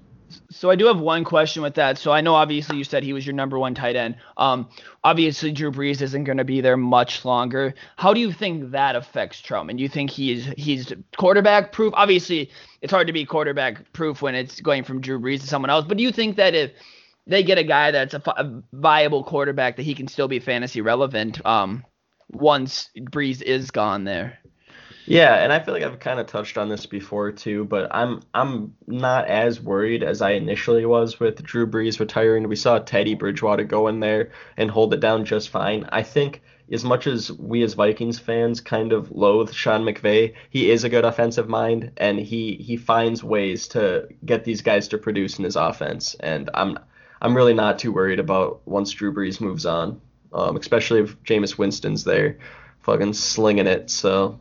So 0.51 0.71
I 0.71 0.77
do 0.77 0.87
have 0.87 1.01
one 1.01 1.25
question 1.25 1.63
with 1.63 1.75
that. 1.75 1.99
So 1.99 2.13
I 2.13 2.21
know 2.21 2.35
obviously 2.35 2.77
you 2.77 2.85
said 2.85 3.03
he 3.03 3.13
was 3.13 3.27
your 3.27 3.35
number 3.35 3.59
one 3.59 3.75
tight 3.75 3.97
end. 3.97 4.17
Um, 4.37 4.69
obviously 5.05 5.53
Drew 5.53 5.71
Brees 5.71 6.03
isn't 6.03 6.25
going 6.25 6.39
to 6.39 6.45
be 6.45 6.61
there 6.61 6.77
much 6.77 7.25
longer. 7.25 7.75
How 7.97 8.13
do 8.13 8.21
you 8.21 8.33
think 8.33 8.73
that 8.73 8.97
affects 8.97 9.41
Trautman? 9.41 9.77
Do 9.77 9.83
you 9.83 9.89
think 9.89 10.11
he's 10.11 10.47
he's 10.57 10.93
quarterback 11.17 11.73
proof? 11.73 11.95
Obviously, 11.97 12.51
it's 12.83 12.93
hard 12.93 13.07
to 13.07 13.13
be 13.13 13.25
quarterback 13.25 13.93
proof 13.93 14.23
when 14.23 14.35
it's 14.35 14.61
going 14.61 14.85
from 14.85 15.01
Drew 15.01 15.21
Brees 15.21 15.41
to 15.41 15.47
someone 15.47 15.71
else. 15.71 15.85
But 15.87 15.97
do 15.97 16.03
you 16.03 16.13
think 16.13 16.37
that 16.37 16.55
if 16.55 16.73
they 17.27 17.43
get 17.43 17.59
a 17.59 17.65
guy 17.65 17.93
that's 17.93 18.15
a, 18.15 18.23
a 18.27 18.63
viable 18.73 19.23
quarterback, 19.23 19.77
that 19.77 19.83
he 19.83 19.95
can 19.95 20.09
still 20.09 20.29
be 20.29 20.41
fantasy 20.41 20.81
relevant 20.81 21.45
um, 21.47 21.85
once 22.29 22.91
Brees 22.99 23.41
is 23.43 23.71
gone 23.71 24.05
there? 24.05 24.40
Yeah, 25.11 25.43
and 25.43 25.53
I 25.53 25.59
feel 25.59 25.75
like 25.75 25.83
I've 25.83 25.99
kind 25.99 26.21
of 26.21 26.29
touched 26.29 26.57
on 26.57 26.69
this 26.69 26.87
before 26.87 27.33
too, 27.33 27.65
but 27.65 27.89
I'm 27.91 28.23
I'm 28.33 28.77
not 28.87 29.27
as 29.27 29.61
worried 29.61 30.05
as 30.05 30.23
I 30.23 30.31
initially 30.35 30.87
was 30.87 31.19
with 31.19 31.43
Drew 31.43 31.67
Brees 31.67 31.99
retiring. 31.99 32.47
We 32.49 32.55
saw 32.55 32.79
Teddy 32.79 33.17
Bridgewater 33.17 33.65
go 33.65 33.89
in 33.89 33.99
there 33.99 34.31
and 34.57 34.71
hold 34.71 34.95
it 34.95 35.01
down 35.01 35.25
just 35.25 35.49
fine. 35.49 35.85
I 35.91 36.05
think 36.05 36.43
as 36.71 36.85
much 36.85 37.09
as 37.09 37.33
we 37.33 37.65
as 37.65 37.75
Vikings 37.75 38.21
fans 38.21 38.61
kind 38.61 38.93
of 38.93 39.11
loathe 39.11 39.53
Sean 39.53 39.83
McVay, 39.83 40.35
he 40.49 40.71
is 40.71 40.85
a 40.85 40.89
good 40.89 41.05
offensive 41.05 41.49
mind 41.49 41.91
and 41.97 42.21
he 42.21 42.55
he 42.55 42.77
finds 42.77 43.25
ways 43.25 43.67
to 43.69 44.07
get 44.25 44.45
these 44.45 44.63
guys 44.63 44.87
to 44.89 44.99
produce 44.99 45.39
in 45.41 45.45
his 45.45 45.57
offense. 45.57 46.15
And 46.21 46.51
I'm 46.55 46.79
I'm 47.21 47.35
really 47.35 47.55
not 47.55 47.81
too 47.81 47.91
worried 47.93 48.21
about 48.21 48.61
once 48.65 48.93
Drew 48.93 49.13
Brees 49.13 49.41
moves 49.41 49.67
on, 49.67 50.01
um, 50.33 50.57
especially 50.57 51.01
if 51.01 51.21
Jameis 51.25 51.59
Winston's 51.59 52.05
there, 52.05 52.39
fucking 52.83 53.15
slinging 53.15 53.67
it. 53.67 53.91
So 53.91 54.39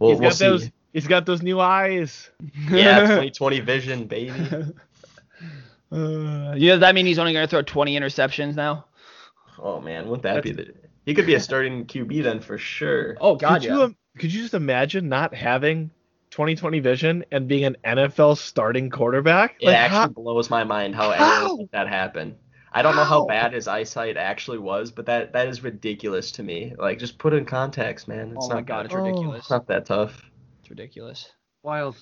We'll, 0.00 0.10
he's 0.10 0.20
got 0.20 0.40
we'll 0.40 0.50
those. 0.50 0.64
See. 0.64 0.72
He's 0.92 1.06
got 1.06 1.24
those 1.24 1.40
new 1.40 1.60
eyes. 1.60 2.30
Yeah, 2.68 3.00
2020 3.02 3.60
vision, 3.60 4.06
baby. 4.06 4.32
Uh, 5.92 6.54
yeah, 6.56 6.74
does 6.74 6.80
that 6.82 6.94
mean 6.94 7.04
he's 7.04 7.18
only 7.18 7.32
going 7.32 7.44
to 7.44 7.50
throw 7.50 7.62
20 7.62 7.98
interceptions 7.98 8.54
now? 8.54 8.84
Oh 9.58 9.80
man, 9.80 10.04
wouldn't 10.04 10.22
that 10.22 10.34
That's... 10.34 10.44
be 10.44 10.52
the? 10.52 10.72
He 11.04 11.14
could 11.14 11.26
be 11.26 11.34
a 11.34 11.40
starting 11.40 11.84
QB 11.86 12.22
then 12.22 12.38
for 12.38 12.58
sure. 12.58 13.16
Oh 13.20 13.34
god, 13.34 13.62
could 13.62 13.64
yeah. 13.64 13.76
You, 13.76 13.96
could 14.16 14.32
you 14.32 14.42
just 14.42 14.54
imagine 14.54 15.08
not 15.08 15.34
having 15.34 15.90
2020 16.30 16.78
vision 16.78 17.24
and 17.32 17.48
being 17.48 17.64
an 17.64 17.76
NFL 17.84 18.36
starting 18.36 18.88
quarterback? 18.90 19.56
It 19.60 19.66
like, 19.66 19.76
actually 19.76 19.98
how... 19.98 20.08
blows 20.08 20.48
my 20.48 20.62
mind 20.62 20.94
how, 20.94 21.10
how? 21.10 21.68
that 21.72 21.88
happened. 21.88 22.36
I 22.72 22.82
don't 22.82 22.94
know 22.94 23.04
how 23.04 23.26
bad 23.26 23.52
his 23.52 23.66
eyesight 23.66 24.16
actually 24.16 24.58
was, 24.58 24.90
but 24.90 25.06
that 25.06 25.32
that 25.32 25.48
is 25.48 25.62
ridiculous 25.62 26.30
to 26.32 26.42
me. 26.42 26.74
Like, 26.78 26.98
just 26.98 27.18
put 27.18 27.34
in 27.34 27.44
context, 27.44 28.06
man. 28.06 28.32
It's 28.36 28.48
oh 28.48 28.54
my 28.54 28.62
god, 28.62 28.86
it's 28.86 28.94
ridiculous. 28.94 29.40
It's 29.40 29.50
not 29.50 29.66
that 29.66 29.86
tough. 29.86 30.22
It's 30.60 30.70
ridiculous. 30.70 31.32
Wild. 31.62 31.96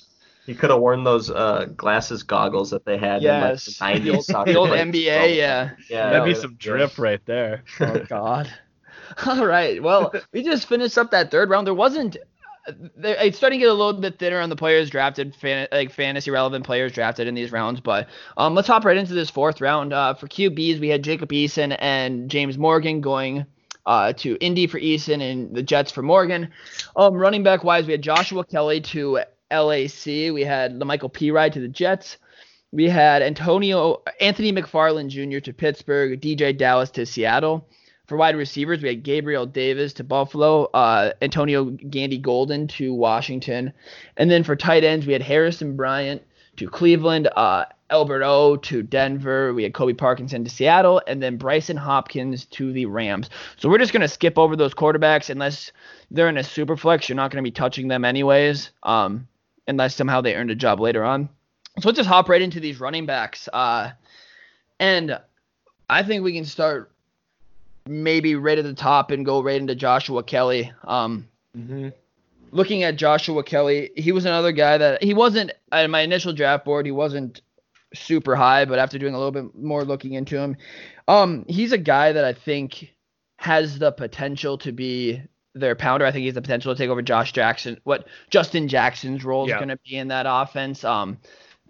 He 0.47 0.55
could 0.55 0.71
have 0.71 0.81
worn 0.81 1.05
those 1.05 1.31
uh, 1.31 1.67
glasses 1.77 2.23
goggles 2.23 2.71
that 2.71 2.87
they 2.87 2.97
had 2.97 3.21
yes. 3.21 3.81
in 3.81 3.87
like, 3.87 4.03
the 4.03 4.11
90s. 4.13 4.45
the 4.47 4.55
old 4.55 4.71
NBA, 4.71 5.37
yeah. 5.37 5.73
Yeah. 5.91 6.11
That'd 6.11 6.25
be 6.25 6.35
some 6.35 6.55
drip 6.55 6.99
right 6.99 7.21
there. 7.27 7.65
Oh 7.81 7.99
god. 8.09 8.51
All 9.27 9.45
right. 9.45 9.83
Well, 9.83 10.13
we 10.33 10.43
just 10.43 10.67
finished 10.67 10.97
up 10.97 11.11
that 11.11 11.31
third 11.31 11.51
round. 11.51 11.67
There 11.67 11.75
wasn't 11.75 12.17
it's 12.99 13.37
starting 13.37 13.59
to 13.59 13.65
get 13.65 13.71
a 13.71 13.75
little 13.75 14.01
bit 14.01 14.19
thinner 14.19 14.41
on 14.41 14.49
the 14.51 14.57
players 14.57 14.91
drafted, 14.91 15.35
fan, 15.35 15.69
like 15.73 15.93
fantasy 15.93 16.31
relevant 16.31 16.65
players 16.65 16.93
drafted 16.93 17.27
in 17.27 17.35
these 17.35 17.53
rounds. 17.53 17.81
But 17.81 18.09
um, 18.37 18.55
let's 18.55 18.69
hop 18.69 18.85
right 18.85 18.97
into 18.97 19.15
this 19.15 19.31
fourth 19.31 19.61
round. 19.61 19.93
Uh, 19.93 20.15
for 20.15 20.29
QBs, 20.29 20.81
we 20.81 20.89
had 20.89 21.03
Jacob 21.03 21.31
Eason 21.31 21.77
and 21.79 22.31
James 22.31 22.59
Morgan 22.59 23.01
going 23.01 23.47
uh, 23.87 24.13
to 24.15 24.37
Indy 24.41 24.67
for 24.67 24.79
Eason 24.79 25.23
and 25.23 25.55
the 25.55 25.63
Jets 25.63 25.91
for 25.91 26.03
Morgan. 26.03 26.51
Um, 26.95 27.15
running 27.15 27.43
back 27.43 27.65
wise, 27.65 27.87
we 27.87 27.93
had 27.93 28.03
Joshua 28.03 28.45
Kelley 28.45 28.81
to 28.83 29.21
LAC. 29.51 30.05
We 30.07 30.45
had 30.45 30.79
La'Mical 30.79 31.13
Perine 31.13 31.53
to 31.53 31.61
the 31.61 31.69
Jets. 31.69 32.19
we 32.71 32.89
had 32.89 33.23
Antonio 33.23 34.03
Anthony 34.21 34.53
McFarland 34.53 35.09
Jr. 35.09 35.41
to 35.41 35.53
Pittsburgh, 35.53 36.21
DeeJay 36.21 36.57
Dallas 36.59 36.91
to 36.93 37.07
Seattle. 37.07 37.67
For 38.09 38.17
wide 38.17 38.37
receivers, 38.37 38.83
we 38.83 38.89
had 38.89 39.03
Gabriel 39.03 39.45
Davis 39.45 39.93
to 39.95 40.05
Buffalo, 40.05 40.65
uh, 40.73 41.13
Antonio 41.21 41.67
Gandy 41.67 42.17
Golden 42.17 42.67
to 42.69 42.95
Washington, 42.95 43.71
and 44.17 44.31
then 44.31 44.43
for 44.45 44.57
tight 44.57 44.83
ends, 44.83 45.07
we 45.07 45.13
had 45.13 45.21
Harrison 45.21 45.77
Bryant 45.77 46.23
to 46.57 46.71
Cleveland, 46.71 47.29
uh, 47.37 47.67
Albert 47.91 48.23
O 48.25 48.57
to 48.57 48.83
Denver. 48.83 49.53
We 49.53 49.63
had 49.63 49.75
Colby 49.75 49.93
Parkinson 49.93 50.43
to 50.43 50.49
Seattle, 50.49 51.03
and 51.07 51.23
then 51.23 51.39
Brycen 51.39 51.77
Hopkins 51.77 52.47
to 52.47 52.73
the 52.73 52.87
Rams. 52.87 53.29
So 53.59 53.69
we're 53.69 53.77
just 53.77 53.93
gonna 53.93 54.09
skip 54.09 54.39
over 54.39 54.57
those 54.57 54.73
quarterbacks 54.73 55.29
unless 55.29 55.71
they're 56.11 56.31
in 56.31 56.39
a 56.39 56.45
super 56.45 56.79
flex. 56.79 57.11
You're 57.11 57.17
not 57.17 57.31
gonna 57.31 57.43
be 57.43 57.51
touching 57.51 57.89
them 57.89 58.07
anyways, 58.07 58.71
um, 58.85 59.29
unless 59.67 59.95
somehow 59.95 60.23
they 60.23 60.35
earned 60.35 60.51
a 60.51 60.55
job 60.55 60.81
later 60.81 61.05
on. 61.05 61.29
So 61.81 61.91
let's 61.91 61.99
just 61.99 62.09
hop 62.09 62.31
right 62.31 62.41
into 62.41 62.59
these 62.59 62.81
running 62.81 63.05
backs. 63.05 63.51
Uh, 63.53 63.91
and 64.81 65.21
I 65.91 66.03
think 66.03 66.25
we 66.25 66.33
can 66.33 66.47
start 66.47 66.91
maybe 67.89 68.35
right 68.35 68.59
at 68.59 68.65
the 68.65 68.75
top 68.75 69.11
and 69.11 69.25
go 69.25 69.43
right 69.43 69.61
into 69.61 69.75
Joshua 69.75 70.23
Kelley. 70.23 70.73
Um, 70.85 71.29
Mm-hmm. 71.57 71.89
looking 72.53 72.83
at 72.85 72.97
Joshua 72.97 73.43
Kelley, 73.43 73.91
he 73.97 74.13
was 74.13 74.25
another 74.25 74.53
guy 74.53 74.79
that 74.79 75.03
he 75.03 75.15
wasn't 75.15 75.51
at 75.73 75.89
my 75.91 76.01
initial 76.03 76.33
draft 76.33 76.65
board. 76.65 76.87
He 76.87 76.93
wasn't 76.93 77.41
super 77.95 78.37
high, 78.37 78.65
but 78.67 78.79
after 78.79 78.99
doing 78.99 79.15
a 79.15 79.19
little 79.19 79.33
bit 79.33 79.55
more 79.57 79.85
looking 79.85 80.13
into 80.13 80.39
him, 80.39 80.57
um, 81.09 81.45
he's 81.49 81.73
a 81.73 81.79
guy 81.79 82.13
that 82.13 82.25
I 82.25 82.35
think 82.35 82.95
has 83.39 83.79
the 83.79 83.91
potential 83.93 84.59
to 84.59 84.73
be 84.73 85.23
their 85.55 85.75
pounder. 85.75 86.05
I 86.05 86.13
think 86.13 86.21
he 86.21 86.27
has 86.27 86.35
the 86.35 86.43
potential 86.43 86.75
to 86.75 86.79
take 86.79 86.91
over 86.91 87.03
Josh 87.03 87.33
Jackson, 87.33 87.81
what 87.85 88.07
Justin 88.31 88.69
Jackson's 88.69 89.25
role 89.25 89.45
is 89.45 89.51
Yeah. 89.51 89.59
going 89.59 89.71
to 89.71 89.79
be 89.85 89.97
in 89.97 90.09
that 90.09 90.27
offense. 90.29 90.85
Um, 90.85 91.19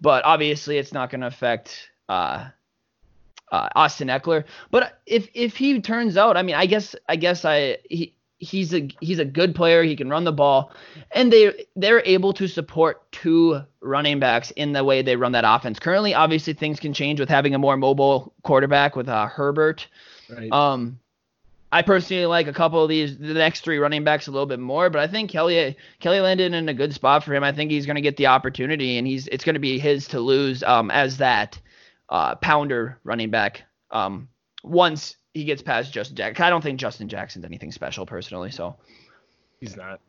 but 0.01 0.23
obviously 0.25 0.77
it's 0.77 0.93
not 0.93 1.09
going 1.09 1.21
to 1.21 1.27
affect 1.27 1.89
uh, 2.09 2.49
uh, 3.51 3.69
Austin 3.75 4.07
Ekeler. 4.07 4.43
But 4.71 4.99
if 5.05 5.27
if 5.33 5.57
he 5.57 5.79
turns 5.81 6.17
out, 6.17 6.37
I 6.37 6.41
mean, 6.41 6.55
I 6.55 6.65
guess 6.65 6.95
I 7.07 7.15
guess 7.15 7.45
I 7.45 7.77
he 7.89 8.13
he's 8.39 8.73
a 8.73 8.89
he's 9.01 9.19
a 9.19 9.25
good 9.25 9.53
player. 9.53 9.83
He 9.83 9.95
can 9.95 10.09
run 10.09 10.23
the 10.23 10.31
ball, 10.31 10.71
and 11.11 11.31
they 11.31 11.65
they're 11.75 12.01
able 12.05 12.33
to 12.33 12.47
support 12.47 13.11
two 13.11 13.61
running 13.81 14.19
backs 14.19 14.51
in 14.51 14.73
the 14.73 14.83
way 14.83 15.01
they 15.01 15.15
run 15.15 15.33
that 15.33 15.45
offense. 15.45 15.79
Currently, 15.79 16.13
obviously 16.13 16.53
things 16.53 16.79
can 16.79 16.93
change 16.93 17.19
with 17.19 17.29
having 17.29 17.53
a 17.53 17.59
more 17.59 17.77
mobile 17.77 18.33
quarterback 18.43 18.95
with 18.95 19.07
uh, 19.07 19.27
Herbert. 19.27 19.87
Right. 20.29 20.51
Um, 20.51 20.99
I 21.71 21.83
personally 21.83 22.25
like 22.25 22.47
a 22.47 22.53
couple 22.53 22.81
of 22.81 22.89
these, 22.89 23.17
the 23.17 23.35
next 23.35 23.61
three 23.61 23.77
running 23.77 24.03
backs 24.03 24.27
a 24.27 24.31
little 24.31 24.47
bit 24.47 24.59
more, 24.59 24.89
but 24.89 25.01
I 25.01 25.07
think 25.07 25.29
Kelley 25.29 25.77
Kelley 25.99 26.19
landed 26.19 26.53
in 26.53 26.67
a 26.67 26.73
good 26.73 26.93
spot 26.93 27.23
for 27.23 27.33
him. 27.35 27.43
I 27.43 27.51
think 27.51 27.69
he's 27.69 27.85
going 27.85 27.95
to 27.95 28.01
get 28.01 28.17
the 28.17 28.27
opportunity, 28.27 28.97
and 28.97 29.05
he's 29.05 29.27
it's 29.27 29.43
going 29.43 29.53
to 29.53 29.59
be 29.59 29.77
his 29.77 30.07
to 30.07 30.19
lose 30.19 30.63
um, 30.63 30.89
as 30.89 31.17
that 31.17 31.59
uh, 32.09 32.35
pounder 32.35 32.99
running 33.03 33.29
back 33.29 33.63
um, 33.91 34.27
once 34.63 35.15
he 35.33 35.43
gets 35.43 35.61
past 35.61 35.93
Justin 35.93 36.15
Jackson. 36.15 36.43
I 36.43 36.49
don't 36.49 36.61
think 36.63 36.79
Justin 36.79 37.07
Jackson's 37.07 37.45
anything 37.45 37.71
special 37.71 38.05
personally, 38.05 38.51
so 38.51 38.75
He's 39.59 39.75
not. 39.75 39.99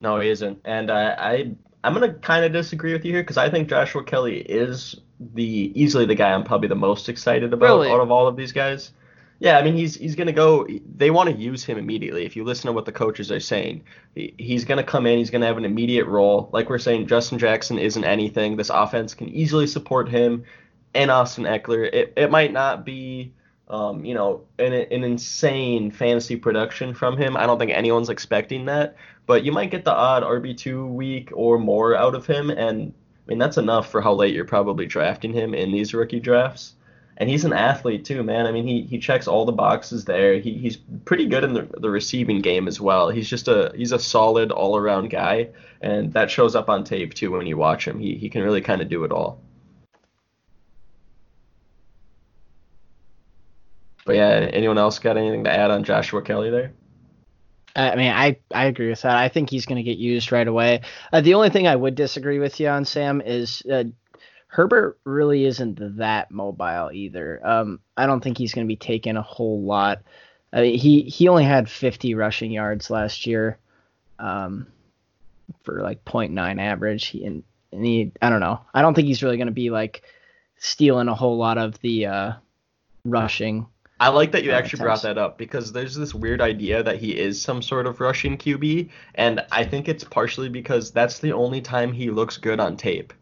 No, 0.00 0.20
he 0.20 0.28
isn't. 0.28 0.60
And 0.64 0.90
I, 0.90 1.12
I 1.12 1.50
I'm 1.84 1.94
gonna 1.94 2.14
kind 2.14 2.44
of 2.44 2.52
disagree 2.52 2.92
with 2.92 3.04
you 3.04 3.12
here 3.12 3.22
because 3.22 3.36
I 3.36 3.50
think 3.50 3.68
Joshua 3.68 4.04
Kelley 4.04 4.38
is 4.40 4.96
the 5.34 5.72
easily 5.74 6.04
the 6.04 6.14
guy 6.14 6.32
I'm 6.32 6.44
probably 6.44 6.68
the 6.68 6.74
most 6.74 7.08
excited 7.08 7.52
about 7.52 7.66
Really? 7.66 7.90
out 7.90 8.00
of 8.00 8.10
all 8.10 8.26
of 8.26 8.36
these 8.36 8.52
guys. 8.52 8.92
Yeah, 9.40 9.56
I 9.56 9.62
mean 9.62 9.74
he's 9.76 9.94
he's 9.94 10.16
gonna 10.16 10.32
go. 10.32 10.66
They 10.96 11.10
want 11.10 11.30
to 11.30 11.36
use 11.36 11.64
him 11.64 11.78
immediately. 11.78 12.24
If 12.24 12.34
you 12.34 12.42
listen 12.44 12.66
to 12.66 12.72
what 12.72 12.86
the 12.86 12.92
coaches 12.92 13.30
are 13.30 13.38
saying, 13.40 13.84
he, 14.14 14.34
he's 14.36 14.64
gonna 14.64 14.82
come 14.82 15.06
in. 15.06 15.18
He's 15.18 15.30
gonna 15.30 15.46
have 15.46 15.58
an 15.58 15.64
immediate 15.64 16.06
role. 16.06 16.50
Like 16.52 16.68
we're 16.68 16.78
saying, 16.78 17.06
Justin 17.06 17.38
Jackson 17.38 17.78
isn't 17.78 18.04
anything. 18.04 18.56
This 18.56 18.70
offense 18.70 19.14
can 19.14 19.28
easily 19.28 19.68
support 19.68 20.08
him 20.08 20.44
and 20.98 21.10
Austin 21.10 21.44
Ekeler. 21.44 21.88
It 21.92 22.12
it 22.16 22.30
might 22.30 22.52
not 22.52 22.84
be. 22.84 23.32
Um, 23.70 24.02
you 24.02 24.14
know, 24.14 24.46
an, 24.58 24.72
an 24.72 25.04
insane 25.04 25.90
fantasy 25.90 26.36
production 26.36 26.94
from 26.94 27.18
him. 27.18 27.36
I 27.36 27.44
don't 27.44 27.58
think 27.58 27.70
anyone's 27.70 28.08
expecting 28.08 28.64
that 28.64 28.96
but 29.28 29.44
you 29.44 29.52
might 29.52 29.70
get 29.70 29.84
the 29.84 29.92
odd 29.92 30.22
RB2 30.22 30.88
week 30.88 31.28
or 31.34 31.58
more 31.58 31.94
out 31.94 32.14
of 32.14 32.26
him, 32.26 32.48
and 32.48 32.94
I 32.94 33.28
mean 33.28 33.38
that's 33.38 33.58
enough 33.58 33.90
for 33.90 34.00
how 34.00 34.14
late 34.14 34.34
you're 34.34 34.46
probably 34.46 34.86
drafting 34.86 35.34
him 35.34 35.54
in 35.54 35.70
these 35.70 35.92
rookie 35.92 36.18
drafts. 36.18 36.74
And 37.18 37.28
he's 37.28 37.44
an 37.44 37.52
athlete 37.52 38.06
too, 38.06 38.22
man. 38.22 38.46
I 38.46 38.52
mean, 38.52 38.66
he, 38.66 38.82
he 38.82 38.98
checks 38.98 39.28
all 39.28 39.44
the 39.44 39.52
boxes 39.52 40.04
there. 40.04 40.38
He, 40.38 40.54
he's 40.54 40.76
pretty 41.04 41.26
good 41.26 41.42
in 41.44 41.52
the, 41.52 41.68
the 41.78 41.90
receiving 41.90 42.40
game 42.40 42.68
as 42.68 42.80
well. 42.80 43.10
He's 43.10 43.28
just 43.28 43.48
a 43.48 43.70
he's 43.76 43.92
a 43.92 43.98
solid 43.98 44.50
all 44.50 44.78
around 44.78 45.10
guy, 45.10 45.50
and 45.82 46.10
that 46.14 46.30
shows 46.30 46.56
up 46.56 46.70
on 46.70 46.84
tape 46.84 47.12
too 47.12 47.32
when 47.32 47.46
you 47.46 47.58
watch 47.58 47.86
him. 47.86 47.98
He 47.98 48.14
he 48.14 48.30
can 48.30 48.42
really 48.42 48.62
kind 48.62 48.80
of 48.80 48.88
do 48.88 49.04
it 49.04 49.12
all. 49.12 49.42
But 54.08 54.16
yeah, 54.16 54.48
anyone 54.54 54.78
else 54.78 54.98
got 55.00 55.18
anything 55.18 55.44
to 55.44 55.50
add 55.50 55.70
on 55.70 55.84
Joshua 55.84 56.22
Kelley 56.22 56.48
there? 56.48 56.72
I 57.76 57.94
mean, 57.94 58.10
I, 58.10 58.38
I 58.54 58.64
agree 58.64 58.88
with 58.88 59.02
that. 59.02 59.14
I 59.14 59.28
think 59.28 59.50
he's 59.50 59.66
going 59.66 59.76
to 59.76 59.82
get 59.82 59.98
used 59.98 60.32
right 60.32 60.48
away. 60.48 60.80
Uh, 61.12 61.20
the 61.20 61.34
only 61.34 61.50
thing 61.50 61.68
I 61.68 61.76
would 61.76 61.94
disagree 61.94 62.38
with 62.38 62.58
you 62.58 62.68
on, 62.68 62.86
Sam, 62.86 63.20
is 63.20 63.62
uh, 63.70 63.84
Herbert 64.46 64.98
really 65.04 65.44
isn't 65.44 65.98
that 65.98 66.30
mobile 66.30 66.88
either. 66.90 67.46
Um, 67.46 67.80
I 67.98 68.06
don't 68.06 68.24
think 68.24 68.38
he's 68.38 68.54
going 68.54 68.66
to 68.66 68.72
be 68.72 68.76
taking 68.76 69.18
a 69.18 69.22
whole 69.22 69.60
lot. 69.60 70.00
I 70.54 70.62
mean, 70.62 70.78
he 70.78 71.02
he 71.02 71.28
only 71.28 71.44
had 71.44 71.68
50 71.68 72.14
rushing 72.14 72.50
yards 72.50 72.88
last 72.88 73.26
year, 73.26 73.58
um, 74.18 74.68
for 75.64 75.82
like 75.82 76.02
0.9 76.06 76.58
average. 76.58 77.08
He 77.08 77.26
and, 77.26 77.42
and 77.72 77.84
he 77.84 78.12
I 78.22 78.30
don't 78.30 78.40
know. 78.40 78.62
I 78.72 78.80
don't 78.80 78.94
think 78.94 79.06
he's 79.06 79.22
really 79.22 79.36
going 79.36 79.48
to 79.48 79.52
be 79.52 79.68
like 79.68 80.00
stealing 80.56 81.08
a 81.08 81.14
whole 81.14 81.36
lot 81.36 81.58
of 81.58 81.78
the 81.80 82.06
uh, 82.06 82.32
rushing. 83.04 83.66
I 84.00 84.08
like 84.08 84.32
that 84.32 84.44
you 84.44 84.52
Uh, 84.52 84.54
actually 84.54 84.82
brought 84.82 85.02
that 85.02 85.18
up 85.18 85.38
because 85.38 85.72
there's 85.72 85.94
this 85.94 86.14
weird 86.14 86.40
idea 86.40 86.82
that 86.82 86.98
he 86.98 87.18
is 87.18 87.40
some 87.40 87.62
sort 87.62 87.86
of 87.86 88.00
rushing 88.00 88.36
QB, 88.38 88.90
and 89.16 89.44
I 89.50 89.64
think 89.64 89.88
it's 89.88 90.04
partially 90.04 90.48
because 90.48 90.92
that's 90.92 91.18
the 91.18 91.32
only 91.32 91.60
time 91.60 91.92
he 91.92 92.10
looks 92.10 92.36
good 92.36 92.60
on 92.60 92.76
tape. 92.76 93.12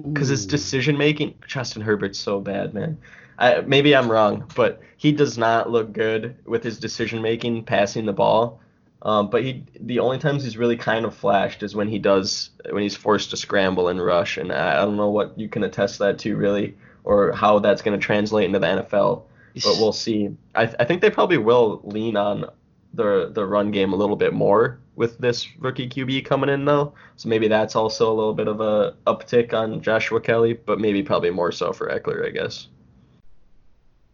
Because 0.00 0.28
his 0.28 0.46
decision 0.46 0.96
making, 0.98 1.34
Justin 1.46 1.82
Herbert's 1.82 2.18
so 2.18 2.40
bad, 2.40 2.74
man. 2.74 2.98
I, 3.38 3.60
maybe 3.62 3.96
I'm 3.96 4.10
wrong, 4.10 4.44
but 4.54 4.80
he 4.96 5.12
does 5.12 5.38
not 5.38 5.70
look 5.70 5.92
good 5.92 6.36
with 6.44 6.62
his 6.62 6.78
decision 6.78 7.22
making 7.22 7.64
passing 7.64 8.04
the 8.04 8.12
ball. 8.12 8.60
Um, 9.02 9.30
but 9.30 9.44
he, 9.44 9.64
the 9.80 10.00
only 10.00 10.18
times 10.18 10.42
he's 10.42 10.56
really 10.58 10.76
kind 10.76 11.04
of 11.04 11.14
flashed 11.14 11.62
is 11.62 11.74
when 11.74 11.88
he 11.88 11.98
does, 12.00 12.50
when 12.68 12.82
he's 12.82 12.96
forced 12.96 13.30
to 13.30 13.36
scramble 13.36 13.88
and 13.88 14.04
rush, 14.04 14.36
and 14.36 14.52
I, 14.52 14.72
I 14.72 14.84
don't 14.84 14.96
know 14.96 15.10
what 15.10 15.38
you 15.38 15.48
can 15.48 15.62
attest 15.62 16.00
that 16.00 16.18
to 16.20 16.36
really, 16.36 16.76
or 17.04 17.32
how 17.32 17.60
that's 17.60 17.80
going 17.82 17.98
to 17.98 18.04
translate 18.04 18.46
into 18.46 18.58
the 18.58 18.66
NFL 18.66 19.22
but 19.54 19.76
we'll 19.78 19.92
see. 19.92 20.30
I, 20.54 20.66
th- 20.66 20.76
I 20.78 20.84
think 20.84 21.00
they 21.00 21.10
probably 21.10 21.38
will 21.38 21.80
lean 21.84 22.16
on 22.16 22.44
the 22.94 23.30
the 23.32 23.44
run 23.46 23.70
game 23.70 23.92
a 23.92 23.96
little 23.96 24.16
bit 24.16 24.32
more 24.32 24.80
with 24.96 25.18
this 25.18 25.46
rookie 25.58 25.88
QB 25.88 26.24
coming 26.24 26.48
in 26.50 26.64
though. 26.64 26.94
So 27.16 27.28
maybe 27.28 27.46
that's 27.48 27.76
also 27.76 28.10
a 28.10 28.14
little 28.14 28.34
bit 28.34 28.48
of 28.48 28.60
a 28.60 28.94
uptick 29.06 29.52
on 29.52 29.80
Joshua 29.82 30.20
Kelley, 30.20 30.54
but 30.54 30.80
maybe 30.80 31.02
probably 31.02 31.30
more 31.30 31.52
so 31.52 31.72
for 31.72 31.88
Ekeler, 31.88 32.26
I 32.26 32.30
guess. 32.30 32.68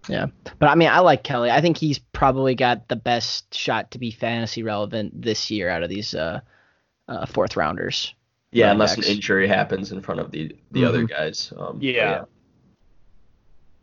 Yeah, 0.08 0.26
but 0.58 0.68
I 0.68 0.74
mean, 0.74 0.90
I 0.90 0.98
like 0.98 1.22
Kelley. 1.22 1.50
I 1.50 1.62
think 1.62 1.78
he's 1.78 1.98
probably 1.98 2.54
got 2.54 2.88
the 2.88 2.96
best 2.96 3.54
shot 3.54 3.90
to 3.92 3.98
be 3.98 4.10
fantasy 4.10 4.62
relevant 4.62 5.22
this 5.22 5.50
year 5.50 5.70
out 5.70 5.82
of 5.82 5.88
these 5.88 6.14
uh, 6.14 6.40
uh, 7.08 7.24
fourth 7.26 7.56
rounders. 7.56 8.14
Yeah, 8.52 8.70
unless 8.70 8.96
backs. 8.96 9.08
an 9.08 9.14
injury 9.14 9.48
happens 9.48 9.92
in 9.92 10.00
front 10.02 10.20
of 10.20 10.30
the 10.30 10.54
the 10.72 10.84
other 10.84 11.04
Mhm. 11.04 11.08
guys. 11.08 11.52
Um, 11.56 11.76
but 11.78 11.82
Yeah. 11.84 12.24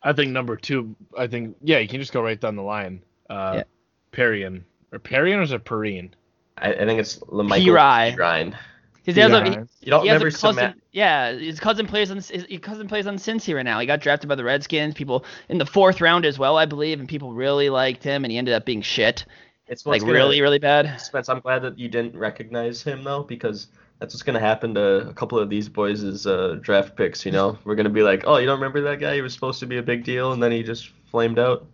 I 0.04 0.14
think 0.14 0.32
number 0.32 0.56
two. 0.56 0.96
I 1.18 1.28
think 1.28 1.56
yeah, 1.62 1.80
you 1.80 1.88
can 1.88 2.00
just 2.00 2.14
go 2.14 2.22
right 2.22 2.40
down 2.40 2.56
the 2.56 2.64
line. 2.64 3.02
Uh, 3.30 3.54
Yeah. 3.58 3.64
Perrion 4.12 4.64
or 4.92 5.00
Perrion 5.00 5.38
or 5.38 5.42
is 5.44 5.52
it 5.52 5.64
Perrine? 5.64 6.12
I, 6.58 6.74
I 6.74 6.86
think 6.86 7.00
it's 7.00 7.18
Lamichael 7.20 7.56
P-Rye. 7.64 8.16
Ryan. 8.16 8.56
Because 8.96 9.16
he 9.16 9.22
has 9.22 9.32
a, 9.32 9.36
Yeah. 9.38 9.50
he, 9.50 9.86
You 9.86 9.90
don't 9.92 10.02
he 10.04 10.10
has 10.10 10.16
never 10.16 10.28
a 10.28 10.32
cousin. 10.32 10.54
submit. 10.54 10.76
Yeah, 10.92 11.32
his 11.34 11.60
cousin 11.60 11.88
plays 11.88 12.12
on 12.12 12.18
his 12.18 12.30
his 12.30 12.46
cousin 12.62 12.88
plays 12.88 13.08
on 13.08 13.16
Cincy 13.16 13.56
right 13.56 13.64
now. 13.64 13.80
He 13.80 13.88
got 13.88 14.02
drafted 14.02 14.28
by 14.28 14.36
the 14.36 14.44
Redskins. 14.44 14.94
People 14.94 15.24
in 15.50 15.58
the 15.58 15.66
fourth 15.66 16.02
round 16.02 16.26
as 16.26 16.38
well, 16.38 16.58
I 16.58 16.66
believe, 16.66 17.00
and 17.00 17.08
people 17.08 17.34
really 17.34 17.70
liked 17.70 18.04
him, 18.04 18.26
and 18.26 18.32
he 18.32 18.38
ended 18.38 18.54
up 18.54 18.66
being 18.66 18.82
shit, 18.82 19.26
It's 19.68 19.86
like 19.86 20.02
really, 20.02 20.42
really 20.42 20.60
bad. 20.60 21.00
Spence, 21.00 21.30
I'm 21.30 21.40
glad 21.40 21.60
that 21.64 21.80
you 21.80 21.88
didn't 21.88 22.16
recognize 22.16 22.84
him 22.84 23.04
though, 23.04 23.24
because 23.24 23.68
that's 24.02 24.16
what's 24.16 24.24
gonna 24.24 24.40
happen 24.40 24.74
to 24.74 25.08
a 25.08 25.14
couple 25.14 25.38
of 25.38 25.48
these 25.48 25.70
boys' 25.70 26.26
uh, 26.26 26.58
draft 26.60 26.96
picks. 26.96 27.24
You 27.24 27.32
know, 27.32 27.60
we're 27.64 27.76
gonna 27.76 27.90
be 27.90 28.02
like, 28.02 28.24
oh, 28.26 28.38
you 28.38 28.48
don't 28.48 28.60
remember 28.60 28.82
that 28.82 29.00
guy? 29.00 29.14
He 29.14 29.22
was 29.22 29.32
supposed 29.32 29.60
to 29.60 29.68
be 29.68 29.78
a 29.78 29.84
big 29.84 30.04
deal, 30.04 30.34
and 30.34 30.42
then 30.42 30.52
he 30.52 30.64
just 30.64 30.90
flamed 31.12 31.38
out. 31.38 31.68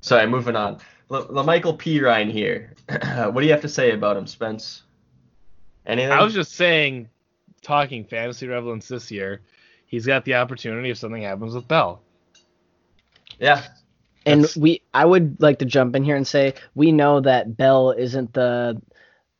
Sorry, 0.00 0.26
moving 0.26 0.56
on. 0.56 0.80
La 1.08 1.44
Michael 1.44 1.74
P. 1.74 2.00
Ryan 2.00 2.28
here. 2.28 2.74
what 2.88 3.36
do 3.36 3.46
you 3.46 3.52
have 3.52 3.60
to 3.60 3.68
say 3.68 3.92
about 3.92 4.16
him, 4.16 4.26
Spence? 4.26 4.82
Anything? 5.86 6.10
I 6.10 6.22
was 6.22 6.34
just 6.34 6.54
saying, 6.54 7.08
talking 7.62 8.04
fantasy 8.04 8.48
relevance 8.48 8.88
this 8.88 9.08
year, 9.10 9.40
he's 9.86 10.04
got 10.04 10.24
the 10.24 10.34
opportunity 10.34 10.90
if 10.90 10.98
something 10.98 11.22
happens 11.22 11.54
with 11.54 11.68
Bell. 11.68 12.02
yeah. 13.38 13.62
And 14.26 14.42
That's- 14.42 14.56
we, 14.56 14.82
I 14.92 15.04
would 15.04 15.40
like 15.40 15.60
to 15.60 15.64
jump 15.64 15.94
in 15.94 16.02
here 16.02 16.16
and 16.16 16.26
say 16.26 16.54
we 16.74 16.90
know 16.90 17.20
that 17.20 17.56
Bell 17.56 17.92
isn't 17.92 18.32
the 18.34 18.82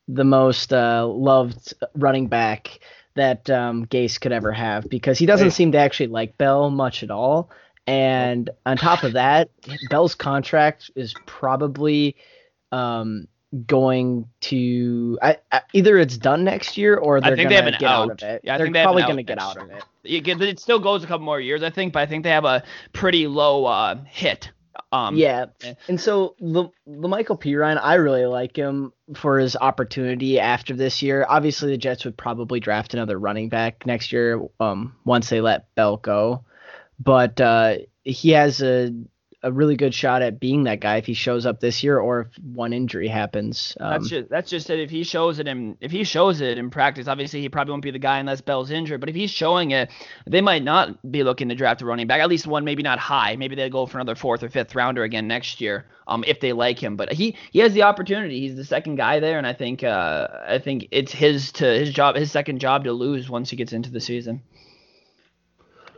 the 0.09 0.25
most 0.25 0.73
uh, 0.73 1.07
loved 1.07 1.75
running 1.95 2.27
back 2.27 2.81
that 3.15 3.49
um, 3.51 3.87
Gase 3.87 4.21
could 4.21 4.33
ever 4.33 4.53
have 4.53 4.89
because 4.89 5.19
he 5.19 5.27
doesn't 5.27 5.51
seem 5.51 5.73
to 5.73 5.79
actually 5.79 6.07
like 6.07 6.39
Bell 6.39 6.71
much 6.71 7.03
at 7.03 7.11
all. 7.11 7.51
And 7.87 8.51
on 8.67 8.77
top 8.77 9.03
of 9.03 9.15
that, 9.15 9.51
Bell's 9.91 10.15
contract 10.15 10.91
is 10.95 11.15
probably 11.27 12.17
um, 12.71 13.27
going 13.67 14.29
to 14.41 15.19
I, 15.23 15.39
I, 15.51 15.63
either 15.73 15.99
it's 15.99 16.19
done 16.19 16.45
next 16.45 16.77
year 16.77 16.97
or 16.97 17.21
they're 17.21 17.35
going 17.37 17.49
to 17.49 17.71
get 17.73 17.83
out. 17.83 18.11
out. 18.11 18.23
of 18.23 18.29
it. 18.29 18.43
Yeah, 18.45 18.55
I 18.55 18.59
they're 18.59 18.67
think 18.67 18.75
they 18.75 18.83
probably 18.83 19.03
going 19.03 19.17
to 19.17 19.23
get 19.23 19.41
out 19.41 19.57
of 19.57 19.71
it. 19.71 19.83
It 20.05 20.61
still 20.61 20.79
goes 20.79 21.03
a 21.03 21.07
couple 21.07 21.25
more 21.25 21.41
years, 21.41 21.63
I 21.63 21.71
think, 21.71 21.93
but 21.93 22.01
I 22.01 22.07
think 22.07 22.25
they 22.25 22.31
have 22.31 22.45
a 22.45 22.63
pretty 22.93 23.27
low 23.27 23.65
uh, 23.65 23.97
hit. 24.05 24.51
Um, 24.93 25.17
yeah, 25.17 25.47
and 25.89 26.01
so 26.01 26.35
the 26.41 26.69
the 26.87 27.09
Michael 27.09 27.37
Perine, 27.37 27.79
I 27.83 27.95
really 27.95 28.25
like 28.25 28.57
him 28.57 28.93
for 29.15 29.39
his 29.39 29.57
opportunity 29.57 30.41
after 30.41 30.75
this 30.75 31.03
year. 31.03 31.27
Obviously, 31.29 31.71
the 31.71 31.79
Jets 31.79 32.05
would 32.05 32.17
probably 32.17 32.61
draft 32.61 32.95
another 32.95 33.19
running 33.19 33.49
back 33.49 33.85
next 33.87 34.13
year 34.13 34.41
um, 34.61 34.97
once 35.05 35.29
they 35.29 35.41
let 35.41 35.75
Bell 35.75 35.99
go, 35.99 36.45
but 36.99 37.41
uh, 37.41 37.77
he 38.05 38.31
has 38.31 38.63
a 38.63 38.93
a 39.43 39.53
really 39.53 39.77
good 39.77 39.95
shot 39.95 40.21
at 40.21 40.41
being 40.41 40.65
that 40.65 40.81
guy 40.81 40.97
if 40.97 41.07
he 41.07 41.15
shows 41.15 41.47
up 41.47 41.61
this 41.61 41.85
year 41.85 41.99
or 41.99 42.23
if 42.23 42.45
one 42.45 42.73
injury 42.73 43.07
happens. 43.07 43.77
Um, 43.79 43.93
that's 43.93 44.09
just 44.09 44.29
that's 44.29 44.51
just 44.51 44.69
it. 44.69 44.81
If 44.81 44.91
he 44.91 45.05
shows 45.05 45.39
it 45.39 45.47
in 45.47 45.77
if 45.81 45.93
he 45.93 46.03
shows 46.03 46.41
it 46.41 46.59
in 46.59 46.71
practice, 46.71 47.07
obviously 47.07 47.41
he 47.41 47.49
probably 47.49 47.71
won't 47.71 47.85
be 47.85 47.93
the 47.93 48.01
guy 48.01 48.19
unless 48.19 48.41
Bell's 48.41 48.73
injured. 48.73 48.99
But 48.99 49.09
if 49.09 49.15
he's 49.15 49.31
showing 49.31 49.71
it, 49.71 49.91
they 50.27 50.41
might 50.41 50.65
not 50.65 51.11
be 51.11 51.23
looking 51.23 51.49
to 51.51 51.55
draft 51.55 51.83
a 51.83 51.87
running 51.87 52.09
back. 52.09 52.21
At 52.21 52.29
least 52.29 52.49
one, 52.49 52.65
maybe 52.65 52.83
not 52.83 52.99
high. 52.99 53.37
Maybe 53.37 53.55
they'll 53.55 53.71
go 53.71 53.87
for 53.87 53.99
another 53.99 54.17
fourth 54.17 54.43
or 54.43 54.49
fifth 54.49 54.75
rounder 54.75 55.05
again 55.05 55.29
next 55.29 55.61
year. 55.61 55.87
Um, 56.09 56.25
if 56.27 56.41
they 56.41 56.53
like 56.53 56.81
him. 56.81 56.97
But 56.97 57.13
he 57.13 57.37
he 57.53 57.61
has 57.61 57.75
the 57.75 57.83
opportunity. 57.83 58.41
He's 58.41 58.57
the 58.57 58.65
second 58.65 58.97
guy 58.97 59.21
there, 59.21 59.39
and 59.39 59.47
I 59.47 59.53
think 59.53 59.85
uh 59.85 60.27
I 60.49 60.59
think 60.59 60.89
it's 60.91 61.13
his 61.13 61.53
to 61.53 61.65
his 61.65 61.93
job 61.93 62.17
his 62.17 62.33
second 62.33 62.59
job 62.59 62.85
to 62.85 62.93
lose 62.93 63.31
once 63.31 63.51
he 63.51 63.57
gets 63.57 63.73
into 63.73 63.91
the 63.91 64.01
season. 64.01 64.43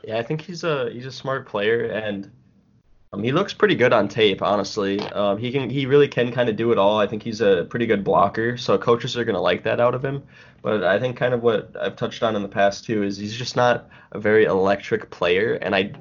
Yeah, 0.04 0.18
I 0.18 0.22
think 0.22 0.42
he's 0.42 0.62
a 0.62 0.90
he's 0.90 1.06
a 1.06 1.12
smart 1.12 1.48
player 1.48 1.84
and 1.84 2.30
um, 3.12 3.22
he 3.22 3.32
looks 3.32 3.52
pretty 3.52 3.74
good 3.74 3.92
on 3.92 4.08
tape, 4.08 4.40
honestly. 4.40 5.00
Um, 5.00 5.36
he 5.38 5.50
can 5.50 5.68
he 5.68 5.86
really 5.86 6.08
can 6.08 6.32
kind 6.32 6.48
of 6.48 6.56
do 6.56 6.70
it 6.70 6.78
all. 6.78 6.98
I 6.98 7.06
think 7.06 7.22
he's 7.22 7.40
a 7.40 7.66
pretty 7.68 7.86
good 7.86 8.04
blocker, 8.04 8.56
so 8.56 8.78
coaches 8.78 9.16
are 9.16 9.24
gonna 9.24 9.40
like 9.40 9.64
that 9.64 9.80
out 9.80 9.94
of 9.94 10.04
him. 10.04 10.22
But 10.62 10.84
I 10.84 11.00
think 11.00 11.16
kind 11.16 11.34
of 11.34 11.42
what 11.42 11.74
I've 11.80 11.96
touched 11.96 12.22
on 12.22 12.36
in 12.36 12.42
the 12.42 12.48
past 12.48 12.84
too 12.84 13.02
is 13.02 13.16
he's 13.16 13.36
just 13.36 13.56
not 13.56 13.88
a 14.12 14.20
very 14.20 14.44
electric 14.44 15.10
player, 15.10 15.54
and 15.54 15.74
I 15.74 15.92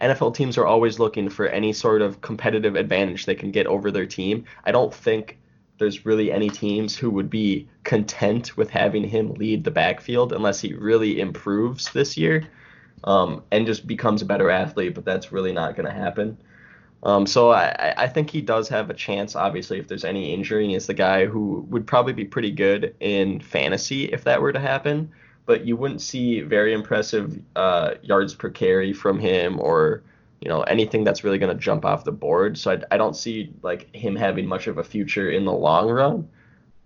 NFL 0.00 0.34
teams 0.34 0.58
are 0.58 0.66
always 0.66 0.98
looking 0.98 1.30
for 1.30 1.46
any 1.46 1.72
sort 1.72 2.02
of 2.02 2.20
competitive 2.20 2.76
advantage 2.76 3.24
they 3.24 3.34
can 3.34 3.50
get 3.50 3.66
over 3.66 3.90
their 3.90 4.06
team. 4.06 4.44
I 4.64 4.72
don't 4.72 4.94
think 4.94 5.38
there's 5.78 6.04
really 6.04 6.30
any 6.30 6.50
teams 6.50 6.96
who 6.96 7.10
would 7.10 7.30
be 7.30 7.68
content 7.84 8.56
with 8.56 8.68
having 8.70 9.04
him 9.04 9.32
lead 9.34 9.64
the 9.64 9.70
backfield 9.70 10.32
unless 10.32 10.60
he 10.60 10.74
really 10.74 11.20
improves 11.20 11.90
this 11.92 12.16
year 12.16 12.48
um, 13.04 13.42
and 13.50 13.66
just 13.66 13.86
becomes 13.86 14.22
a 14.22 14.24
better 14.24 14.50
athlete, 14.50 14.94
but 14.94 15.04
that's 15.04 15.32
really 15.32 15.52
not 15.52 15.76
going 15.76 15.86
to 15.86 15.92
happen. 15.92 16.38
Um, 17.02 17.26
so 17.26 17.50
I, 17.50 17.94
I 17.96 18.08
think 18.08 18.30
he 18.30 18.40
does 18.40 18.68
have 18.68 18.90
a 18.90 18.94
chance, 18.94 19.36
obviously, 19.36 19.78
if 19.78 19.86
there's 19.86 20.04
any 20.04 20.34
injury. 20.34 20.68
He's 20.68 20.86
the 20.86 20.94
guy 20.94 21.26
who 21.26 21.64
would 21.68 21.86
probably 21.86 22.12
be 22.12 22.24
pretty 22.24 22.50
good 22.50 22.94
in 23.00 23.40
fantasy 23.40 24.06
if 24.06 24.24
that 24.24 24.42
were 24.42 24.52
to 24.52 24.58
happen, 24.58 25.10
but 25.46 25.64
you 25.64 25.76
wouldn't 25.76 26.00
see 26.00 26.40
very 26.40 26.72
impressive 26.72 27.40
uh, 27.54 27.94
yards 28.02 28.34
per 28.34 28.50
carry 28.50 28.92
from 28.92 29.18
him 29.18 29.60
or 29.60 30.02
you 30.40 30.48
know 30.48 30.62
anything 30.62 31.02
that's 31.02 31.24
really 31.24 31.38
going 31.38 31.56
to 31.56 31.60
jump 31.60 31.84
off 31.84 32.04
the 32.04 32.12
board. 32.12 32.58
So 32.58 32.72
I, 32.72 32.94
I 32.94 32.96
don't 32.96 33.16
see 33.16 33.52
like 33.62 33.94
him 33.94 34.16
having 34.16 34.46
much 34.46 34.66
of 34.66 34.78
a 34.78 34.84
future 34.84 35.30
in 35.30 35.44
the 35.44 35.52
long 35.52 35.88
run. 35.88 36.28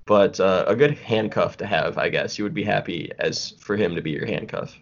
But 0.05 0.41
uh, 0.41 0.65
a 0.67 0.75
good 0.75 0.99
handcuff 0.99 1.59
to 1.59 1.67
have, 1.67 1.97
I 1.97 2.09
guess. 2.09 2.37
You 2.37 2.45
would 2.45 2.55
be 2.55 2.65
happy 2.65 3.13
as 3.19 3.55
for 3.61 3.77
him 3.77 3.95
to 3.95 4.03
be 4.03 4.11
your 4.11 4.27
handcuff. 4.27 4.77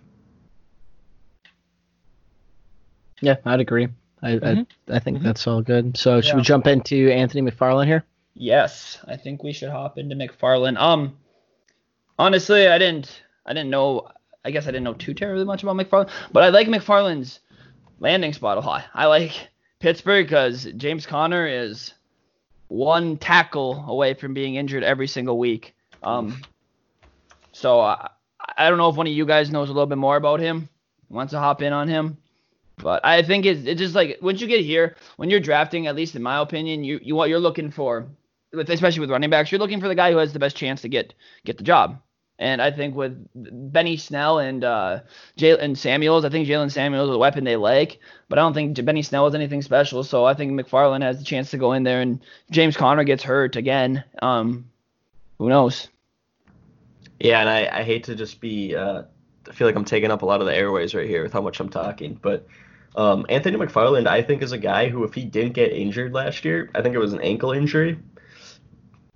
Yeah, 3.21 3.37
I'd 3.45 3.61
agree. 3.61 3.89
I 4.23 4.33
mm-hmm. 4.33 4.93
I, 4.93 4.97
I, 4.97 4.99
think 4.99 5.19
mm-hmm. 5.19 5.27
that's 5.27 5.47
all 5.47 5.63
good. 5.63 5.97
So 5.97 6.21
should 6.21 6.31
yeah. 6.31 6.37
we 6.37 6.43
jump 6.43 6.67
into 6.67 7.11
Anthony 7.11 7.49
McFarland 7.49 7.87
here? 7.87 8.05
Yes, 8.35 8.99
I 9.07 9.17
think 9.17 9.43
we 9.43 9.53
should 9.53 9.71
hop 9.71 9.99
into 9.99 10.15
McFarland. 10.15 10.79
Um, 10.79 11.17
honestly, 12.19 12.69
I 12.69 12.79
didn't 12.79 13.23
I 13.47 13.53
didn't 13.53 13.71
know. 13.71 14.09
I 14.45 14.51
guess 14.51 14.65
I 14.65 14.71
didn't 14.71 14.85
know 14.85 14.95
too 14.95 15.15
terribly 15.15 15.45
much 15.45 15.63
about 15.63 15.77
McFarland, 15.77 16.11
but 16.33 16.43
I 16.43 16.49
like 16.49 16.69
McFarland's 16.69 17.41
landing 17.99 18.33
spot 18.33 18.57
a 18.57 18.61
lot. 18.61 18.85
I 18.95 19.07
like 19.07 19.49
Pittsburgh 19.81 20.27
because 20.27 20.65
James 20.77 21.07
Conner 21.07 21.47
is 21.47 21.93
one 22.69 23.17
tackle 23.19 23.85
away 23.89 24.15
from 24.15 24.33
being 24.33 24.55
injured 24.55 24.85
every 24.85 25.09
single 25.09 25.39
week. 25.39 25.75
Um, 26.03 26.41
so 27.53 27.81
I, 27.81 28.11
I 28.57 28.69
don't 28.69 28.79
know 28.79 28.89
if 28.89 28.97
one 28.97 29.07
of 29.07 29.13
you 29.13 29.27
guys 29.27 29.51
knows 29.51 29.69
a 29.69 29.73
little 29.73 29.87
bit 29.87 29.99
more 29.99 30.17
about 30.17 30.41
him, 30.41 30.69
wants 31.09 31.33
to 31.33 31.39
hop 31.39 31.63
in 31.63 31.73
on 31.73 31.89
him. 31.89 32.17
But 32.83 33.05
I 33.05 33.23
think 33.23 33.47
it's, 33.47 33.67
it's 33.67 33.81
just 33.81 33.95
like 33.95 34.19
once 34.23 34.41
you 34.41 34.47
get 34.47 34.65
here, 34.65 34.97
when 35.17 35.31
you're 35.31 35.41
drafting, 35.41 35.87
at 35.87 35.97
least 35.97 36.17
in 36.17 36.23
my 36.23 36.41
opinion, 36.41 36.85
you 36.85 37.01
you 37.03 37.15
what 37.15 37.29
you're 37.29 37.41
looking 37.41 37.71
for, 37.71 38.09
especially 38.53 39.01
with 39.01 39.11
running 39.11 39.31
backs, 39.31 39.53
you're 39.53 39.59
looking 39.59 39.81
for 39.81 39.89
the 39.89 39.95
guy 39.95 40.13
who 40.13 40.19
has 40.19 40.33
the 40.33 40.39
best 40.39 40.57
chance 40.57 40.83
to 40.83 40.89
get 40.89 41.15
get 41.45 41.59
the 41.59 41.65
job. 41.65 42.01
And 42.39 42.63
I 42.63 42.71
think 42.71 42.95
with 42.95 43.29
Benny 43.35 43.99
Snell 43.99 44.39
and 44.39 44.65
uh, 44.65 45.01
Jaylen 45.37 45.77
Samuels, 45.77 46.25
I 46.25 46.31
think 46.31 46.49
Jaylen 46.49 46.73
Samuels 46.73 47.11
is 47.11 47.15
a 47.15 47.19
weapon 47.19 47.45
they 47.45 47.57
like, 47.57 47.99
but 48.31 48.39
I 48.39 48.43
don't 48.43 48.55
think 48.55 48.83
Benny 48.83 49.03
Snell 49.03 49.27
is 49.27 49.35
anything 49.35 49.61
special. 49.61 50.03
So 50.03 50.25
I 50.25 50.33
think 50.33 50.53
McFarland 50.53 51.03
has 51.03 51.19
the 51.19 51.25
chance 51.25 51.51
to 51.51 51.59
go 51.59 51.75
in 51.75 51.83
there, 51.83 52.01
and 52.01 52.21
James 52.51 52.79
Conner 52.79 53.05
gets 53.05 53.23
hurt 53.23 53.57
again. 53.57 54.05
Um, 54.23 54.71
who 55.39 55.51
knows? 55.51 55.89
Yeah, 57.19 57.41
and 57.41 57.51
I, 57.51 57.81
I 57.81 57.83
hate 57.83 58.05
to 58.05 58.15
just 58.15 58.41
be. 58.41 58.75
Uh, 58.75 59.03
I 59.47 59.53
feel 59.53 59.67
like 59.67 59.77
I'm 59.77 59.85
taking 59.85 60.11
up 60.11 60.23
a 60.23 60.27
lot 60.27 60.41
of 60.41 60.47
the 60.47 60.57
airways 60.57 60.95
right 60.95 61.09
here 61.09 61.23
with 61.23 61.35
how 61.35 61.43
much 61.43 61.61
I'm 61.61 61.69
talking, 61.69 62.19
but 62.23 62.47
um, 62.97 63.27
Anthony 63.29 63.57
McFarland, 63.57 64.07
I 64.07 64.23
think, 64.23 64.43
is 64.43 64.53
a 64.53 64.59
guy 64.59 64.89
who, 64.89 65.05
if 65.05 65.15
he 65.15 65.25
didn't 65.25 65.53
get 65.53 65.73
injured 65.73 66.13
last 66.13 66.45
year, 66.45 66.71
I 66.75 66.83
think 66.83 66.95
it 66.95 66.99
was 66.99 67.13
an 67.13 67.21
ankle 67.21 67.53
injury, 67.53 67.99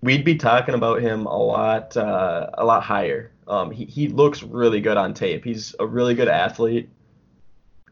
we'd 0.00 0.24
be 0.24 0.36
talking 0.36 0.74
about 0.74 1.00
him 1.00 1.26
a 1.26 1.36
lot, 1.36 1.96
uh, 1.96 2.50
a 2.54 2.64
lot 2.64 2.82
higher. 2.82 3.32
Um, 3.48 3.70
he, 3.70 3.84
he 3.86 4.08
looks 4.08 4.42
really 4.42 4.80
good 4.80 4.96
on 4.96 5.14
tape. 5.14 5.44
He's 5.44 5.74
a 5.80 5.86
really 5.86 6.14
good 6.14 6.28
athlete, 6.28 6.88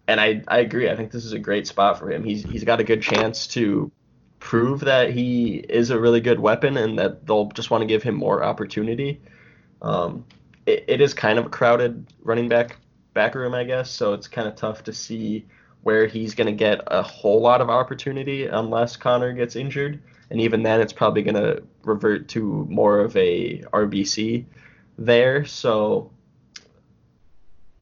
and 0.07 0.21
I, 0.21 0.43
I 0.49 0.59
agree. 0.59 0.89
I 0.89 0.97
think 0.97 1.11
this 1.11 1.25
is 1.25 1.33
a 1.33 1.39
great 1.39 1.67
spot 1.67 1.99
for 1.99 2.11
him. 2.11 2.25
He's 2.25 2.43
he's 2.43 2.65
got 2.65 2.81
a 2.81 2.85
good 2.85 3.03
chance 3.03 3.47
to 3.49 3.91
prove 4.39 4.81
that 4.81 5.11
he 5.11 5.57
is 5.57 5.91
a 5.91 5.99
really 5.99 6.21
good 6.21 6.41
weapon, 6.41 6.77
and 6.77 6.99
that 6.99 7.27
they'll 7.27 7.49
just 7.49 7.71
want 7.71 7.83
to 7.83 7.87
give 7.87 8.03
him 8.03 8.15
more 8.15 8.43
opportunity. 8.43 9.21
Um, 9.83 10.25
it, 10.65 10.85
it 10.89 11.01
is 11.01 11.13
kind 11.13 11.39
of 11.39 11.47
a 11.47 11.51
crowded 11.51 12.07
running 12.23 12.49
back 12.49 12.79
back 13.15 13.35
room, 13.35 13.55
I 13.55 13.65
guess. 13.65 13.91
So 13.91 14.15
it's 14.15 14.29
kind 14.29 14.49
of 14.49 14.55
tough 14.55 14.85
to 14.85 14.93
see 14.93 15.47
where 15.83 16.07
he's 16.07 16.35
going 16.35 16.47
to 16.47 16.53
get 16.53 16.81
a 16.87 17.03
whole 17.03 17.41
lot 17.41 17.61
of 17.61 17.69
opportunity 17.69 18.47
unless 18.47 18.97
Conner 18.97 19.33
gets 19.33 19.57
injured. 19.57 20.01
And 20.31 20.41
even 20.41 20.63
then, 20.63 20.81
it's 20.81 20.93
probably 20.93 21.23
going 21.23 21.35
to 21.35 21.63
revert 21.85 22.29
to 22.29 22.67
more 22.71 23.01
of 23.01 23.17
a 23.17 23.59
RBC 23.73 24.45
there. 24.97 25.45
So 25.45 26.11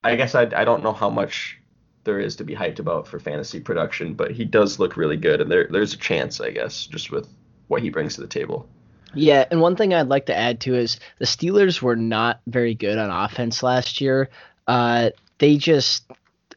I 0.03 0.17
guess 0.17 0.35
I, 0.35 0.43
I 0.43 0.65
don't 0.65 0.83
know 0.83 0.93
how 0.93 1.11
much 1.11 1.59
there 2.05 2.19
is 2.19 2.37
to 2.37 2.45
be 2.45 2.55
hyped 2.55 2.79
about 2.79 3.07
for 3.07 3.21
fantasy 3.21 3.61
production, 3.61 4.15
but 4.15 4.31
he 4.33 4.45
does 4.45 4.79
look 4.79 4.97
really 4.97 5.19
good. 5.19 5.41
And 5.41 5.51
there, 5.51 5.69
there's 5.71 5.93
a 5.93 5.99
chance, 5.99 6.41
I 6.41 6.51
guess, 6.51 6.87
just 6.87 7.11
with 7.11 7.29
what 7.69 7.83
he 7.83 7.91
brings 7.91 8.15
to 8.15 8.23
the 8.23 8.27
table. 8.27 8.69
Yeah, 9.15 9.45
and 9.51 9.61
one 9.61 9.77
thing 9.77 9.93
I'd 9.93 10.09
like 10.09 10.27
to 10.27 10.37
add 10.37 10.61
to 10.61 10.75
is 10.75 10.99
the 11.19 11.25
Steelers 11.25 11.83
were 11.83 11.97
not 11.97 12.41
very 12.47 12.75
good 12.75 12.97
on 12.97 13.11
offense 13.11 13.63
last 13.63 14.01
year. 14.01 14.31
Uh, 14.67 15.11
they 15.39 15.57
just 15.57 16.05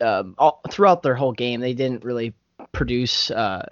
um, 0.03 0.35
all, 0.37 0.61
throughout 0.69 1.03
their 1.03 1.15
whole 1.15 1.33
game, 1.33 1.61
they 1.61 1.73
didn't 1.73 2.03
really 2.03 2.33
produce 2.71 3.31
uh, 3.31 3.65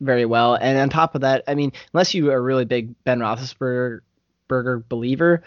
very 0.00 0.24
well. 0.24 0.54
And 0.54 0.78
on 0.78 0.88
top 0.88 1.14
of 1.14 1.20
that, 1.22 1.44
I 1.46 1.54
mean, 1.54 1.72
unless 1.92 2.14
you 2.14 2.30
are 2.30 2.36
a 2.36 2.40
really 2.40 2.64
big 2.64 2.94
Ben 3.04 3.20
Roethlisberger 3.20 4.82
believer, 4.88 5.42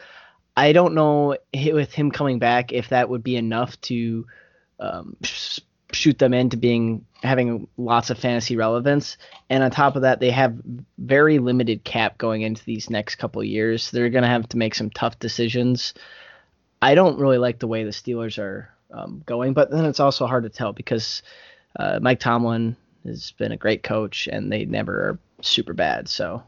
I 0.55 0.73
don't 0.73 0.93
know 0.93 1.37
with 1.53 1.93
him 1.93 2.11
coming 2.11 2.39
back 2.39 2.71
if 2.73 2.89
that 2.89 3.09
would 3.09 3.23
be 3.23 3.35
enough 3.35 3.79
to 3.81 4.25
um, 4.79 5.15
shoot 5.91 6.17
them 6.19 6.33
into 6.33 6.57
being 6.57 7.05
having 7.23 7.67
lots 7.77 8.09
of 8.09 8.17
fantasy 8.17 8.55
relevance. 8.55 9.17
And 9.49 9.63
on 9.63 9.71
top 9.71 9.95
of 9.95 10.03
that, 10.03 10.19
they 10.19 10.31
have 10.31 10.59
very 10.97 11.39
limited 11.39 11.83
cap 11.83 12.17
going 12.17 12.41
into 12.41 12.63
these 12.63 12.89
next 12.89 13.15
couple 13.15 13.43
years. 13.43 13.91
They're 13.91 14.09
going 14.09 14.23
to 14.23 14.29
have 14.29 14.47
to 14.49 14.57
make 14.57 14.75
some 14.75 14.89
tough 14.89 15.19
decisions. 15.19 15.93
I 16.81 16.95
don't 16.95 17.19
really 17.19 17.37
like 17.37 17.59
the 17.59 17.67
way 17.67 17.83
the 17.83 17.91
Steelers 17.91 18.37
are 18.37 18.69
um, 18.91 19.23
going. 19.25 19.53
But 19.53 19.71
then 19.71 19.85
it's 19.85 19.99
also 19.99 20.27
hard 20.27 20.43
to 20.43 20.49
tell 20.49 20.73
because 20.73 21.21
uh, 21.77 21.99
Mike 22.01 22.19
Tomlin 22.19 22.75
has 23.05 23.31
been 23.31 23.51
a 23.51 23.57
great 23.57 23.83
coach, 23.83 24.27
and 24.31 24.51
they 24.51 24.65
never 24.65 24.93
are 24.93 25.19
super 25.41 25.73
bad. 25.73 26.07
So 26.07 26.43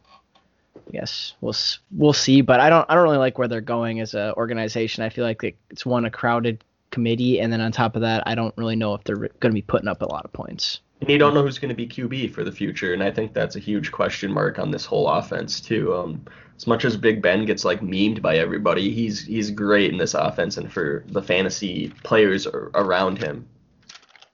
I 0.76 0.92
guess 0.92 1.34
we'll 1.42 1.56
we'll 1.92 2.14
see. 2.14 2.42
But 2.42 2.60
I 2.60 2.70
don't 2.70 2.86
I 2.90 2.96
don't 2.96 3.04
really 3.04 3.18
like 3.18 3.38
where 3.38 3.48
they're 3.48 3.62
going 3.62 4.00
as 4.00 4.14
an 4.14 4.34
organization. 4.34 5.04
I 5.04 5.10
feel 5.10 5.26
like 5.26 5.56
it's 5.70 5.86
one 5.86 6.06
a 6.06 6.12
crowded 6.12 6.64
committee, 6.92 7.40
and 7.40 7.52
then 7.52 7.62
on 7.62 7.72
top 7.72 7.96
of 7.96 8.02
that, 8.02 8.24
I 8.26 8.36
don't 8.36 8.56
really 8.58 8.76
know 8.76 8.94
if 8.94 9.04
they're 9.04 9.16
going 9.16 9.32
to 9.40 9.52
be 9.52 9.62
putting 9.62 9.88
up 9.88 10.02
a 10.02 10.06
lot 10.06 10.26
of 10.26 10.34
points. 10.34 10.82
And 11.00 11.10
you 11.10 11.18
don't 11.18 11.34
know 11.34 11.42
who's 11.42 11.58
going 11.58 11.70
to 11.70 11.76
be 11.76 11.88
QB 11.88 12.34
for 12.34 12.44
the 12.44 12.52
future, 12.52 12.94
and 12.94 13.02
I 13.02 13.12
think 13.12 13.34
that's 13.34 13.56
a 13.56 13.60
huge 13.60 13.92
question 13.92 14.32
mark 14.32 14.60
on 14.60 14.72
this 14.72 14.86
whole 14.86 15.08
offense 15.08 15.60
too. 15.60 15.96
Um, 15.96 16.26
as 16.62 16.68
much 16.68 16.86
as 16.86 16.96
Big 16.96 17.24
Ben 17.24 17.46
gets 17.46 17.66
like 17.66 17.82
memed 17.82 18.22
by 18.22 18.38
everybody, 18.38 18.92
he's 18.94 19.26
he's 19.26 19.50
great 19.50 19.92
in 19.92 19.98
this 19.98 20.14
offense 20.14 20.58
and 20.58 20.72
for 20.72 21.04
the 21.08 21.22
fantasy 21.22 21.90
players 22.04 22.46
around 22.46 23.18
him. 23.18 23.48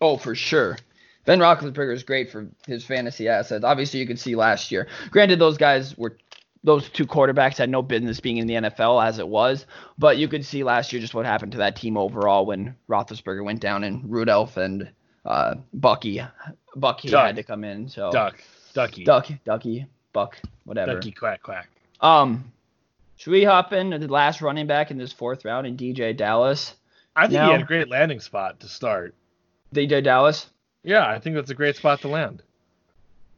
Oh, 0.01 0.17
for 0.17 0.35
sure. 0.35 0.77
Ben 1.23 1.39
Roethlisberger 1.39 1.93
is 1.93 2.03
great 2.03 2.29
for 2.29 2.49
his 2.65 2.83
fantasy 2.83 3.29
assets. 3.29 3.63
Obviously, 3.63 4.01
you 4.01 4.05
could 4.05 4.19
see 4.19 4.35
last 4.35 4.73
year. 4.73 4.89
Granted, 5.09 5.39
those 5.39 5.57
guys 5.57 5.97
were 5.97 6.17
those 6.65 6.89
two 6.89 7.07
quarterbacks 7.07 7.55
had 7.55 7.69
no 7.69 7.81
business 7.81 8.19
being 8.19 8.37
in 8.37 8.47
the 8.47 8.55
NFL 8.55 9.05
as 9.05 9.19
it 9.19 9.27
was, 9.27 9.65
but 9.97 10.17
you 10.17 10.27
could 10.27 10.43
see 10.43 10.65
last 10.65 10.91
year 10.91 10.99
just 11.01 11.13
what 11.13 11.25
happened 11.25 11.53
to 11.53 11.59
that 11.59 11.77
team 11.77 11.95
overall 11.95 12.45
when 12.45 12.75
Roethlisberger 12.89 13.45
went 13.45 13.61
down 13.61 13.85
and 13.85 14.03
Rudolph 14.03 14.57
and 14.57 14.89
uh, 15.23 15.55
Bucky 15.73 16.21
Bucky 16.75 17.07
Duck. 17.07 17.27
had 17.27 17.35
to 17.37 17.43
come 17.43 17.63
in. 17.63 17.87
So 17.87 18.11
Duck, 18.11 18.35
Ducky, 18.73 19.05
Duck, 19.05 19.29
Ducky, 19.45 19.85
Buck, 20.11 20.37
whatever. 20.65 20.95
Ducky, 20.95 21.11
quack, 21.11 21.41
quack. 21.41 21.69
Um, 22.01 22.51
should 23.15 23.31
we 23.31 23.43
hop 23.43 23.73
in 23.73 23.89
the 23.89 24.07
last 24.07 24.41
running 24.41 24.67
back 24.67 24.91
in 24.91 24.97
this 24.97 25.11
fourth 25.11 25.43
round 25.45 25.65
in 25.65 25.75
DeeJay 25.75 26.15
Dallas? 26.15 26.75
I 27.15 27.23
think 27.23 27.33
now, 27.33 27.47
he 27.47 27.51
had 27.53 27.61
a 27.61 27.65
great 27.65 27.89
landing 27.89 28.19
spot 28.19 28.59
to 28.59 28.67
start. 28.67 29.15
DeeJay 29.73 30.03
Dallas. 30.03 30.49
Yeah, 30.83 31.07
I 31.07 31.19
think 31.19 31.35
that's 31.35 31.49
a 31.49 31.55
great 31.55 31.75
spot 31.75 32.01
to 32.01 32.07
land. 32.07 32.43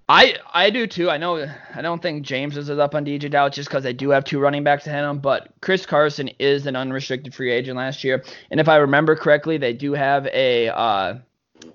I 0.09 0.35
I 0.51 0.71
do 0.71 0.87
too. 0.87 1.09
I 1.09 1.17
know 1.17 1.47
I 1.75 1.81
don't 1.81 2.01
think 2.01 2.25
James 2.25 2.57
is 2.57 2.69
up 2.69 2.95
on 2.95 3.05
DeeJay 3.05 3.29
Dallas 3.29 3.55
just 3.55 3.69
because 3.69 3.83
they 3.83 3.93
do 3.93 4.09
have 4.09 4.23
two 4.23 4.39
running 4.39 4.63
backs 4.63 4.87
ahead 4.87 5.03
of 5.03 5.11
him, 5.11 5.19
but 5.19 5.49
Chris 5.61 5.85
Carson 5.85 6.29
is 6.39 6.65
an 6.65 6.75
unrestricted 6.75 7.33
free 7.33 7.51
agent 7.51 7.77
last 7.77 8.03
year, 8.03 8.23
and 8.49 8.59
if 8.59 8.67
I 8.67 8.77
remember 8.77 9.15
correctly, 9.15 9.57
they 9.57 9.73
do 9.73 9.93
have 9.93 10.25
a 10.27 10.69
uh, 10.69 11.17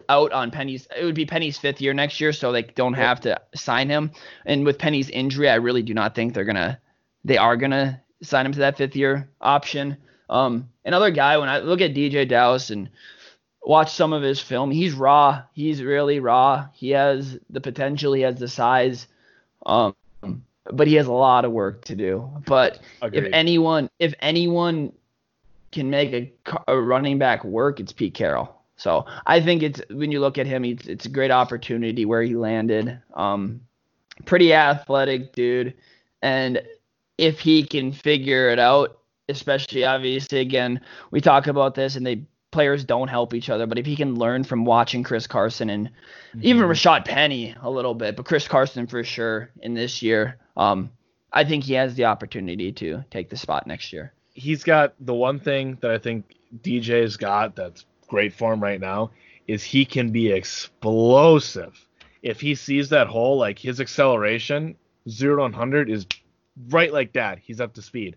out 0.08 0.32
on 0.32 0.50
Penny's. 0.50 0.86
It 0.96 1.04
would 1.04 1.14
be 1.14 1.26
Penny's 1.26 1.58
fifth 1.58 1.80
year 1.80 1.94
next 1.94 2.20
year, 2.20 2.32
so 2.32 2.52
they 2.52 2.62
don't 2.62 2.94
have 2.94 3.20
to 3.22 3.40
sign 3.54 3.88
him. 3.88 4.10
And 4.46 4.64
with 4.64 4.78
Penny's 4.78 5.10
injury, 5.10 5.48
I 5.48 5.56
really 5.56 5.82
do 5.82 5.94
not 5.94 6.14
think 6.14 6.34
they're 6.34 6.44
gonna. 6.44 6.80
They 7.24 7.38
are 7.38 7.56
gonna 7.56 8.00
sign 8.22 8.46
him 8.46 8.52
to 8.52 8.58
that 8.60 8.76
fifth 8.76 8.96
year 8.96 9.28
option. 9.40 9.96
Um, 10.28 10.68
another 10.84 11.10
guy 11.10 11.36
when 11.38 11.48
I 11.48 11.58
look 11.58 11.80
at 11.80 11.94
DeeJay 11.94 12.28
Dallas 12.28 12.70
and 12.70 12.90
watch 13.62 13.92
some 13.92 14.12
of 14.12 14.22
his 14.22 14.40
film, 14.40 14.70
he's 14.70 14.92
raw. 14.92 15.42
He's 15.52 15.82
really 15.82 16.20
raw. 16.20 16.68
He 16.72 16.90
has 16.90 17.38
the 17.50 17.60
potential. 17.60 18.12
He 18.12 18.22
has 18.22 18.36
the 18.36 18.48
size. 18.48 19.06
Um, 19.66 19.94
but 20.72 20.86
he 20.86 20.94
has 20.94 21.06
a 21.06 21.12
lot 21.12 21.44
of 21.44 21.52
work 21.52 21.84
to 21.86 21.94
do. 21.94 22.30
But 22.46 22.80
Agreed. 23.02 23.24
if 23.24 23.32
anyone, 23.32 23.90
if 23.98 24.14
anyone 24.20 24.92
can 25.72 25.90
make 25.90 26.12
a, 26.46 26.72
a 26.72 26.80
running 26.80 27.18
back 27.18 27.44
work, 27.44 27.80
it's 27.80 27.92
Pete 27.92 28.14
Carroll. 28.14 28.54
So 28.76 29.06
I 29.26 29.40
think 29.40 29.62
it's 29.62 29.80
when 29.90 30.10
you 30.10 30.20
look 30.20 30.38
at 30.38 30.46
him, 30.46 30.64
it's, 30.64 30.86
it's 30.86 31.06
a 31.06 31.10
great 31.10 31.30
opportunity 31.30 32.04
where 32.04 32.22
he 32.22 32.34
landed. 32.34 33.00
Um, 33.14 33.60
pretty 34.24 34.52
athletic 34.52 35.32
dude, 35.32 35.74
and 36.22 36.62
if 37.18 37.40
he 37.40 37.64
can 37.64 37.92
figure 37.92 38.48
it 38.48 38.58
out, 38.58 38.98
especially 39.28 39.84
obviously 39.84 40.40
again 40.40 40.80
we 41.10 41.20
talk 41.20 41.46
about 41.46 41.74
this 41.74 41.96
and 41.96 42.06
they 42.06 42.22
players 42.54 42.84
don't 42.84 43.08
help 43.08 43.34
each 43.34 43.50
other, 43.50 43.66
but 43.66 43.78
if 43.78 43.84
he 43.84 43.96
can 43.96 44.14
learn 44.14 44.44
from 44.44 44.64
watching 44.64 45.02
Chris 45.02 45.26
Carson 45.26 45.68
and 45.68 45.88
mm-hmm. 45.88 46.40
even 46.42 46.62
Rashad 46.62 47.04
Penny 47.04 47.54
a 47.60 47.68
little 47.68 47.94
bit, 47.94 48.14
but 48.14 48.26
Chris 48.26 48.46
Carson 48.46 48.86
for 48.86 49.02
sure 49.02 49.50
in 49.60 49.74
this 49.74 50.02
year, 50.02 50.38
um, 50.56 50.90
I 51.32 51.42
think 51.44 51.64
he 51.64 51.74
has 51.74 51.96
the 51.96 52.04
opportunity 52.04 52.70
to 52.70 53.04
take 53.10 53.28
the 53.28 53.36
spot 53.36 53.66
next 53.66 53.92
year. 53.92 54.12
He's 54.34 54.62
got 54.62 54.94
the 55.00 55.14
one 55.14 55.40
thing 55.40 55.78
that 55.80 55.90
I 55.90 55.98
think 55.98 56.36
DeeJay's 56.62 57.16
got 57.16 57.56
that's 57.56 57.84
great 58.08 58.32
form 58.32 58.62
right 58.62 58.80
now 58.80 59.10
is 59.46 59.62
he 59.62 59.84
can 59.84 60.10
be 60.10 60.30
explosive. 60.30 61.86
If 62.22 62.40
he 62.40 62.54
sees 62.54 62.88
that 62.88 63.06
hole, 63.06 63.36
like 63.36 63.58
his 63.58 63.80
acceleration, 63.80 64.76
zero 65.08 65.36
to 65.36 65.42
100 65.42 65.90
is 65.90 66.06
right 66.68 66.92
like 66.92 67.12
that. 67.12 67.38
He's 67.38 67.60
up 67.60 67.74
to 67.74 67.82
speed, 67.82 68.16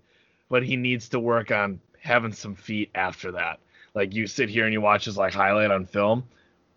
but 0.50 0.64
he 0.64 0.78
needs 0.78 1.10
to 1.10 1.20
work 1.20 1.52
on 1.52 1.82
having 2.00 2.32
some 2.32 2.56
feet 2.56 2.90
after 2.96 3.34
that. 3.34 3.60
Like 3.94 4.14
you 4.14 4.28
sit 4.28 4.50
here 4.50 4.66
and 4.66 4.74
you 4.74 4.80
watch 4.82 5.06
his 5.06 5.18
like 5.18 5.34
highlight 5.34 5.72
on 5.72 5.86
film. 5.86 6.24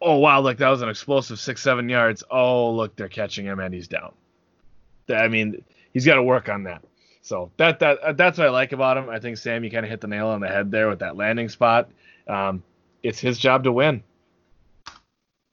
Oh 0.01 0.17
wow, 0.17 0.41
look 0.41 0.59
that 0.59 0.69
was 0.69 0.83
an 0.83 0.89
explosive 0.89 1.39
six 1.39 1.63
seven 1.63 1.89
yards. 1.89 2.25
Oh 2.31 2.73
look, 2.73 2.97
they're 2.97 3.09
catching 3.09 3.45
him 3.45 3.61
and 3.61 3.75
he's 3.75 3.89
down. 3.89 4.13
I 5.09 5.29
mean, 5.29 5.63
he's 5.93 6.07
got 6.07 6.15
to 6.15 6.23
work 6.23 6.49
on 6.49 6.65
that. 6.65 6.83
So 7.23 7.51
that 7.59 7.79
that 7.81 8.17
that's 8.17 8.39
what 8.39 8.47
I 8.47 8.51
like 8.51 8.73
about 8.73 8.97
him. 8.97 9.11
I 9.11 9.21
think 9.21 9.37
Sam, 9.37 9.63
you 9.63 9.71
kind 9.71 9.85
of 9.85 9.91
hit 9.91 10.01
the 10.01 10.09
nail 10.09 10.29
on 10.29 10.41
the 10.41 10.49
head 10.49 10.71
there 10.71 10.89
with 10.89 11.01
that 11.01 11.17
landing 11.17 11.49
spot. 11.49 11.91
Um, 12.27 12.63
it's 13.03 13.21
his 13.21 13.39
job 13.39 13.65
to 13.65 13.73
win. 13.73 14.03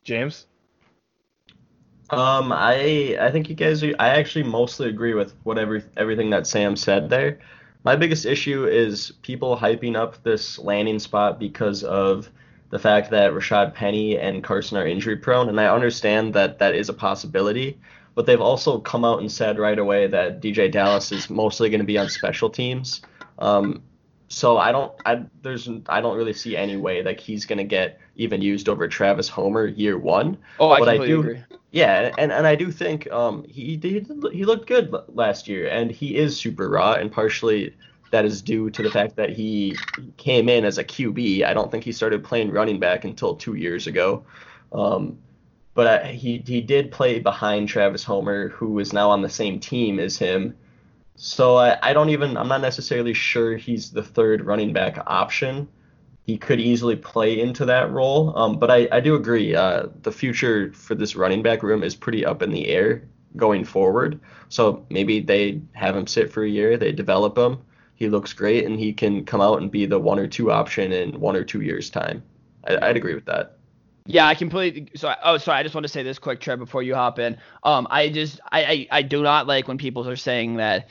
James. 0.03 0.45
Um, 2.09 2.53
I 2.53 3.17
I 3.19 3.31
think 3.31 3.49
you 3.49 3.55
guys 3.55 3.83
are, 3.83 3.93
I 3.99 4.09
actually 4.09 4.43
mostly 4.43 4.87
agree 4.87 5.13
with 5.13 5.33
whatever 5.43 5.83
everything 5.97 6.29
that 6.29 6.47
Sam 6.47 6.75
said 6.75 7.09
there. 7.09 7.39
My 7.83 7.95
biggest 7.95 8.25
issue 8.25 8.65
is 8.65 9.11
people 9.21 9.57
hyping 9.57 9.95
up 9.95 10.21
this 10.23 10.57
landing 10.59 10.99
spot 10.99 11.39
because 11.39 11.83
of 11.83 12.29
the 12.69 12.79
fact 12.79 13.11
that 13.11 13.31
Rashad 13.31 13.73
Penny 13.73 14.17
and 14.17 14.43
Carson 14.43 14.77
are 14.77 14.87
injury 14.87 15.17
prone, 15.17 15.49
and 15.49 15.59
I 15.59 15.67
understand 15.67 16.33
that 16.33 16.59
that 16.59 16.75
is 16.75 16.89
a 16.89 16.93
possibility. 16.93 17.79
But 18.15 18.25
they've 18.25 18.41
also 18.41 18.79
come 18.79 19.05
out 19.05 19.19
and 19.19 19.31
said 19.31 19.59
right 19.59 19.77
away 19.77 20.07
that 20.07 20.41
DeeJay 20.41 20.71
Dallas 20.71 21.11
is 21.11 21.29
mostly 21.29 21.69
going 21.69 21.81
to 21.81 21.85
be 21.85 21.97
on 21.97 22.09
special 22.09 22.49
teams. 22.49 23.01
Um, 23.37 23.83
so 24.29 24.57
I 24.57 24.71
don't 24.71 24.93
I 25.05 25.23
there's 25.41 25.69
I 25.87 26.01
don't 26.01 26.17
really 26.17 26.33
see 26.33 26.57
any 26.57 26.77
way 26.77 27.01
like 27.01 27.19
he's 27.19 27.45
gonna 27.45 27.63
get 27.63 27.99
even 28.15 28.41
used 28.41 28.67
over 28.67 28.87
Travis 28.87 29.29
Homer 29.29 29.67
year 29.67 29.97
one. 29.97 30.37
Oh, 30.59 30.71
I 30.71 30.79
but 30.79 30.85
completely 30.85 31.05
I 31.05 31.07
do, 31.07 31.19
agree. 31.19 31.43
Yeah, 31.71 32.13
and, 32.17 32.31
and 32.31 32.47
I 32.47 32.55
do 32.55 32.71
think 32.71 33.09
um 33.11 33.45
he 33.47 33.77
did 33.77 34.11
he 34.33 34.45
looked 34.45 34.67
good 34.67 34.93
last 35.09 35.47
year 35.47 35.67
and 35.67 35.91
he 35.91 36.17
is 36.17 36.37
super 36.37 36.69
raw 36.69 36.93
and 36.93 37.11
partially 37.11 37.73
that 38.11 38.25
is 38.25 38.41
due 38.41 38.69
to 38.69 38.83
the 38.83 38.89
fact 38.89 39.15
that 39.17 39.29
he 39.29 39.77
came 40.15 40.47
in 40.47 40.63
as 40.63 40.77
a 40.77 40.83
QB. 40.83 41.43
I 41.43 41.53
don't 41.53 41.69
think 41.69 41.83
he 41.83 41.91
started 41.91 42.23
playing 42.23 42.51
running 42.51 42.79
back 42.79 43.03
until 43.03 43.35
two 43.35 43.55
years 43.55 43.87
ago. 43.87 44.25
Um, 44.71 45.17
but 45.73 46.05
he 46.07 46.43
he 46.45 46.59
did 46.59 46.91
play 46.91 47.19
behind 47.19 47.69
Travis 47.69 48.03
Homer, 48.03 48.49
who 48.49 48.79
is 48.79 48.93
now 48.93 49.09
on 49.09 49.21
the 49.21 49.29
same 49.29 49.59
team 49.59 49.99
as 49.99 50.17
him 50.17 50.55
so 51.17 51.57
I, 51.57 51.77
I 51.81 51.93
don't 51.93 52.09
even 52.09 52.37
I'm 52.37 52.47
not 52.47 52.61
necessarily 52.61 53.13
sure 53.13 53.57
he's 53.57 53.91
the 53.91 54.03
third 54.03 54.45
running 54.45 54.71
back 54.71 54.99
option. 55.07 55.67
He 56.25 56.37
could 56.37 56.59
easily 56.59 56.95
play 56.95 57.39
into 57.39 57.65
that 57.65 57.91
role. 57.91 58.37
Um, 58.37 58.59
but 58.59 58.69
I, 58.69 58.87
I 58.91 58.99
do 58.99 59.15
agree. 59.15 59.55
Uh, 59.55 59.87
the 60.03 60.11
future 60.11 60.71
for 60.73 60.93
this 60.93 61.15
running 61.15 61.41
back 61.41 61.63
room 61.63 61.83
is 61.83 61.95
pretty 61.95 62.25
up 62.25 62.41
in 62.41 62.51
the 62.51 62.67
air 62.67 63.03
going 63.35 63.63
forward. 63.65 64.19
So 64.49 64.85
maybe 64.89 65.19
they 65.19 65.61
have 65.73 65.95
him 65.95 66.05
sit 66.05 66.31
for 66.31 66.43
a 66.43 66.49
year, 66.49 66.77
they 66.77 66.91
develop 66.91 67.37
him. 67.37 67.59
He 67.95 68.09
looks 68.09 68.31
great, 68.31 68.65
and 68.65 68.79
he 68.79 68.93
can 68.93 69.25
come 69.25 69.41
out 69.41 69.59
and 69.59 69.71
be 69.71 69.87
the 69.87 69.97
one 69.97 70.19
or 70.19 70.27
two 70.27 70.51
option 70.51 70.91
in 70.91 71.19
one 71.19 71.35
or 71.35 71.43
two 71.43 71.61
years' 71.61 71.89
time. 71.89 72.21
I, 72.67 72.77
I'd 72.89 72.97
agree 72.97 73.15
with 73.15 73.25
that. 73.25 73.57
Yeah, 74.05 74.27
I 74.27 74.35
completely. 74.35 74.89
So, 74.95 75.13
oh, 75.23 75.37
sorry. 75.37 75.59
I 75.59 75.63
just 75.63 75.75
want 75.75 75.83
to 75.83 75.89
say 75.89 76.03
this 76.03 76.17
quick, 76.17 76.39
Trev, 76.39 76.59
before 76.59 76.81
you 76.81 76.95
hop 76.95 77.19
in. 77.19 77.37
Um, 77.63 77.87
I 77.89 78.09
just, 78.09 78.39
I, 78.51 78.63
I, 78.63 78.87
I 78.91 79.01
do 79.01 79.21
not 79.21 79.47
like 79.47 79.67
when 79.67 79.77
people 79.77 80.07
are 80.07 80.15
saying 80.15 80.57
that 80.57 80.87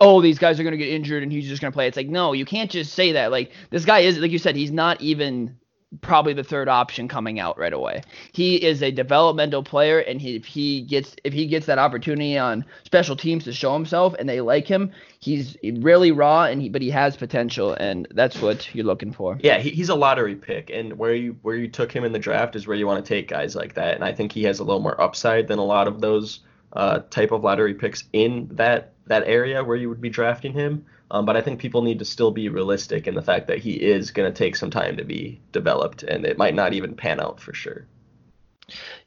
oh, 0.00 0.20
these 0.20 0.38
guys 0.38 0.60
are 0.60 0.62
going 0.62 0.72
to 0.72 0.78
get 0.78 0.88
injured 0.88 1.22
and 1.22 1.32
he's 1.32 1.48
just 1.48 1.62
going 1.62 1.72
to 1.72 1.74
play. 1.74 1.86
It's 1.86 1.96
like, 1.96 2.08
no, 2.08 2.32
you 2.32 2.44
can't 2.44 2.70
just 2.70 2.92
say 2.92 3.12
that. 3.12 3.30
Like, 3.30 3.52
this 3.70 3.84
guy 3.84 4.00
is, 4.00 4.18
like 4.18 4.30
you 4.30 4.38
said, 4.38 4.56
he's 4.56 4.70
not 4.70 5.00
even 5.00 5.56
probably 6.00 6.32
the 6.32 6.44
third 6.44 6.68
option 6.68 7.08
coming 7.08 7.38
out 7.38 7.58
right 7.58 7.72
away. 7.72 8.02
He 8.32 8.56
is 8.56 8.82
a 8.82 8.90
developmental 8.90 9.62
player, 9.62 9.98
and 9.98 10.20
he, 10.20 10.36
if 10.36 10.44
he 10.44 10.82
gets 10.82 11.14
if 11.24 11.32
he 11.32 11.46
gets 11.46 11.66
that 11.66 11.78
opportunity 11.78 12.36
on 12.36 12.64
special 12.84 13.16
teams 13.16 13.44
to 13.44 13.52
show 13.52 13.72
himself, 13.72 14.14
and 14.18 14.28
they 14.28 14.40
like 14.40 14.66
him, 14.66 14.92
he's 15.20 15.56
really 15.62 16.10
raw, 16.10 16.44
and 16.44 16.60
he 16.60 16.68
but 16.68 16.82
he 16.82 16.90
has 16.90 17.16
potential, 17.16 17.72
and 17.74 18.08
that's 18.12 18.40
what 18.40 18.74
you're 18.74 18.84
looking 18.84 19.12
for. 19.12 19.38
Yeah, 19.40 19.58
he, 19.58 19.70
he's 19.70 19.88
a 19.88 19.94
lottery 19.94 20.34
pick, 20.34 20.70
and 20.70 20.98
where 20.98 21.14
you 21.14 21.36
where 21.42 21.56
you 21.56 21.68
took 21.68 21.92
him 21.92 22.04
in 22.04 22.12
the 22.12 22.18
draft 22.18 22.56
is 22.56 22.66
where 22.66 22.76
you 22.76 22.86
want 22.86 23.04
to 23.04 23.08
take 23.08 23.28
guys 23.28 23.54
like 23.54 23.74
that, 23.74 23.94
and 23.94 24.04
I 24.04 24.12
think 24.12 24.32
he 24.32 24.42
has 24.44 24.58
a 24.58 24.64
little 24.64 24.82
more 24.82 25.00
upside 25.00 25.48
than 25.48 25.58
a 25.58 25.64
lot 25.64 25.88
of 25.88 26.00
those 26.00 26.40
uh, 26.72 27.00
type 27.10 27.30
of 27.30 27.42
lottery 27.44 27.74
picks 27.74 28.04
in 28.12 28.48
that 28.52 28.92
that 29.06 29.24
area 29.26 29.64
where 29.64 29.76
you 29.76 29.88
would 29.88 30.00
be 30.00 30.10
drafting 30.10 30.52
him. 30.52 30.84
Um, 31.10 31.24
but 31.24 31.36
I 31.36 31.40
think 31.40 31.60
people 31.60 31.82
need 31.82 32.00
to 32.00 32.04
still 32.04 32.32
be 32.32 32.48
realistic 32.48 33.06
in 33.06 33.14
the 33.14 33.22
fact 33.22 33.46
that 33.46 33.58
he 33.58 33.74
is 33.74 34.10
going 34.10 34.32
to 34.32 34.36
take 34.36 34.56
some 34.56 34.70
time 34.70 34.96
to 34.96 35.04
be 35.04 35.40
developed, 35.52 36.02
and 36.02 36.26
it 36.26 36.36
might 36.36 36.54
not 36.54 36.72
even 36.72 36.96
pan 36.96 37.20
out 37.20 37.40
for 37.40 37.54
sure. 37.54 37.86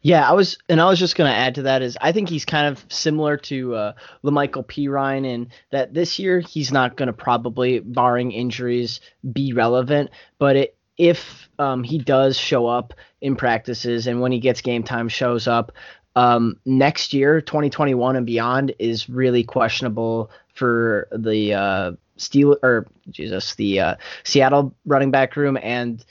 Yeah, 0.02 0.30
I 0.30 0.32
was, 0.32 0.58
and 0.70 0.80
I 0.80 0.86
was 0.86 1.00
just 1.00 1.18
going 1.18 1.30
to 1.30 1.38
add 1.38 1.56
to 1.56 1.64
that 1.64 1.82
is 1.82 1.98
I 2.00 2.14
think 2.14 2.30
he's 2.30 2.46
kind 2.46 2.68
of 2.68 2.86
similar 2.88 3.36
to 3.38 3.76
uh, 3.76 3.94
La'Mical 4.24 4.66
Perine 4.66 5.26
in 5.26 5.50
that 5.72 5.94
this 5.94 6.18
year 6.18 6.40
he's 6.40 6.72
not 6.72 6.96
going 6.96 7.08
to 7.08 7.14
probably, 7.14 7.80
barring 7.80 8.32
injuries, 8.32 9.02
be 9.34 9.52
relevant. 9.52 10.12
But 10.38 10.56
it, 10.56 10.78
if 10.98 11.50
um, 11.60 11.84
he 11.84 11.98
does 11.98 12.38
show 12.38 12.68
up 12.68 12.94
in 13.20 13.36
practices 13.36 14.08
and 14.08 14.22
when 14.22 14.32
he 14.32 14.40
gets 14.40 14.62
game 14.62 14.84
time 14.84 15.10
shows 15.10 15.48
up, 15.48 15.74
um, 16.20 16.60
next 16.66 17.14
year, 17.14 17.40
2021 17.40 18.18
and 18.18 18.26
beyond, 18.26 18.74
is 18.78 19.08
really 19.10 19.42
questionable 19.42 20.30
for 20.54 21.08
the 21.14 21.54
uh, 21.54 21.92
Steel 22.18 22.58
or 22.62 22.88
Jesus, 23.10 23.56
the 23.56 23.80
uh, 23.80 23.96
Seattle 24.26 24.76
running 24.86 25.12
back 25.12 25.38
room 25.38 25.58
and 25.64 26.04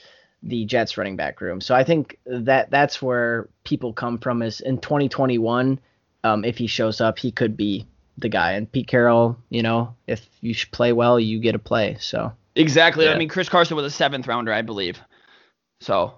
the 0.42 0.64
Jets 0.64 0.96
running 0.96 1.16
back 1.16 1.42
room. 1.42 1.61
So 1.61 1.74
I 1.74 1.84
think 1.84 2.18
that 2.24 2.70
that's 2.70 3.02
where 3.02 3.50
people 3.64 3.92
come 3.92 4.16
from 4.16 4.40
is 4.40 4.62
in 4.62 4.78
2021. 4.78 5.78
Um, 6.24 6.42
if 6.42 6.56
he 6.56 6.68
shows 6.68 7.02
up, 7.02 7.18
he 7.18 7.30
could 7.30 7.54
be 7.54 7.86
the 8.16 8.30
guy. 8.30 8.52
And 8.52 8.72
Pete 8.72 8.86
Carroll, 8.86 9.36
you 9.50 9.62
know, 9.62 9.94
if 10.06 10.26
you 10.40 10.54
play 10.72 10.94
well, 10.94 11.20
you 11.20 11.38
get 11.38 11.54
a 11.54 11.59
play. 11.59 11.98
So 12.00 12.32
Exactly. 12.54 13.04
Yeah. 13.04 13.12
I 13.12 13.18
mean, 13.18 13.28
Chris 13.28 13.50
Carson 13.50 13.76
was 13.76 13.84
a 13.84 13.90
seventh 13.90 14.26
rounder, 14.26 14.54
I 14.54 14.62
believe. 14.62 14.98
So 15.82 16.14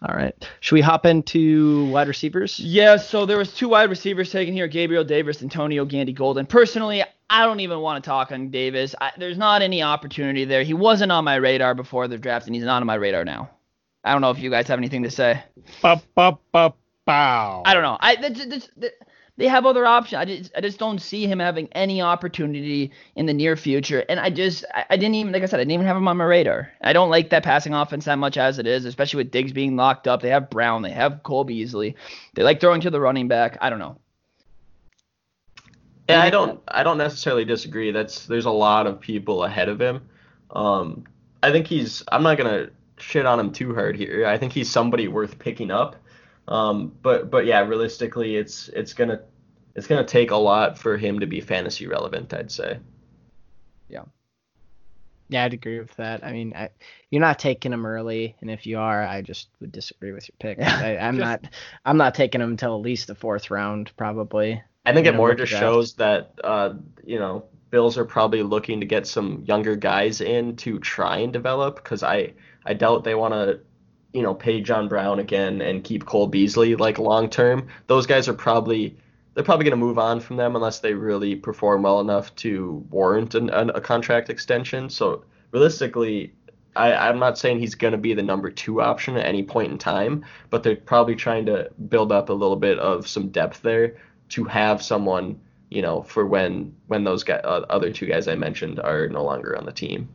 all 0.00 0.16
right, 0.16 0.34
should 0.60 0.74
we 0.74 0.80
hop 0.80 1.06
into 1.06 1.86
wide 1.86 2.08
receivers? 2.08 2.58
Yeah, 2.58 2.96
so 2.96 3.26
there 3.26 3.38
was 3.38 3.52
two 3.54 3.68
wide 3.68 3.90
receivers 3.90 4.30
taken 4.32 4.54
here, 4.54 4.66
Gabriel 4.66 5.04
Davis, 5.04 5.42
Antonio 5.42 5.84
Gandy 5.84 6.12
Golden. 6.12 6.46
Personally, 6.46 7.04
I 7.30 7.44
don't 7.44 7.60
even 7.60 7.80
want 7.80 8.02
to 8.02 8.08
talk 8.08 8.32
on 8.32 8.50
Davis. 8.50 8.94
I, 9.00 9.12
there's 9.16 9.38
not 9.38 9.62
any 9.62 9.82
opportunity 9.82 10.44
there. 10.44 10.62
He 10.64 10.74
wasn't 10.74 11.12
on 11.12 11.24
my 11.24 11.36
radar 11.36 11.74
before 11.74 12.08
the 12.08 12.18
draft, 12.18 12.46
and 12.46 12.54
he's 12.54 12.64
not 12.64 12.80
on 12.82 12.86
my 12.86 12.94
radar 12.96 13.24
now. 13.24 13.50
I 14.04 14.12
don't 14.12 14.20
know 14.20 14.30
if 14.30 14.38
you 14.40 14.50
guys 14.50 14.66
have 14.68 14.78
anything 14.78 15.04
to 15.04 15.10
say. 15.10 15.42
Ba, 15.82 16.02
ba, 16.16 16.36
ba, 16.50 16.74
bow. 17.04 17.62
I 17.64 17.74
don't 17.74 17.84
know. 17.84 17.96
I 18.00 18.16
that's, 18.16 18.46
that's, 18.46 18.68
that- 18.78 18.94
they 19.38 19.48
have 19.48 19.64
other 19.64 19.86
options. 19.86 20.18
I 20.18 20.24
just 20.24 20.52
I 20.56 20.60
just 20.60 20.78
don't 20.78 21.00
see 21.00 21.26
him 21.26 21.38
having 21.38 21.68
any 21.72 22.02
opportunity 22.02 22.92
in 23.16 23.26
the 23.26 23.32
near 23.32 23.56
future. 23.56 24.04
And 24.08 24.20
I 24.20 24.30
just 24.30 24.64
I, 24.74 24.84
I 24.90 24.96
didn't 24.96 25.14
even 25.14 25.32
like 25.32 25.42
I 25.42 25.46
said 25.46 25.58
I 25.58 25.62
didn't 25.62 25.72
even 25.72 25.86
have 25.86 25.96
him 25.96 26.06
on 26.06 26.16
my 26.18 26.24
radar. 26.24 26.70
I 26.82 26.92
don't 26.92 27.10
like 27.10 27.30
that 27.30 27.42
passing 27.42 27.72
offense 27.72 28.04
that 28.04 28.18
much 28.18 28.36
as 28.36 28.58
it 28.58 28.66
is, 28.66 28.84
especially 28.84 29.18
with 29.18 29.30
Diggs 29.30 29.52
being 29.52 29.76
locked 29.76 30.06
up. 30.06 30.20
They 30.20 30.28
have 30.28 30.50
Brown, 30.50 30.82
they 30.82 30.90
have 30.90 31.22
Cole 31.22 31.44
Beasley. 31.44 31.96
They 32.34 32.42
like 32.42 32.60
throwing 32.60 32.82
to 32.82 32.90
the 32.90 33.00
running 33.00 33.28
back. 33.28 33.56
I 33.60 33.70
don't 33.70 33.78
know. 33.78 33.98
Yeah, 36.08 36.20
I 36.20 36.30
don't 36.30 36.60
I 36.68 36.82
don't 36.82 36.98
necessarily 36.98 37.44
disagree. 37.44 37.90
That's 37.90 38.26
there's 38.26 38.44
a 38.44 38.50
lot 38.50 38.86
of 38.86 39.00
people 39.00 39.44
ahead 39.44 39.68
of 39.68 39.80
him. 39.80 40.02
Um, 40.50 41.04
I 41.42 41.52
think 41.52 41.66
he's 41.66 42.02
I'm 42.12 42.22
not 42.22 42.36
gonna 42.36 42.68
shit 42.98 43.24
on 43.24 43.40
him 43.40 43.50
too 43.50 43.74
hard 43.74 43.96
here. 43.96 44.26
I 44.26 44.36
think 44.36 44.52
he's 44.52 44.70
somebody 44.70 45.08
worth 45.08 45.38
picking 45.38 45.70
up. 45.70 45.96
Um, 46.48 46.92
but 47.02 47.30
but 47.30 47.46
yeah, 47.46 47.60
realistically, 47.60 48.36
it's 48.36 48.68
it's 48.68 48.94
gonna 48.94 49.20
it's 49.74 49.86
gonna 49.86 50.04
take 50.04 50.30
a 50.30 50.36
lot 50.36 50.78
for 50.78 50.96
him 50.96 51.20
to 51.20 51.26
be 51.26 51.40
fantasy 51.40 51.86
relevant. 51.86 52.32
I'd 52.34 52.50
say. 52.50 52.78
Yeah, 53.88 54.04
Yeah, 55.28 55.44
I'd 55.44 55.54
agree 55.54 55.78
with 55.78 55.94
that. 55.96 56.24
I 56.24 56.32
mean, 56.32 56.52
I, 56.56 56.70
you're 57.10 57.20
not 57.20 57.38
taking 57.38 57.72
him 57.72 57.86
early, 57.86 58.34
and 58.40 58.50
if 58.50 58.66
you 58.66 58.78
are, 58.78 59.02
I 59.02 59.22
just 59.22 59.48
would 59.60 59.70
disagree 59.72 60.12
with 60.12 60.28
your 60.28 60.36
pick. 60.38 60.58
I, 60.66 60.96
I'm 60.96 61.16
just- 61.18 61.42
not, 61.42 61.52
I'm 61.84 61.96
not 61.96 62.14
taking 62.14 62.40
him 62.40 62.50
until 62.50 62.74
at 62.74 62.82
least 62.82 63.06
the 63.06 63.14
fourth 63.14 63.50
round, 63.50 63.92
probably. 63.96 64.62
I 64.84 64.92
think 64.92 65.06
it 65.06 65.14
more 65.14 65.34
just 65.34 65.52
shows 65.52 65.94
that 65.94 66.32
uh, 66.42 66.74
you 67.04 67.18
know 67.18 67.44
Bills 67.70 67.96
are 67.96 68.04
probably 68.04 68.42
looking 68.42 68.80
to 68.80 68.86
get 68.86 69.06
some 69.06 69.44
younger 69.46 69.76
guys 69.76 70.20
in 70.20 70.56
to 70.56 70.78
try 70.80 71.18
and 71.18 71.32
develop 71.32 71.76
because 71.76 72.02
I 72.02 72.32
I 72.66 72.74
doubt 72.74 73.04
they 73.04 73.14
want 73.14 73.32
to 73.34 73.60
you 74.12 74.22
know 74.22 74.34
pay 74.34 74.60
John 74.60 74.88
Brown 74.88 75.18
again 75.18 75.60
and 75.60 75.82
keep 75.84 76.06
Cole 76.06 76.26
Beasley 76.26 76.76
like 76.76 76.98
long 76.98 77.28
term. 77.30 77.68
Those 77.86 78.06
guys 78.06 78.28
are 78.28 78.34
probably 78.34 78.96
they're 79.34 79.44
probably 79.44 79.64
going 79.64 79.78
to 79.78 79.84
move 79.84 79.98
on 79.98 80.20
from 80.20 80.36
them 80.36 80.56
unless 80.56 80.80
they 80.80 80.94
really 80.94 81.34
perform 81.34 81.82
well 81.82 82.00
enough 82.00 82.34
to 82.36 82.84
warrant 82.90 83.34
an, 83.34 83.48
an, 83.50 83.70
a 83.70 83.80
contract 83.80 84.30
extension. 84.30 84.90
So 84.90 85.24
realistically. 85.50 86.34
I, 86.74 86.94
I'm 86.94 87.18
not 87.18 87.36
saying 87.36 87.58
he's 87.58 87.74
going 87.74 87.92
to 87.92 87.98
be 87.98 88.14
the 88.14 88.22
number 88.22 88.50
two 88.50 88.80
option 88.80 89.18
at 89.18 89.26
any 89.26 89.42
point 89.42 89.72
in 89.72 89.76
time, 89.76 90.24
but 90.48 90.62
they're 90.62 90.74
probably 90.74 91.14
trying 91.14 91.44
to 91.44 91.70
build 91.90 92.10
up 92.10 92.30
a 92.30 92.32
little 92.32 92.56
bit 92.56 92.78
of 92.78 93.06
some 93.06 93.28
depth 93.28 93.60
there 93.60 93.98
to 94.30 94.44
have 94.44 94.82
someone, 94.82 95.38
you 95.68 95.82
know, 95.82 96.02
for 96.02 96.26
when 96.26 96.74
when 96.86 97.04
those 97.04 97.24
guy, 97.24 97.34
uh, 97.34 97.66
other 97.68 97.92
two 97.92 98.06
guys 98.06 98.26
I 98.26 98.36
mentioned 98.36 98.80
are 98.80 99.06
no 99.08 99.22
longer 99.22 99.54
on 99.54 99.66
the 99.66 99.72
team. 99.72 100.08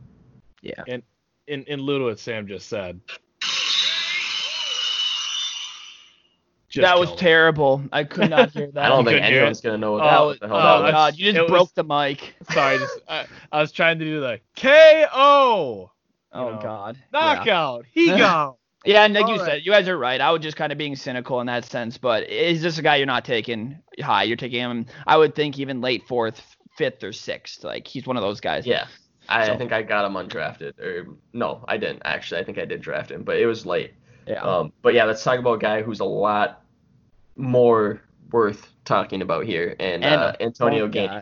Yeah. 0.60 0.82
And 0.88 1.04
in 1.46 1.62
in 1.64 1.80
lieu 1.80 1.96
of 1.96 2.02
what 2.02 2.18
Sam 2.18 2.48
just 2.48 2.68
said. 2.68 3.00
That 6.82 6.98
was 6.98 7.10
him. 7.10 7.16
terrible. 7.16 7.82
I 7.92 8.04
could 8.04 8.30
not 8.30 8.50
hear 8.52 8.70
that. 8.72 8.84
I 8.84 8.88
don't 8.88 9.04
think 9.04 9.22
anyone's 9.22 9.60
gonna 9.60 9.78
know 9.78 9.92
what 9.92 10.02
Oh, 10.02 10.04
that 10.04 10.10
that, 10.10 10.20
was, 10.26 10.38
the 10.40 10.48
hell 10.48 10.56
oh 10.56 10.60
that 10.60 10.66
that's- 10.66 10.84
was. 10.84 10.92
god, 10.92 11.18
you 11.18 11.28
it 11.28 11.32
just 11.34 11.42
was- 11.42 11.50
broke 11.50 11.74
the 11.74 11.84
mic. 11.84 12.34
Sorry, 12.52 12.78
just, 12.78 13.00
I, 13.08 13.26
I 13.52 13.60
was 13.60 13.72
trying 13.72 13.98
to 13.98 14.04
do 14.04 14.20
the 14.20 14.40
KO 14.56 15.90
Oh 16.32 16.50
know, 16.50 16.60
god. 16.62 16.96
Yeah. 17.12 17.20
knockout. 17.20 17.86
He 17.90 18.06
got. 18.16 18.56
Yeah, 18.84 19.04
and 19.04 19.12
like 19.14 19.26
you 19.26 19.32
All 19.32 19.38
right. 19.40 19.46
said, 19.46 19.62
you 19.66 19.72
guys 19.72 19.88
are 19.88 19.98
right. 19.98 20.20
I 20.20 20.30
was 20.30 20.40
just 20.40 20.56
kind 20.56 20.70
of 20.72 20.78
being 20.78 20.94
cynical 20.94 21.40
in 21.40 21.46
that 21.48 21.64
sense, 21.64 21.98
but 21.98 22.28
is 22.30 22.62
this 22.62 22.78
a 22.78 22.82
guy 22.82 22.96
you're 22.96 23.06
not 23.06 23.24
taking 23.24 23.78
high? 24.00 24.22
You're 24.22 24.36
taking 24.36 24.60
him, 24.60 24.86
I 25.06 25.16
would 25.16 25.34
think, 25.34 25.58
even 25.58 25.80
late 25.80 26.04
fourth, 26.06 26.40
fifth, 26.76 27.02
or 27.02 27.12
sixth. 27.12 27.64
Like 27.64 27.86
he's 27.88 28.06
one 28.06 28.16
of 28.16 28.22
those 28.22 28.40
guys. 28.40 28.66
Yeah, 28.66 28.86
I, 29.28 29.46
So- 29.46 29.54
I 29.54 29.56
think 29.58 29.72
I 29.72 29.82
got 29.82 30.04
him 30.04 30.12
undrafted, 30.14 30.78
or 30.78 31.06
no, 31.32 31.64
I 31.66 31.76
didn't 31.76 32.02
actually. 32.04 32.40
I 32.40 32.44
think 32.44 32.58
I 32.58 32.64
did 32.66 32.80
draft 32.80 33.10
him, 33.10 33.24
but 33.24 33.36
it 33.38 33.46
was 33.46 33.66
late. 33.66 33.94
Yeah. 34.26 34.42
Um, 34.42 34.72
but 34.82 34.94
yeah, 34.94 35.04
let's 35.04 35.24
talk 35.24 35.38
about 35.38 35.54
a 35.54 35.58
guy 35.58 35.82
who's 35.82 36.00
a 36.00 36.04
lot 36.04 36.62
more 37.38 38.02
worth 38.32 38.68
talking 38.84 39.22
about 39.22 39.44
here, 39.44 39.76
and, 39.78 40.04
And 40.04 40.20
uh, 40.20 40.32
Antonio 40.40 40.84
fun 40.84 40.90
guy. 40.90 41.20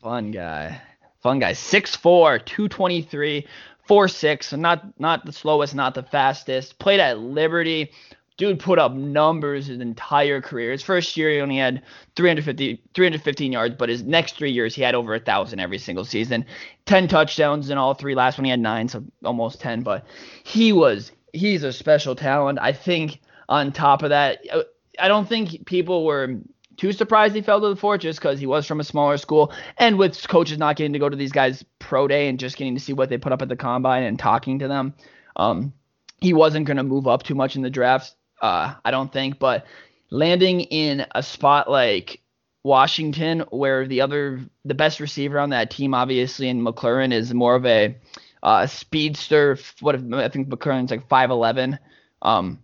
Fun 0.00 0.30
guy. 0.30 0.80
Fun 1.20 1.38
guy. 1.40 1.52
6'4", 1.52 2.44
223, 2.44 3.46
4'6", 3.88 4.58
not 4.58 5.00
not 5.00 5.26
the 5.26 5.32
slowest, 5.32 5.74
not 5.74 5.94
the 5.94 6.02
fastest. 6.02 6.78
Played 6.78 7.00
at 7.00 7.18
Liberty. 7.18 7.90
Dude 8.36 8.60
put 8.60 8.78
up 8.78 8.92
numbers 8.94 9.66
his 9.66 9.80
entire 9.80 10.40
career. 10.40 10.70
His 10.70 10.82
first 10.82 11.16
year 11.16 11.32
he 11.32 11.40
only 11.40 11.56
had 11.56 11.82
350, 12.14 12.80
315 12.94 13.50
yards, 13.50 13.74
but 13.76 13.88
his 13.88 14.04
next 14.04 14.36
three 14.36 14.52
years 14.52 14.76
he 14.76 14.82
had 14.82 14.94
over 14.94 15.12
a 15.12 15.18
thousand 15.18 15.58
every 15.58 15.78
single 15.78 16.04
season. 16.04 16.46
Ten 16.86 17.08
touchdowns 17.08 17.68
in 17.68 17.78
all 17.78 17.94
three. 17.94 18.14
Last 18.14 18.38
one 18.38 18.44
he 18.44 18.50
had 18.50 18.60
nine, 18.60 18.86
so 18.86 19.02
almost 19.24 19.60
ten. 19.60 19.82
But 19.82 20.06
he 20.44 20.72
was 20.72 21.10
he's 21.32 21.64
a 21.64 21.72
special 21.72 22.14
talent. 22.14 22.60
I 22.62 22.72
think 22.72 23.20
on 23.48 23.72
top 23.72 24.04
of 24.04 24.10
that, 24.10 24.38
uh, 24.52 24.62
I 24.98 25.08
don't 25.08 25.28
think 25.28 25.66
people 25.66 26.04
were 26.04 26.40
too 26.78 26.92
surprised 26.92 27.34
he 27.34 27.42
fell 27.42 27.60
to 27.60 27.68
the 27.68 27.76
fourth 27.76 28.00
just 28.00 28.20
because 28.20 28.38
he 28.38 28.46
was 28.46 28.66
from 28.66 28.80
a 28.80 28.84
smaller 28.84 29.16
school. 29.16 29.52
And 29.76 29.98
with 29.98 30.26
coaches 30.28 30.58
not 30.58 30.76
getting 30.76 30.92
to 30.94 30.98
go 30.98 31.08
to 31.08 31.16
these 31.16 31.32
guys 31.32 31.64
pro 31.78 32.08
day 32.08 32.28
and 32.28 32.38
just 32.38 32.56
getting 32.56 32.74
to 32.74 32.80
see 32.80 32.92
what 32.92 33.08
they 33.08 33.18
put 33.18 33.32
up 33.32 33.42
at 33.42 33.48
the 33.48 33.56
combine 33.56 34.04
and 34.04 34.18
talking 34.18 34.60
to 34.60 34.68
them, 34.68 34.94
um, 35.36 35.72
he 36.20 36.32
wasn't 36.32 36.66
going 36.66 36.76
to 36.76 36.82
move 36.82 37.06
up 37.06 37.24
too 37.24 37.34
much 37.34 37.56
in 37.56 37.62
the 37.62 37.70
drafts, 37.70 38.14
uh, 38.40 38.74
I 38.84 38.90
don't 38.90 39.12
think. 39.12 39.38
But 39.38 39.66
landing 40.10 40.60
in 40.60 41.04
a 41.14 41.22
spot 41.22 41.70
like 41.70 42.22
Washington, 42.62 43.40
where 43.50 43.86
the 43.86 44.00
other, 44.00 44.40
the 44.64 44.74
best 44.74 45.00
receiver 45.00 45.38
on 45.38 45.50
that 45.50 45.70
team, 45.70 45.94
obviously, 45.94 46.48
in 46.48 46.64
McLaurin 46.64 47.12
is 47.12 47.34
more 47.34 47.56
of 47.56 47.66
a 47.66 47.96
uh, 48.42 48.66
speedster. 48.66 49.58
What 49.80 49.96
if, 49.96 50.02
I 50.12 50.28
think 50.28 50.48
McLaurin's 50.48 50.90
like 50.90 51.08
5'11. 51.08 51.78
Um, 52.22 52.62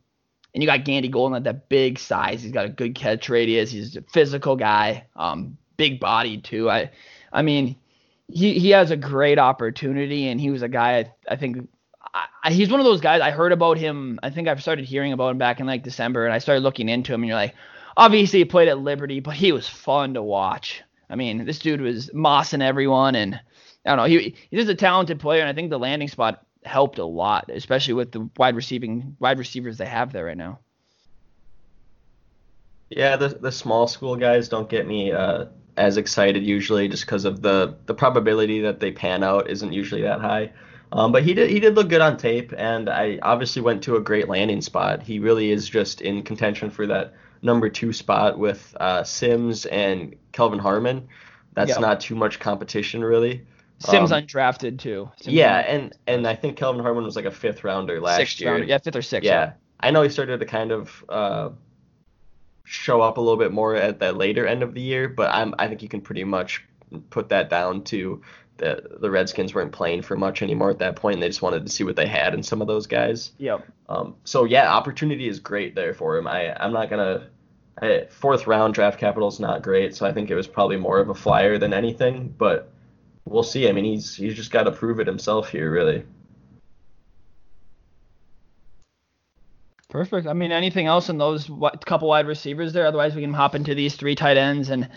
and 0.55 0.63
you 0.63 0.69
got 0.69 0.85
Gandy 0.85 1.09
Golden 1.09 1.37
at 1.37 1.45
that 1.45 1.69
big 1.69 1.99
size. 1.99 2.43
He's 2.43 2.53
got 2.53 2.67
a 2.67 2.71
good 2.71 2.95
catch 2.95 3.29
radius. 3.29 3.71
He's 3.71 3.97
a 3.97 4.03
physical 4.03 4.57
guy, 4.57 5.07
um, 5.17 5.59
big 5.77 5.99
body 5.99 6.39
too. 6.39 6.71
I, 6.71 6.91
I 7.33 7.43
mean, 7.43 7.77
he 8.29 8.59
he 8.59 8.71
has 8.71 8.91
a 8.91 8.97
great 8.97 9.39
opportunity, 9.39 10.29
and 10.29 10.41
he 10.41 10.51
was 10.51 10.63
a 10.63 10.69
guy 10.69 10.99
I, 10.99 11.13
I 11.33 11.37
think 11.37 11.69
I, 12.15 12.53
he's 12.53 12.71
one 12.71 12.81
of 12.81 12.87
those 12.87 13.01
guys. 13.01 13.21
I 13.21 13.33
heard 13.33 13.53
about 13.53 13.77
him. 13.77 14.21
I 14.23 14.31
think 14.31 14.49
I've 14.49 14.63
started 14.63 14.85
hearing 14.85 15.13
about 15.13 15.31
him 15.31 15.39
back 15.39 15.61
in 15.61 15.67
like 15.67 15.83
December, 15.83 16.25
and 16.25 16.33
I 16.33 16.39
started 16.39 16.63
looking 16.63 16.89
into 16.89 17.13
him. 17.13 17.23
And 17.23 17.29
you're 17.29 17.37
like, 17.37 17.55
obviously 17.97 18.39
he 18.39 18.45
played 18.45 18.69
at 18.69 18.79
Liberty, 18.79 19.21
but 19.21 19.35
he 19.35 19.53
was 19.53 19.69
fun 19.69 20.15
to 20.15 20.23
watch. 20.23 20.83
I 21.11 21.17
mean, 21.17 21.45
this 21.45 21.59
dude 21.59 21.81
was 21.81 22.11
mossing 22.11 22.63
everyone, 22.63 23.15
and 23.17 23.35
I 23.85 23.91
don't 23.91 23.97
know. 23.97 24.05
He 24.05 24.37
he's 24.51 24.69
a 24.69 24.75
talented 24.75 25.19
player, 25.19 25.41
and 25.41 25.49
I 25.49 25.53
think 25.53 25.71
the 25.71 25.79
landing 25.79 26.09
spot 26.09 26.47
helped 26.65 26.99
a 26.99 27.05
lot, 27.05 27.51
especially 27.53 27.95
with 27.95 28.12
the 28.12 28.29
wide 28.37 28.57
receiving 28.57 29.17
wide 29.21 29.39
receivers 29.39 29.79
they 29.79 29.87
have 29.87 30.12
there 30.12 30.25
right 30.27 30.37
now. 30.37 30.59
Yeah, 32.91 33.17
the 33.17 33.29
the 33.29 33.53
small 33.53 33.87
school 33.87 34.17
guys 34.17 34.49
don't 34.49 34.69
get 34.69 34.87
me 34.87 35.12
uh, 35.12 35.47
as 35.77 35.97
excited 35.97 36.45
usually, 36.45 36.89
just 36.89 37.05
because 37.07 37.25
of 37.25 37.43
the 37.43 37.77
the 37.87 37.95
probability 37.95 38.61
that 38.62 38.81
they 38.81 38.93
pan 38.93 39.23
out 39.25 39.51
isn't 39.51 39.73
usually 39.73 40.03
that 40.03 40.21
high. 40.21 40.53
Um, 40.93 41.11
but 41.11 41.25
he 41.25 41.35
did 41.35 41.51
he 41.51 41.59
did 41.61 41.75
look 41.75 41.89
good 41.89 42.01
on 42.01 42.17
tape, 42.17 42.53
and 42.57 42.89
I 42.89 43.19
obviously 43.23 43.62
went 43.62 43.83
to 43.85 43.97
a 43.97 44.01
great 44.01 44.29
landing 44.29 44.61
spot. 44.61 45.03
He 45.03 45.19
really 45.19 45.51
is 45.51 45.69
just 45.69 46.03
in 46.03 46.23
contention 46.23 46.71
for 46.71 46.87
that 46.87 47.15
number 47.43 47.69
two 47.69 47.93
spot 47.93 48.39
with 48.39 48.77
uh, 48.79 49.03
Sims 49.03 49.67
and 49.67 50.15
Kelvin 50.33 50.59
Harmon. 50.59 51.09
That's 51.55 51.71
Yeah. 51.71 51.79
not 51.79 52.01
too 52.01 52.15
much 52.15 52.39
competition 52.39 53.03
really. 53.05 53.45
Sims 53.85 54.12
Um, 54.12 54.22
undrafted 54.22 54.78
too. 54.78 55.11
Sims 55.20 55.35
Yeah, 55.35 55.59
and 55.59 55.93
and 56.07 56.26
I 56.26 56.35
think 56.35 56.57
Kelvin 56.57 56.82
Harmon 56.82 57.05
was 57.05 57.16
like 57.16 57.24
a 57.24 57.30
fifth 57.30 57.64
rounder 57.64 58.01
last 58.01 58.16
sixth 58.18 58.41
year. 58.41 58.51
rounder. 58.53 58.66
Yeah, 58.66 58.78
fifth 58.78 58.97
or 58.97 59.03
sixth. 59.03 59.26
Yeah, 59.26 59.53
I 59.80 59.91
know 59.91 60.03
he 60.03 60.09
started 60.09 60.41
to 60.41 60.47
kind 60.47 60.72
of 60.72 61.05
uh, 61.09 61.51
show 62.64 63.01
up 63.01 63.18
a 63.18 63.20
little 63.20 63.37
bit 63.37 63.53
more 63.53 63.74
at 63.76 64.01
the 64.01 64.12
later 64.12 64.47
end 64.47 64.62
of 64.62 64.74
the 64.74 64.80
year, 64.80 65.09
but 65.09 65.30
I'm 65.35 65.55
I 65.59 65.68
think 65.68 65.82
you 65.82 65.89
can 65.89 66.01
pretty 66.01 66.24
much 66.24 66.64
put 67.11 67.28
that 67.30 67.51
down 67.51 67.82
to 67.85 68.22
the 68.57 68.99
the 69.01 69.11
Redskins 69.11 69.55
weren't 69.55 69.72
playing 69.72 70.03
for 70.03 70.16
much 70.16 70.43
anymore 70.43 70.70
at 70.70 70.78
that 70.78 70.97
point, 70.97 71.14
and 71.14 71.22
they 71.22 71.28
just 71.28 71.43
wanted 71.43 71.66
to 71.66 71.72
see 71.72 71.85
what 71.85 71.97
they 71.97 72.07
had 72.07 72.35
in 72.35 72.43
some 72.43 72.61
of 72.61 72.68
those 72.68 72.87
guys. 72.87 73.32
Yep. 73.39 73.66
Um, 73.89 74.14
so 74.24 74.45
yeah, 74.45 74.72
opportunity 74.72 75.28
is 75.28 75.41
great 75.41 75.74
there 75.74 75.95
for 75.95 76.16
him. 76.16 76.26
I 76.26 76.55
I'm 76.62 76.72
not 76.72 76.91
gonna. 76.91 77.28
I, 77.82 78.07
fourth 78.09 78.47
round 78.47 78.74
draft 78.74 79.01
capital 79.01 79.28
is 79.28 79.41
not 79.41 79.62
great, 79.62 79.97
so 79.97 80.07
I 80.07 80.12
think 80.12 80.30
it 80.30 80.37
was 80.37 80.47
probably 80.47 80.76
more 80.76 81.01
of 81.01 81.09
a 81.09 81.14
flyer 81.14 81.59
than 81.59 81.72
anything. 81.72 82.32
But 82.39 82.70
we'll 83.25 83.43
see. 83.43 83.68
I 83.68 83.72
mean, 83.72 83.85
he's 83.85 84.14
he's 84.14 84.35
just 84.35 84.51
got 84.51 84.64
to 84.64 84.72
prove 84.72 85.01
it 85.01 85.07
himself 85.07 85.49
here, 85.49 85.70
really. 85.70 86.05
Perfect. 89.89 90.27
I 90.27 90.33
mean, 90.33 90.51
anything 90.51 90.87
else 90.87 91.09
in 91.09 91.18
those 91.18 91.49
couple 91.87 92.09
wide 92.09 92.27
receivers 92.27 92.72
there? 92.72 92.87
Otherwise, 92.87 93.14
we 93.14 93.22
can 93.22 93.33
hop 93.33 93.55
into 93.55 93.77
these 93.77 93.95
three 93.95 94.16
tight 94.16 94.37
ends. 94.37 94.70
And 94.70 94.89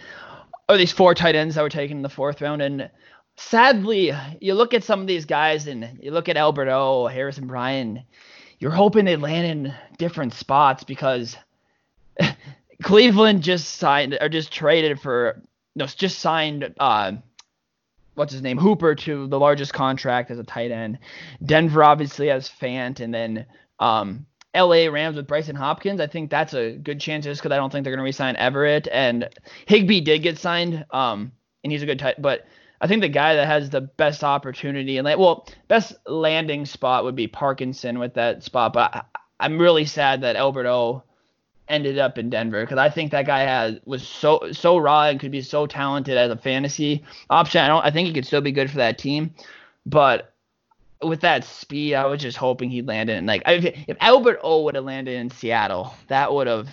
or 0.70 0.78
these 0.78 0.92
four 0.92 1.16
tight 1.16 1.36
ends 1.36 1.56
that 1.56 1.62
were 1.62 1.70
taken 1.70 1.98
in 1.98 2.04
the 2.04 2.10
fourth 2.10 2.42
round. 2.42 2.62
And 2.62 2.90
sadly, 3.38 4.12
you 4.42 4.54
look 4.54 4.74
at 4.74 4.84
some 4.84 5.00
of 5.00 5.08
these 5.08 5.26
guys 5.26 5.68
and 5.68 6.00
you 6.02 6.12
look 6.12 6.30
at 6.30 6.38
Albert 6.38 6.70
O, 6.70 7.08
Harrison 7.08 7.48
Bryant, 7.48 8.00
you're 8.60 8.72
hoping 8.72 9.06
they 9.06 9.16
land 9.16 9.46
in 9.46 9.74
different 9.98 10.34
spots 10.34 10.84
because 10.84 11.38
Cleveland 12.84 13.44
just 13.44 13.76
signed 13.76 14.18
or 14.20 14.30
just 14.30 14.52
traded 14.52 15.00
for 15.00 15.42
no, 15.76 15.86
just 15.86 16.20
signed 16.20 16.74
uh, 16.80 17.14
what's 18.18 18.34
his 18.34 18.42
name 18.42 18.58
Hooper 18.58 18.96
to 18.96 19.28
the 19.28 19.40
largest 19.40 19.74
contract 19.74 20.32
as 20.32 20.40
a 20.40 20.44
tight 20.44 20.72
end. 20.72 20.98
Denver 21.46 21.84
obviously 21.84 22.28
has 22.28 22.50
Fant, 22.50 23.00
and 23.00 23.14
then 23.14 23.46
um, 23.80 24.26
L.A. 24.56 24.90
Rams 24.90 25.16
with 25.16 25.28
Brycen 25.28 25.56
Hopkins. 25.56 26.02
I 26.02 26.08
think 26.08 26.32
that's 26.32 26.56
a 26.56 26.72
good 26.74 27.00
chance 27.00 27.26
just 27.26 27.42
because 27.42 27.54
I 27.54 27.58
don't 27.58 27.72
think 27.72 27.84
they're 27.84 27.94
going 27.94 28.00
to 28.00 28.04
re-sign 28.04 28.36
Everett 28.36 28.88
and 28.92 29.30
Higbee 29.68 30.02
did 30.02 30.24
get 30.24 30.40
signed, 30.40 30.84
um, 30.92 31.32
and 31.64 31.72
he's 31.72 31.84
a 31.84 31.88
good 31.88 32.00
tight, 32.00 32.22
but. 32.22 32.46
I 32.80 32.86
think 32.86 33.02
the 33.02 33.10
guy 33.10 33.34
that 33.34 33.48
has 33.48 33.72
the 33.72 33.82
best 33.82 34.24
opportunity 34.24 35.00
and 35.00 35.06
like, 35.06 35.18
well, 35.18 35.48
best 35.68 35.96
landing 36.06 36.64
spot 36.68 37.06
would 37.06 37.16
be 37.16 37.26
Parkinson 37.26 37.98
with 37.98 38.14
that 38.14 38.44
spot. 38.44 38.74
But 38.74 38.94
I, 38.94 39.02
I'm 39.40 39.58
really 39.58 39.86
sad 39.86 40.22
that 40.22 40.36
Albert 40.36 40.68
O 40.68 41.02
ended 41.70 41.98
up 41.98 42.18
in 42.18 42.30
Denver 42.30 42.62
because 42.62 42.78
I 42.78 42.90
think 42.90 43.12
that 43.12 43.26
guy 43.26 43.42
had 43.42 43.82
was 43.86 44.08
so 44.08 44.52
so 44.52 44.78
raw 44.78 45.04
and 45.04 45.20
could 45.20 45.32
be 45.32 45.42
so 45.42 45.68
talented 45.68 46.18
as 46.18 46.32
a 46.32 46.38
fantasy 46.38 47.04
option. 47.30 47.62
I 47.62 47.68
don't 47.68 47.86
I 47.86 47.92
think 47.92 48.08
he 48.08 48.14
could 48.14 48.26
still 48.26 48.42
be 48.42 48.52
good 48.52 48.70
for 48.70 48.78
that 48.78 48.98
team, 48.98 49.34
but 49.86 50.34
with 51.02 51.22
that 51.22 51.44
speed, 51.44 51.94
I 51.94 52.06
was 52.08 52.22
just 52.22 52.38
hoping 52.38 52.70
he'd 52.70 52.88
land 52.88 53.10
in 53.10 53.26
like 53.26 53.44
if, 53.46 53.66
if 53.88 53.98
Albert 54.00 54.40
O 54.44 54.64
would 54.64 54.76
have 54.76 54.86
landed 54.86 55.16
in 55.16 55.30
Seattle, 55.30 55.94
that 56.08 56.34
would 56.34 56.48
have 56.48 56.70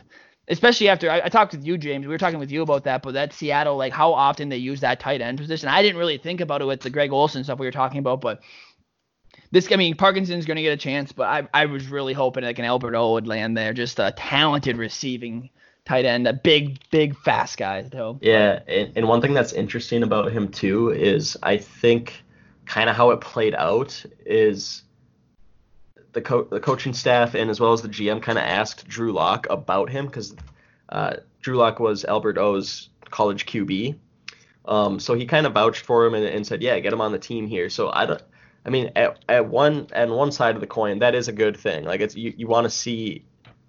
especially 0.49 0.89
after 0.89 1.11
I, 1.11 1.23
I, 1.25 1.29
talked 1.29 1.53
with 1.53 1.65
you, 1.65 1.79
James. 1.79 2.07
We 2.07 2.13
were 2.13 2.19
talking 2.19 2.39
with 2.39 2.51
you 2.51 2.63
about 2.63 2.85
that, 2.85 3.03
but 3.03 3.15
that 3.15 3.33
Seattle, 3.33 3.77
like 3.77 3.93
how 3.93 4.13
often 4.13 4.49
they 4.49 4.57
use 4.57 4.81
that 4.81 5.01
tight 5.01 5.21
end 5.21 5.39
position. 5.39 5.69
I 5.69 5.83
didn't 5.83 5.99
really 5.99 6.19
think 6.19 6.41
about 6.41 6.63
it 6.63 6.67
with 6.67 6.81
the 6.81 6.91
Greg 6.91 7.13
Olsen 7.13 7.45
stuff 7.45 7.59
we 7.59 7.67
were 7.67 7.73
talking 7.73 7.99
about, 7.99 8.21
but 8.21 8.41
this, 9.55 9.71
I 9.71 9.77
mean, 9.77 9.95
Parkinson's 9.95 10.47
going 10.47 10.57
to 10.57 10.63
get 10.63 10.73
a 10.73 10.77
chance, 10.77 11.13
but 11.13 11.29
I, 11.29 11.63
I 11.63 11.67
was 11.67 11.87
really 11.87 12.13
hoping 12.13 12.43
like 12.43 12.59
an 12.59 12.65
Albert 12.65 12.97
O 12.97 13.13
would 13.13 13.29
land 13.29 13.57
there. 13.57 13.73
Just 13.73 14.01
a 14.01 14.13
talented 14.17 14.77
receiving 14.77 15.49
tight 15.85 16.05
end, 16.05 16.27
a 16.27 16.33
big, 16.33 16.81
big, 16.91 17.17
fast 17.17 17.57
guy, 17.57 17.83
though. 17.83 18.19
Yeah, 18.21 18.61
and, 18.67 18.93
and 18.97 19.09
one 19.09 19.21
thing 19.21 19.33
that's 19.33 19.53
interesting 19.53 20.03
about 20.03 20.33
him 20.33 20.49
too 20.49 20.91
is 20.91 21.37
I 21.41 21.59
think 21.59 22.25
kind 22.67 22.91
of 22.91 22.97
how 22.97 23.11
it 23.11 23.21
played 23.21 23.55
out 23.55 24.05
is 24.27 24.83
the 26.15 26.21
co- 26.21 26.49
the 26.51 26.59
coaching 26.61 26.93
staff 26.93 27.35
and 27.35 27.49
as 27.49 27.61
well 27.61 27.73
as 27.73 27.83
the 27.83 27.89
GM 27.89 28.21
kind 28.23 28.39
of 28.39 28.45
asked 28.45 28.89
Drew 28.89 29.13
Lock 29.13 29.47
about 29.51 29.89
him 29.89 30.07
because 30.07 30.35
uh, 30.89 31.15
Drew 31.43 31.57
Lock 31.57 31.79
was 31.79 32.05
Albert 32.05 32.39
O's 32.39 32.89
college 33.11 33.47
QB. 33.47 33.97
Um, 34.65 34.99
so 34.99 35.15
he 35.15 35.27
kind 35.27 35.47
of 35.47 35.53
vouched 35.53 35.85
for 35.85 36.07
him 36.07 36.15
and, 36.15 36.25
and, 36.25 36.45
said, 36.45 36.61
"Yeah, 36.61 36.79
get 36.81 36.93
him 36.93 37.01
on 37.01 37.13
the 37.13 37.19
team 37.19 37.47
here." 37.47 37.69
So 37.69 37.91
I 37.93 38.07
don't, 38.07 38.23
I 38.67 38.71
mean, 38.71 38.91
at, 38.97 39.25
at 39.29 39.49
one 39.49 39.89
at 39.93 40.09
one 40.09 40.33
side 40.33 40.55
of 40.55 40.61
the 40.61 40.67
coin, 40.67 40.99
that 41.01 41.15
is 41.15 41.29
a 41.29 41.33
good 41.33 41.57
thing. 41.57 41.85
Like 41.85 42.01
it's 42.01 42.17
you, 42.17 42.33
you 42.37 42.47
want 42.47 42.65
to 42.65 42.71
see 42.71 43.25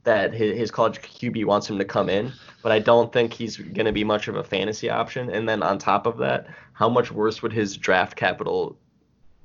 that 0.05 0.33
his, 0.33 0.57
his 0.57 0.71
college 0.71 1.01
QB 1.01 1.45
wants 1.45 1.69
him 1.69 1.77
to 1.79 1.85
come 1.85 2.09
in, 2.09 2.31
but 2.63 2.71
I 2.71 2.79
don't 2.79 3.11
think 3.11 3.33
he's 3.33 3.57
going 3.57 3.85
to 3.85 3.91
be 3.91 4.03
much 4.03 4.27
of 4.27 4.35
a 4.35 4.43
fantasy 4.43 4.89
option. 4.89 5.29
And 5.29 5.49
then 5.49 5.61
on 5.63 5.77
top 5.77 6.05
of 6.05 6.17
that, 6.19 6.47
how 6.73 6.87
much 6.87 7.11
worse 7.11 7.41
would 7.41 7.51
his 7.51 7.75
draft 7.75 8.15
capital? 8.15 8.77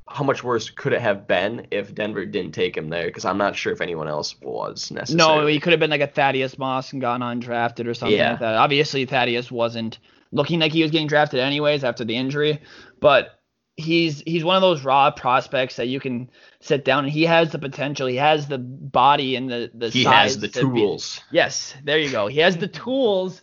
How 0.06 0.24
much 0.24 0.44
worse 0.44 0.70
could 0.70 0.92
it 0.92 1.00
have 1.00 1.26
been 1.26 1.66
if 1.70 1.94
Denver 1.94 2.26
didn't 2.26 2.52
take 2.52 2.76
him 2.76 2.88
there? 2.88 3.06
Because 3.06 3.24
I'm 3.24 3.38
not 3.38 3.56
sure 3.56 3.72
if 3.72 3.80
anyone 3.80 4.08
else 4.08 4.38
was 4.40 4.90
necessarily. 4.90 5.40
No, 5.40 5.46
he 5.46 5.58
could 5.58 5.72
have 5.72 5.80
been 5.80 5.90
like 5.90 6.00
a 6.00 6.06
Thaddeus 6.06 6.58
Moss 6.58 6.92
and 6.92 7.00
gone 7.00 7.20
undrafted 7.20 7.86
or 7.86 7.94
something 7.94 8.18
yeah. 8.18 8.32
like 8.32 8.40
that. 8.40 8.56
Obviously, 8.56 9.04
Thaddeus 9.06 9.50
wasn't 9.50 9.98
looking 10.32 10.60
like 10.60 10.72
he 10.72 10.82
was 10.82 10.90
getting 10.90 11.06
drafted 11.06 11.40
anyways 11.40 11.84
after 11.84 12.04
the 12.04 12.16
injury, 12.16 12.60
but 13.00 13.39
he's 13.80 14.20
he's 14.20 14.44
one 14.44 14.56
of 14.56 14.62
those 14.62 14.84
raw 14.84 15.10
prospects 15.10 15.76
that 15.76 15.88
you 15.88 16.00
can 16.00 16.30
sit 16.60 16.84
down 16.84 17.04
and 17.04 17.12
he 17.12 17.24
has 17.24 17.50
the 17.50 17.58
potential. 17.58 18.06
He 18.06 18.16
has 18.16 18.46
the 18.46 18.58
body 18.58 19.36
and 19.36 19.50
the 19.50 19.70
the 19.74 19.88
he 19.88 20.04
size. 20.04 20.34
has 20.34 20.38
the 20.38 20.48
tools. 20.48 21.20
Be, 21.30 21.36
yes, 21.38 21.74
there 21.84 21.98
you 21.98 22.10
go. 22.10 22.26
He 22.26 22.38
has 22.40 22.56
the 22.56 22.68
tools 22.68 23.42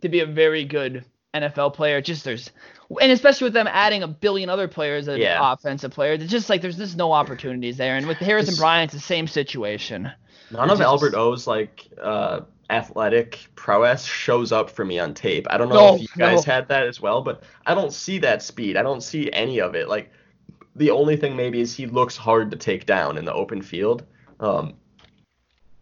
to 0.00 0.08
be 0.08 0.20
a 0.20 0.26
very 0.26 0.64
good 0.64 1.04
NFL 1.34 1.74
player. 1.74 2.00
Just 2.00 2.24
there's 2.24 2.50
and 3.00 3.12
especially 3.12 3.46
with 3.46 3.54
them 3.54 3.68
adding 3.68 4.02
a 4.02 4.08
billion 4.08 4.48
other 4.48 4.68
players 4.68 5.08
as 5.08 5.18
yeah. 5.18 5.52
offensive 5.52 5.92
players, 5.92 6.22
it's 6.22 6.30
just 6.30 6.50
like 6.50 6.60
there's 6.60 6.76
just 6.76 6.96
no 6.96 7.12
opportunities 7.12 7.76
there. 7.76 7.96
And 7.96 8.06
with 8.06 8.18
Harrison 8.18 8.56
Bryant, 8.56 8.92
it's 8.92 9.02
the 9.02 9.06
same 9.06 9.26
situation. 9.26 10.10
None 10.50 10.64
it's 10.64 10.72
of 10.72 10.78
just, 10.78 10.82
Albert 10.82 11.14
O's 11.14 11.46
like 11.46 11.88
uh, 12.00 12.40
athletic 12.72 13.38
prowess 13.54 14.04
shows 14.04 14.50
up 14.50 14.70
for 14.70 14.84
me 14.84 14.98
on 14.98 15.12
tape. 15.12 15.46
I 15.50 15.58
don't 15.58 15.68
know 15.68 15.74
no, 15.74 15.94
if 15.94 16.00
you 16.00 16.08
guys 16.16 16.46
no. 16.46 16.52
had 16.52 16.68
that 16.68 16.86
as 16.86 17.00
well, 17.00 17.22
but 17.22 17.44
I 17.66 17.74
don't 17.74 17.92
see 17.92 18.18
that 18.20 18.42
speed. 18.42 18.76
I 18.76 18.82
don't 18.82 19.02
see 19.02 19.30
any 19.32 19.60
of 19.60 19.74
it. 19.74 19.88
Like 19.88 20.10
the 20.74 20.90
only 20.90 21.16
thing 21.16 21.36
maybe 21.36 21.60
is 21.60 21.76
he 21.76 21.86
looks 21.86 22.16
hard 22.16 22.50
to 22.50 22.56
take 22.56 22.86
down 22.86 23.18
in 23.18 23.26
the 23.26 23.34
open 23.34 23.60
field. 23.60 24.04
Um, 24.40 24.74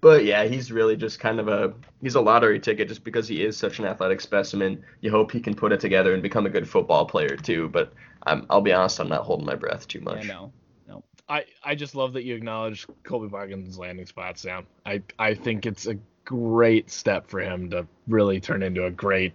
but 0.01 0.25
yeah, 0.25 0.45
he's 0.45 0.73
really 0.73 0.97
just 0.97 1.21
kind 1.21 1.39
of 1.39 1.47
a 1.47 1.73
he's 2.03 2.17
a 2.17 2.21
lottery 2.21 2.59
ticket 2.59 2.89
just 2.89 3.05
because 3.05 3.29
he 3.29 3.45
is 3.45 3.57
such 3.57 3.79
an 3.79 3.85
athletic 3.85 4.21
specimen. 4.21 4.83
You 5.01 5.11
hope 5.11 5.31
he 5.31 5.41
can 5.41 5.55
put 5.55 5.73
it 5.73 5.81
together 5.81 6.13
and 6.13 6.23
become 6.23 6.47
a 6.47 6.51
good 6.51 6.69
football 6.69 7.07
player 7.07 7.37
too. 7.37 7.69
But 7.69 7.93
I'm, 8.27 8.47
I'll 8.51 8.63
be 8.63 8.73
honest, 8.73 8.99
I'm 8.99 9.09
not 9.09 9.23
holding 9.23 9.47
my 9.47 9.55
breath 9.55 9.87
too 9.87 10.01
much. 10.01 10.27
Yeah, 10.27 10.33
no, 10.33 10.53
no. 10.89 11.05
I, 11.29 11.45
I 11.63 11.75
just 11.75 11.95
love 11.95 12.15
that 12.15 12.25
you 12.25 12.35
acknowledge 12.35 12.87
Colby 13.05 13.29
Parkinson's 13.29 13.79
landing 13.79 14.07
spot, 14.07 14.39
Sam. 14.39 14.67
I, 14.85 15.03
I 15.19 15.35
think 15.35 15.67
it's 15.67 15.87
a 15.87 15.97
great 16.25 16.91
step 16.91 17.29
for 17.29 17.41
him 17.41 17.71
to 17.71 17.87
really 18.09 18.41
turn 18.41 18.63
into 18.63 18.87
a 18.87 18.91
great 18.91 19.33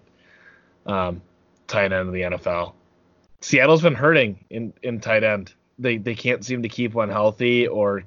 um, 0.86 1.22
tight 1.68 1.92
end 1.92 2.08
of 2.08 2.14
the 2.14 2.22
NFL. 2.22 2.74
Seattle's 3.42 3.82
been 3.82 3.96
hurting 3.96 4.44
in, 4.50 4.74
in 4.82 5.00
tight 5.00 5.24
end. 5.24 5.54
They 5.78 5.98
they 5.98 6.16
can't 6.16 6.44
seem 6.44 6.64
to 6.64 6.70
keep 6.70 6.94
one 6.94 7.10
healthy 7.10 7.68
or 7.68 8.04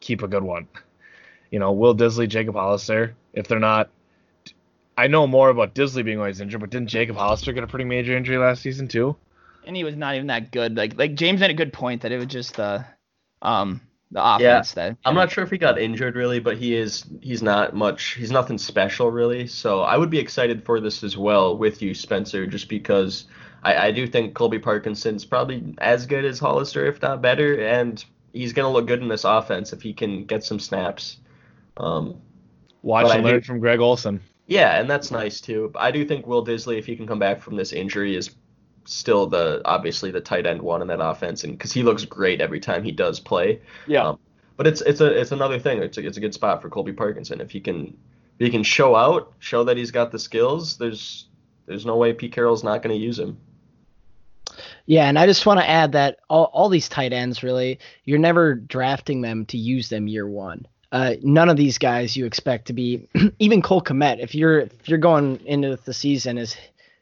keep 0.00 0.22
a 0.22 0.28
good 0.28 0.42
one. 0.42 0.68
You 1.50 1.58
know, 1.58 1.72
Will 1.72 1.94
Dissly, 1.94 2.28
Jacob 2.28 2.54
Hollister, 2.54 3.14
if 3.34 3.46
they're 3.46 3.58
not 3.58 3.90
I 5.00 5.06
know 5.06 5.26
more 5.26 5.48
about 5.48 5.74
Dissly 5.74 6.04
being 6.04 6.18
always 6.18 6.42
injured, 6.42 6.60
but 6.60 6.68
didn't 6.68 6.88
Jacob 6.88 7.16
Hollister 7.16 7.54
get 7.54 7.64
a 7.64 7.66
pretty 7.66 7.86
major 7.86 8.14
injury 8.14 8.36
last 8.36 8.60
season 8.60 8.86
too? 8.86 9.16
And 9.64 9.74
he 9.74 9.82
was 9.82 9.96
not 9.96 10.14
even 10.14 10.26
that 10.26 10.50
good. 10.50 10.76
Like 10.76 10.98
like 10.98 11.14
James 11.14 11.40
made 11.40 11.50
a 11.50 11.54
good 11.54 11.72
point 11.72 12.02
that 12.02 12.12
it 12.12 12.18
was 12.18 12.26
just 12.26 12.56
the 12.56 12.84
um 13.40 13.80
the 14.12 14.24
offense 14.24 14.74
yeah, 14.76 14.88
that 14.88 14.96
I'm 15.04 15.14
not 15.14 15.30
sure 15.30 15.44
if 15.44 15.50
he 15.50 15.58
got 15.58 15.78
injured 15.78 16.16
really, 16.16 16.40
but 16.40 16.56
he 16.56 16.74
is 16.74 17.04
he's 17.20 17.42
not 17.42 17.74
much 17.74 18.14
he's 18.14 18.30
nothing 18.30 18.58
special 18.58 19.10
really. 19.10 19.46
So 19.46 19.82
I 19.82 19.96
would 19.96 20.10
be 20.10 20.18
excited 20.18 20.64
for 20.64 20.80
this 20.80 21.04
as 21.04 21.16
well 21.16 21.56
with 21.56 21.80
you, 21.80 21.94
Spencer, 21.94 22.46
just 22.46 22.68
because 22.68 23.26
I, 23.62 23.88
I 23.88 23.90
do 23.92 24.06
think 24.06 24.34
Colby 24.34 24.58
Parkinson's 24.58 25.24
probably 25.24 25.74
as 25.78 26.06
good 26.06 26.24
as 26.24 26.38
Hollister, 26.38 26.86
if 26.86 27.00
not 27.02 27.22
better, 27.22 27.64
and 27.64 28.04
he's 28.32 28.52
gonna 28.52 28.70
look 28.70 28.86
good 28.86 29.00
in 29.00 29.08
this 29.08 29.24
offense 29.24 29.72
if 29.72 29.82
he 29.82 29.92
can 29.92 30.24
get 30.24 30.42
some 30.42 30.58
snaps. 30.58 31.18
Um, 31.76 32.20
Watch 32.82 33.14
and 33.14 33.24
learn 33.24 33.42
from 33.42 33.60
Greg 33.60 33.80
Olsen. 33.80 34.20
Yeah, 34.46 34.80
and 34.80 34.90
that's 34.90 35.12
nice 35.12 35.40
too. 35.40 35.70
I 35.76 35.92
do 35.92 36.04
think 36.04 36.26
Will 36.26 36.44
Dissly, 36.44 36.78
if 36.78 36.86
he 36.86 36.96
can 36.96 37.06
come 37.06 37.20
back 37.20 37.40
from 37.40 37.54
this 37.54 37.72
injury, 37.72 38.16
is 38.16 38.34
still 38.84 39.26
the 39.26 39.62
obviously 39.64 40.10
the 40.10 40.20
tight 40.20 40.46
end 40.46 40.62
one 40.62 40.82
in 40.82 40.88
that 40.88 41.00
offense, 41.00 41.44
and 41.44 41.52
because 41.52 41.72
he 41.72 41.82
looks 41.82 42.04
great 42.04 42.40
every 42.40 42.60
time 42.60 42.82
he 42.82 42.92
does 42.92 43.20
play. 43.20 43.60
Yeah. 43.86 44.08
Um, 44.08 44.18
but 44.56 44.66
it's 44.66 44.80
it's 44.82 45.00
a 45.00 45.06
it's 45.20 45.32
another 45.32 45.58
thing. 45.58 45.82
It's 45.82 45.96
a, 45.96 46.06
it's 46.06 46.16
a 46.16 46.20
good 46.20 46.34
spot 46.34 46.60
for 46.60 46.68
Colby 46.68 46.92
Parkinson 46.92 47.40
if 47.40 47.50
he 47.50 47.60
can 47.60 47.96
if 48.38 48.46
he 48.46 48.50
can 48.50 48.62
show 48.62 48.94
out, 48.94 49.32
show 49.38 49.64
that 49.64 49.76
he's 49.76 49.90
got 49.90 50.12
the 50.12 50.18
skills. 50.18 50.76
There's 50.76 51.26
there's 51.66 51.86
no 51.86 51.96
way 51.96 52.12
Pete 52.12 52.32
Carroll's 52.32 52.64
not 52.64 52.82
going 52.82 52.94
to 52.94 53.02
use 53.02 53.18
him. 53.18 53.38
Yeah, 54.86 55.08
and 55.08 55.18
I 55.18 55.26
just 55.26 55.46
want 55.46 55.60
to 55.60 55.68
add 55.68 55.92
that 55.92 56.18
all, 56.28 56.50
all 56.52 56.68
these 56.68 56.88
tight 56.88 57.12
ends 57.12 57.42
really, 57.42 57.78
you're 58.04 58.18
never 58.18 58.54
drafting 58.54 59.20
them 59.20 59.46
to 59.46 59.56
use 59.56 59.88
them 59.88 60.08
year 60.08 60.28
one. 60.28 60.66
Uh, 60.90 61.14
none 61.22 61.48
of 61.48 61.56
these 61.56 61.78
guys 61.78 62.16
you 62.16 62.26
expect 62.26 62.66
to 62.66 62.72
be 62.72 63.08
even 63.38 63.62
Cole 63.62 63.82
Kmet. 63.82 64.18
If 64.18 64.34
you're 64.34 64.58
if 64.58 64.88
you're 64.88 64.98
going 64.98 65.40
into 65.46 65.78
the 65.84 65.94
season 65.94 66.36
as 66.36 66.56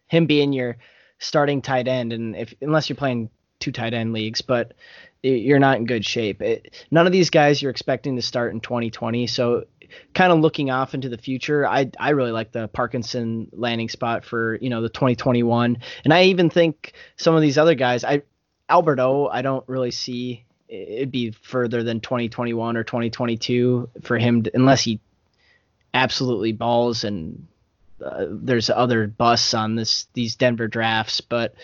him 0.09 0.27
being 0.27 0.53
your 0.53 0.77
starting 1.19 1.63
tight 1.63 1.89
end, 1.89 2.13
and 2.13 2.37
if 2.37 2.55
unless 2.61 2.89
you're 2.89 2.97
playing 2.97 3.31
two 3.61 3.73
tight 3.73 3.95
end 3.95 4.13
leagues, 4.13 4.41
but 4.41 4.75
you're 5.23 5.59
not 5.59 5.79
in 5.79 5.87
good 5.87 6.05
shape. 6.05 6.41
It, 6.43 6.87
none 6.91 7.07
of 7.07 7.13
these 7.13 7.31
guys 7.31 7.61
you're 7.61 7.71
expecting 7.71 8.17
to 8.17 8.23
start 8.23 8.53
in 8.53 8.61
2020. 8.61 9.27
So, 9.27 9.65
kind 10.15 10.33
of 10.33 10.39
looking 10.41 10.71
off 10.71 10.95
into 10.95 11.09
the 11.09 11.19
future, 11.19 11.67
I 11.67 11.91
I 11.99 12.11
really 12.11 12.31
like 12.31 12.53
the 12.53 12.69
Parkinson 12.69 13.49
landing 13.53 13.89
spot 13.89 14.25
for 14.25 14.57
you 14.57 14.71
know 14.71 14.83
the 14.83 14.89
2021, 14.89 15.79
and 16.05 16.15
I 16.15 16.25
even 16.25 16.51
think 16.51 16.93
some 17.17 17.35
of 17.35 17.43
these 17.43 17.59
other 17.59 17.75
guys, 17.75 18.05
I 18.05 18.23
Albert 18.69 19.01
O, 19.01 19.29
I 19.29 19.43
don't 19.43 19.67
really 19.69 19.91
see 19.91 20.45
it'd 20.69 21.11
be 21.11 21.31
further 21.31 21.83
than 21.83 22.01
2021 22.01 22.77
or 22.77 22.85
2022 22.85 23.89
for 24.03 24.19
him 24.19 24.43
to, 24.43 24.51
unless 24.55 24.83
he 24.83 25.01
absolutely 25.95 26.53
balls 26.53 27.05
and 27.05 27.47
uh, 28.05 28.27
there's 28.29 28.71
other 28.71 29.07
busts 29.07 29.55
on 29.55 29.75
this 29.75 30.07
these 30.15 30.37
Denver 30.37 30.69
drafts, 30.69 31.21
but 31.21 31.55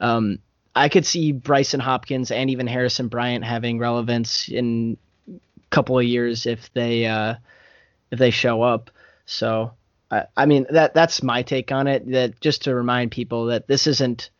um, 0.00 0.38
I 0.74 0.88
could 0.88 1.06
see 1.06 1.32
Brycen 1.32 1.80
Hopkins 1.80 2.30
and 2.30 2.50
even 2.50 2.66
Harrison 2.66 3.08
Bryant 3.08 3.44
having 3.44 3.78
relevance 3.78 4.48
in 4.48 4.96
a 5.28 5.38
couple 5.70 5.98
of 5.98 6.04
years 6.04 6.46
if 6.46 6.72
they 6.72 7.06
uh, 7.06 7.34
if 8.10 8.18
they 8.18 8.30
show 8.30 8.62
up. 8.62 8.90
So 9.26 9.72
I, 10.10 10.24
I 10.36 10.46
mean 10.46 10.66
that 10.70 10.94
that's 10.94 11.22
my 11.22 11.42
take 11.42 11.72
on 11.72 11.86
it. 11.86 12.10
That 12.10 12.40
just 12.40 12.64
to 12.64 12.74
remind 12.74 13.10
people 13.10 13.46
that 13.46 13.66
this 13.66 13.86
isn't 13.86 14.30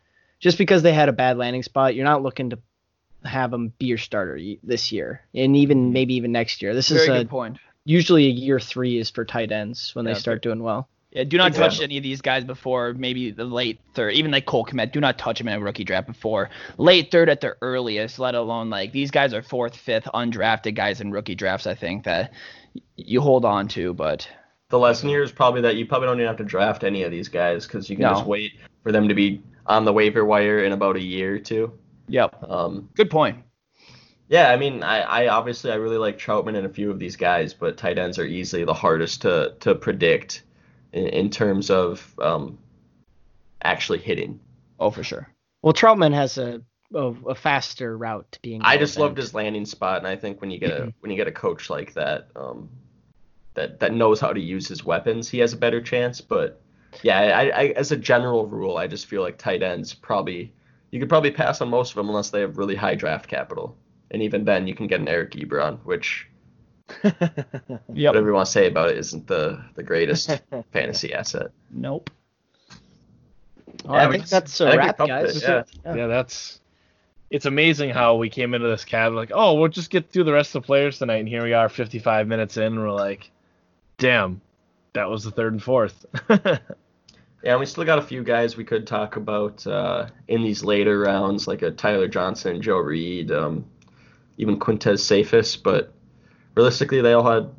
just 0.40 0.58
because 0.58 0.82
they 0.82 0.92
had 0.92 1.08
a 1.08 1.12
bad 1.12 1.38
landing 1.38 1.62
spot. 1.62 1.94
You're 1.94 2.04
not 2.04 2.22
looking 2.22 2.50
to 2.50 2.58
have 3.24 3.50
them 3.50 3.72
be 3.78 3.86
your 3.86 3.98
starter 3.98 4.38
this 4.62 4.92
year, 4.92 5.22
and 5.34 5.56
even 5.56 5.92
maybe 5.92 6.14
even 6.14 6.32
next 6.32 6.62
year. 6.62 6.74
This 6.74 6.88
Very 6.88 7.02
is 7.02 7.08
a 7.08 7.12
good 7.12 7.30
point. 7.30 7.58
usually 7.84 8.26
a 8.26 8.30
year 8.30 8.60
three 8.60 8.98
is 8.98 9.10
for 9.10 9.24
tight 9.24 9.52
ends 9.52 9.94
when 9.94 10.04
Yeah, 10.04 10.14
they 10.14 10.20
start 10.20 10.42
doing 10.42 10.62
well. 10.62 10.88
Yeah, 11.14 11.22
do 11.24 11.38
not 11.38 11.54
touch 11.54 11.80
any 11.80 11.96
of 11.96 12.02
these 12.02 12.20
guys 12.20 12.42
before 12.44 12.92
maybe 12.92 13.30
the 13.30 13.44
late 13.44 13.78
third. 13.94 14.14
Even 14.14 14.32
like 14.32 14.46
Cole 14.46 14.64
Kmet, 14.66 14.90
do 14.90 15.00
not 15.00 15.16
touch 15.16 15.40
him 15.40 15.46
in 15.46 15.54
a 15.54 15.60
rookie 15.60 15.84
draft 15.84 16.08
before 16.08 16.50
late 16.76 17.12
third 17.12 17.28
at 17.28 17.40
the 17.40 17.56
earliest. 17.62 18.18
Let 18.18 18.34
alone 18.34 18.68
like 18.68 18.90
these 18.90 19.12
guys 19.12 19.32
are 19.32 19.40
fourth, 19.42 19.76
fifth, 19.76 20.06
undrafted 20.12 20.74
guys 20.74 21.00
in 21.00 21.12
rookie 21.12 21.36
drafts. 21.36 21.68
I 21.68 21.76
think 21.76 22.02
that 22.04 22.32
you 22.96 23.20
hold 23.20 23.44
on 23.44 23.68
to, 23.68 23.94
but 23.94 24.28
The 24.70 24.78
lesson 24.78 25.08
here 25.08 25.22
is 25.22 25.30
probably 25.30 25.60
that 25.60 25.76
you 25.76 25.86
probably 25.86 26.08
don't 26.08 26.16
even 26.16 26.26
have 26.26 26.38
to 26.38 26.44
draft 26.44 26.82
any 26.82 27.04
of 27.04 27.12
these 27.12 27.28
guys 27.28 27.64
because 27.64 27.88
you 27.88 27.94
can 27.94 28.02
No. 28.02 28.14
just 28.14 28.26
wait 28.26 28.50
for 28.82 28.90
them 28.90 29.06
to 29.08 29.14
be 29.14 29.40
on 29.66 29.84
the 29.84 29.92
waiver 29.92 30.24
wire 30.24 30.64
in 30.64 30.72
about 30.72 30.96
a 30.96 31.00
year 31.02 31.36
or 31.36 31.38
two. 31.38 31.72
yep, 32.08 32.34
Um, 32.48 32.88
good 32.96 33.08
point. 33.08 33.38
yeah, 34.28 34.50
I 34.50 34.56
mean, 34.56 34.82
I, 34.82 35.00
I 35.02 35.28
obviously 35.28 35.70
I 35.70 35.76
really 35.76 35.96
like 35.98 36.18
Trautman 36.18 36.56
and 36.56 36.66
a 36.66 36.70
few 36.70 36.90
of 36.90 36.98
these 36.98 37.14
guys, 37.14 37.54
but 37.54 37.76
tight 37.76 37.98
ends 37.98 38.18
are 38.18 38.26
easily 38.26 38.64
the 38.64 38.74
hardest 38.74 39.22
to 39.22 39.54
to 39.60 39.76
predict 39.76 40.42
in, 40.94 41.08
in 41.08 41.30
terms 41.30 41.70
of 41.70 42.14
um, 42.20 42.58
actually 43.62 43.98
hitting. 43.98 44.40
Oh, 44.80 44.90
for 44.90 45.02
sure. 45.02 45.28
Well, 45.62 45.74
Trautman 45.74 46.14
has 46.14 46.38
a 46.38 46.62
a, 46.94 47.12
a 47.28 47.34
faster 47.34 47.96
route 47.96 48.30
to 48.32 48.40
being. 48.40 48.62
I 48.62 48.76
just 48.76 48.98
loved 48.98 49.16
his 49.16 49.34
landing 49.34 49.66
spot, 49.66 49.98
and 49.98 50.06
I 50.06 50.16
think 50.16 50.40
when 50.40 50.50
you 50.50 50.58
get 50.58 50.70
a 50.70 50.92
when 51.00 51.10
you 51.10 51.16
get 51.16 51.26
a 51.28 51.32
coach 51.32 51.68
like 51.68 51.92
that, 51.94 52.28
um, 52.36 52.70
that 53.54 53.80
that 53.80 53.92
knows 53.92 54.20
how 54.20 54.32
to 54.32 54.40
use 54.40 54.68
his 54.68 54.84
weapons, 54.84 55.28
he 55.28 55.38
has 55.40 55.52
a 55.52 55.56
better 55.56 55.82
chance. 55.82 56.20
But 56.20 56.60
yeah, 57.02 57.18
I, 57.18 57.48
I 57.48 57.64
as 57.76 57.92
a 57.92 57.96
general 57.96 58.46
rule, 58.46 58.76
I 58.76 58.86
just 58.86 59.06
feel 59.06 59.22
like 59.22 59.36
tight 59.36 59.62
ends 59.62 59.92
probably 59.92 60.52
you 60.90 61.00
could 61.00 61.08
probably 61.08 61.32
pass 61.32 61.60
on 61.60 61.68
most 61.68 61.90
of 61.90 61.96
them 61.96 62.08
unless 62.08 62.30
they 62.30 62.40
have 62.40 62.56
really 62.56 62.76
high 62.76 62.94
draft 62.94 63.28
capital, 63.28 63.76
and 64.12 64.22
even 64.22 64.44
then 64.44 64.68
you 64.68 64.74
can 64.74 64.86
get 64.86 65.00
an 65.00 65.08
Eric 65.08 65.32
Ebron, 65.32 65.80
which 65.84 66.28
Yep. 67.02 67.80
whatever 67.88 68.28
you 68.28 68.34
want 68.34 68.46
to 68.46 68.52
say 68.52 68.66
about 68.66 68.90
it 68.90 68.98
isn't 68.98 69.26
the 69.26 69.62
the 69.74 69.82
greatest 69.82 70.30
fantasy 70.72 71.14
asset. 71.14 71.50
Nope. 71.70 72.10
Well, 73.84 73.94
I 73.94 74.02
Yeah, 74.02 74.06
we 74.08 74.12
think 74.12 74.22
just- 74.24 74.30
that's 74.32 74.60
I 74.60 74.64
a 74.64 74.70
think 74.70 74.80
we 74.82 74.86
wrap, 74.86 74.98
guys. 75.08 75.36
it, 75.36 75.42
yeah. 75.84 75.94
Yeah, 75.94 76.06
that's. 76.06 76.60
It's 77.30 77.46
amazing 77.46 77.90
how 77.90 78.16
we 78.16 78.28
came 78.28 78.54
into 78.54 78.68
this 78.68 78.84
cab 78.84 79.12
like, 79.14 79.32
oh, 79.34 79.54
we'll 79.54 79.68
just 79.68 79.90
get 79.90 80.10
through 80.10 80.24
the 80.24 80.32
rest 80.32 80.54
of 80.54 80.62
the 80.62 80.66
players 80.66 80.98
tonight, 80.98 81.16
and 81.16 81.28
here 81.28 81.42
we 81.42 81.52
are, 81.52 81.68
55 81.68 82.28
minutes 82.28 82.56
in, 82.58 82.64
and 82.64 82.78
we're 82.78 82.92
like, 82.92 83.30
damn, 83.98 84.40
that 84.92 85.10
was 85.10 85.24
the 85.24 85.30
third 85.32 85.52
and 85.52 85.62
fourth. 85.62 86.06
Yeah, 87.42 87.50
and 87.50 87.60
we 87.60 87.66
still 87.66 87.84
got 87.84 87.98
a 87.98 88.02
few 88.02 88.24
guys 88.24 88.56
we 88.56 88.64
could 88.64 88.86
talk 88.86 89.16
about 89.16 89.66
uh, 89.66 90.06
in 90.28 90.42
these 90.42 90.64
later 90.64 91.00
rounds, 91.00 91.46
like 91.46 91.60
a 91.60 91.70
Tyler 91.70 92.08
Johnson, 92.08 92.62
Joe 92.62 92.78
Reed, 92.78 93.30
um, 93.32 93.66
even 94.38 94.58
Quintez 94.58 95.00
Cephus. 95.00 95.54
But 95.54 95.92
realistically, 96.54 97.00
they 97.00 97.12
all 97.12 97.28
had 97.30 97.50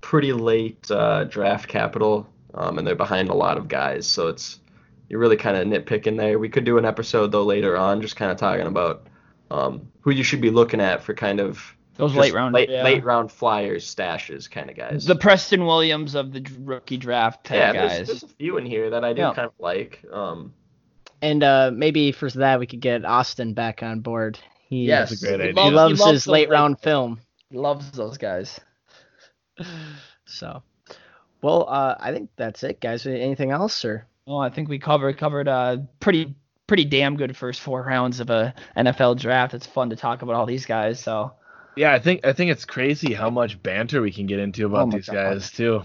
pretty 0.00 0.32
late 0.32 0.90
uh, 0.90 1.24
draft 1.24 1.68
capital, 1.68 2.28
um, 2.54 2.78
and 2.78 2.86
they're 2.86 2.94
behind 2.94 3.28
a 3.28 3.34
lot 3.34 3.56
of 3.56 3.68
guys. 3.68 4.06
So 4.06 4.28
it's 4.28 4.60
you're 5.08 5.20
really 5.20 5.36
kind 5.36 5.56
of 5.56 5.66
nitpicking 5.66 6.16
there. 6.16 6.38
We 6.38 6.48
could 6.48 6.64
do 6.64 6.78
an 6.78 6.84
episode 6.84 7.32
though 7.32 7.44
later 7.44 7.76
on, 7.76 8.00
just 8.00 8.16
kind 8.16 8.30
of 8.30 8.36
talking 8.38 8.66
about 8.66 9.06
um, 9.50 9.88
who 10.00 10.10
you 10.10 10.22
should 10.22 10.40
be 10.40 10.50
looking 10.50 10.80
at 10.80 11.02
for 11.02 11.12
kind 11.14 11.38
of 11.40 11.62
Those 11.96 12.14
late 12.14 12.32
round. 12.32 12.54
late, 12.54 12.70
yeah. 12.70 12.82
late 12.82 13.04
round 13.04 13.30
flyers, 13.30 13.84
stashes 13.94 14.50
kind 14.50 14.70
of 14.70 14.76
guys. 14.76 15.04
The 15.04 15.14
Preston 15.16 15.66
Williams 15.66 16.14
of 16.14 16.32
the 16.32 16.44
rookie 16.60 16.96
draft 16.96 17.44
type 17.44 17.58
yeah, 17.58 17.72
guys. 17.74 17.90
there's, 17.96 18.08
there's 18.08 18.22
a 18.22 18.28
few 18.36 18.56
in 18.56 18.64
here 18.64 18.90
that 18.90 19.04
I 19.04 19.12
do 19.12 19.20
Yeah. 19.20 19.34
kind 19.34 19.46
of 19.46 19.52
like. 19.58 20.02
Um, 20.10 20.54
And 21.20 21.42
uh, 21.44 21.70
maybe 21.74 22.10
for 22.12 22.30
that 22.30 22.58
we 22.58 22.66
could 22.66 22.80
get 22.80 23.04
Austin 23.04 23.52
back 23.52 23.82
on 23.82 24.00
board. 24.00 24.38
He, 24.70 24.86
yes, 24.86 25.12
a 25.12 25.26
great 25.26 25.40
he 25.40 25.48
idea. 25.50 25.62
he 25.64 25.70
loves- 25.70 26.00
loves, 26.00 26.12
his 26.12 26.24
those 26.24 26.32
late 26.32 26.48
round 26.48 26.80
film. 26.80 27.20
Loves 27.52 27.90
those 27.92 28.18
guys. 28.18 28.58
So, 30.24 30.62
well, 31.42 31.66
uh, 31.68 31.94
I 32.00 32.12
think 32.12 32.30
that's 32.36 32.62
it, 32.62 32.80
guys. 32.80 33.06
Anything 33.06 33.50
else 33.50 33.84
or? 33.84 34.06
Oh, 34.26 34.38
I 34.38 34.48
think 34.48 34.68
we 34.68 34.78
covered 34.78 35.18
covered 35.18 35.46
uh 35.48 35.78
pretty 36.00 36.34
pretty 36.66 36.84
damn 36.86 37.16
good 37.16 37.36
first 37.36 37.60
four 37.60 37.82
rounds 37.82 38.20
of 38.20 38.30
a 38.30 38.54
NFL 38.76 39.18
draft. 39.18 39.52
It's 39.52 39.66
fun 39.66 39.90
to 39.90 39.96
talk 39.96 40.22
about 40.22 40.34
all 40.36 40.46
these 40.46 40.64
guys. 40.64 41.00
So 41.00 41.32
yeah, 41.76 41.92
I 41.92 41.98
think 41.98 42.24
I 42.24 42.32
think 42.32 42.50
it's 42.50 42.64
crazy 42.64 43.12
how 43.12 43.28
much 43.28 43.62
banter 43.62 44.00
we 44.00 44.12
can 44.12 44.26
get 44.26 44.38
into 44.38 44.64
about 44.64 44.88
Oh 44.88 44.90
these 44.92 45.06
God. 45.06 45.14
guys 45.14 45.50
too. 45.50 45.82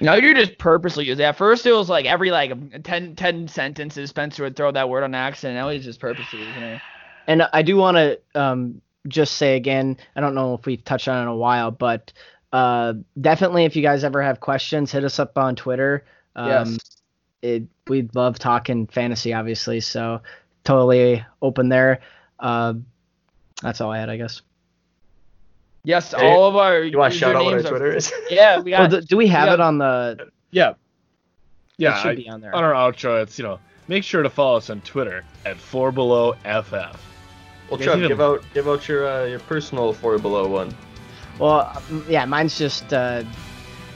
no, 0.00 0.14
you're 0.16 0.34
just 0.34 0.58
purposely 0.58 1.06
using. 1.06 1.24
At 1.24 1.36
first, 1.38 1.64
it 1.64 1.72
was 1.72 1.88
like 1.88 2.04
every 2.06 2.30
like 2.30 2.82
10, 2.82 3.16
10 3.16 3.48
sentences, 3.48 4.10
Spencer 4.10 4.42
would 4.42 4.56
throw 4.56 4.72
that 4.72 4.88
word 4.90 5.04
on 5.04 5.14
accident. 5.14 5.56
Now 5.56 5.70
he's 5.70 5.84
just 5.84 6.00
purposely 6.00 6.40
using 6.40 6.62
it. 6.62 6.82
And 7.26 7.42
I 7.52 7.62
do 7.62 7.76
want 7.76 7.96
to 7.96 8.20
um, 8.34 8.82
just 9.06 9.34
say 9.34 9.56
again, 9.56 9.96
I 10.16 10.20
don't 10.20 10.34
know 10.34 10.54
if 10.54 10.66
we've 10.66 10.84
touched 10.84 11.08
on 11.08 11.18
it 11.18 11.22
in 11.22 11.28
a 11.28 11.36
while, 11.36 11.70
but 11.70 12.12
uh, 12.52 12.94
definitely 13.20 13.64
if 13.64 13.76
you 13.76 13.82
guys 13.82 14.04
ever 14.04 14.22
have 14.22 14.40
questions, 14.40 14.90
hit 14.92 15.04
us 15.04 15.18
up 15.18 15.36
on 15.38 15.54
Twitter. 15.56 16.04
Um, 16.36 16.48
Yes. 16.48 16.78
It, 17.40 17.62
we'd 17.86 18.12
love 18.16 18.36
talking 18.40 18.88
fantasy, 18.88 19.32
obviously. 19.32 19.78
So 19.78 20.22
totally 20.64 21.24
open 21.40 21.68
there. 21.68 22.00
Uh, 22.40 22.74
that's 23.62 23.80
all 23.80 23.92
I 23.92 23.98
had, 23.98 24.10
I 24.10 24.16
guess. 24.16 24.42
Yes, 25.84 26.12
Hey, 26.12 26.28
all 26.28 26.48
of 26.48 26.56
our 26.56 26.82
you 26.82 26.98
want 26.98 27.12
to 27.12 27.18
shout 27.18 27.36
out 27.36 27.44
what 27.44 27.54
our 27.54 27.60
usernames 27.60 27.64
are- 27.64 27.68
Twitter 27.68 27.92
is? 27.96 28.12
Yeah, 28.30 28.58
we 28.60 28.72
Well, 28.72 28.88
got. 28.88 28.90
do, 28.90 29.00
do 29.02 29.16
we 29.16 29.28
have 29.28 29.46
yeah. 29.48 29.54
it 29.54 29.60
on 29.60 29.78
the? 29.78 30.28
Yeah, 30.50 30.72
Yeah, 31.76 31.90
it 31.90 31.92
yeah. 31.94 32.02
should 32.02 32.10
I- 32.10 32.14
be 32.16 32.28
on 32.28 32.40
there. 32.40 32.54
on 32.54 32.64
our 32.64 32.72
outro, 32.72 33.22
it's 33.22 33.38
you 33.38 33.44
know, 33.44 33.60
make 33.86 34.02
sure 34.02 34.22
to 34.24 34.30
follow 34.30 34.56
us 34.56 34.68
on 34.68 34.80
Twitter 34.80 35.22
at 35.46 35.56
four 35.58 35.92
below 35.92 36.34
ff. 36.44 36.72
Well, 37.70 37.78
Yeah, 37.80 37.86
Chuck, 37.86 37.96
even- 37.96 38.08
give 38.08 38.20
out 38.20 38.44
give 38.54 38.68
out 38.68 38.88
your 38.88 39.08
uh, 39.08 39.24
your 39.24 39.40
personal 39.40 39.92
four 39.92 40.18
below 40.18 40.48
one. 40.48 40.74
Well, 41.38 41.70
um, 41.90 42.04
yeah, 42.08 42.24
mine's 42.24 42.58
just 42.58 42.92
uh, 42.92 43.22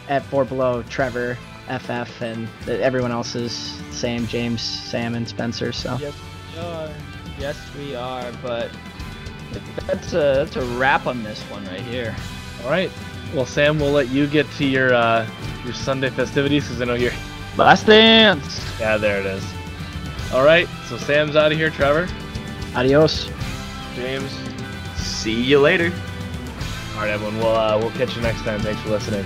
at 0.09 0.25
four 0.27 0.45
below 0.45 0.83
Trevor 0.89 1.37
FF, 1.69 2.21
and 2.23 2.49
everyone 2.69 3.11
else 3.13 3.35
is 3.35 3.53
same 3.91 4.27
James, 4.27 4.61
Sam, 4.61 5.15
and 5.15 5.27
Spencer. 5.29 5.73
So 5.73 5.97
Yes, 6.01 6.15
we 6.55 6.61
are. 6.61 6.91
Yes, 7.39 7.71
we 7.79 7.95
are. 7.95 8.31
But 8.43 8.71
that's 9.87 10.13
a 10.13 10.45
that's 10.45 10.57
a 10.57 10.65
wrap 10.77 11.07
on 11.07 11.23
this 11.23 11.41
one 11.51 11.65
right 11.67 11.81
here. 11.81 12.15
All 12.65 12.71
right. 12.71 12.91
Well, 13.35 13.47
Sam, 13.47 13.79
we'll 13.79 13.93
let 13.93 14.09
you 14.11 14.27
get 14.27 14.51
to 14.59 14.65
your 14.67 14.93
uh, 14.95 15.27
your 15.65 15.73
Sunday 15.73 16.11
festivities 16.11 16.65
because 16.65 16.83
I 16.83 16.85
know 16.85 16.95
you're. 16.95 17.13
Last 17.57 17.87
dance. 17.87 18.65
Yeah, 18.81 18.97
there 18.97 19.21
it 19.21 19.27
is. 19.27 19.45
All 20.33 20.45
right. 20.45 20.67
So 20.89 20.97
Sam's 20.97 21.37
out 21.37 21.53
of 21.53 21.59
here. 21.59 21.69
Trevor, 21.71 22.09
adios. 22.75 23.29
James. 23.95 24.33
See 24.97 25.41
you 25.43 25.61
later. 25.61 25.93
All 26.95 27.01
right, 27.01 27.11
everyone. 27.11 27.39
We'll 27.39 27.57
uh, 27.57 27.79
we'll 27.79 27.91
catch 27.93 28.15
you 28.17 28.23
next 28.23 28.43
time. 28.43 28.61
Thanks 28.61 28.81
for 28.83 28.91
listening. 28.91 29.25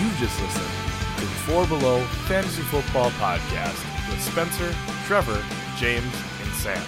You 0.00 0.08
just 0.18 0.40
listened 0.40 0.70
to 1.16 1.20
the 1.20 1.30
Four 1.46 1.66
Below 1.66 2.00
Fantasy 2.26 2.62
Football 2.62 3.10
Podcast 3.12 3.78
with 4.10 4.20
Spencer, 4.20 4.74
Trevor, 5.06 5.42
James, 5.76 6.14
and 6.42 6.52
Sam. 6.54 6.82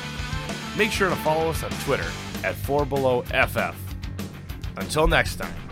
Make 0.77 0.91
sure 0.91 1.09
to 1.09 1.17
follow 1.17 1.51
us 1.51 1.63
on 1.63 1.71
Twitter 1.85 2.11
at 2.43 2.55
Four 2.55 2.85
Below 2.85 3.23
FF. 3.23 3.77
Until 4.77 5.07
next 5.07 5.37
time. 5.37 5.64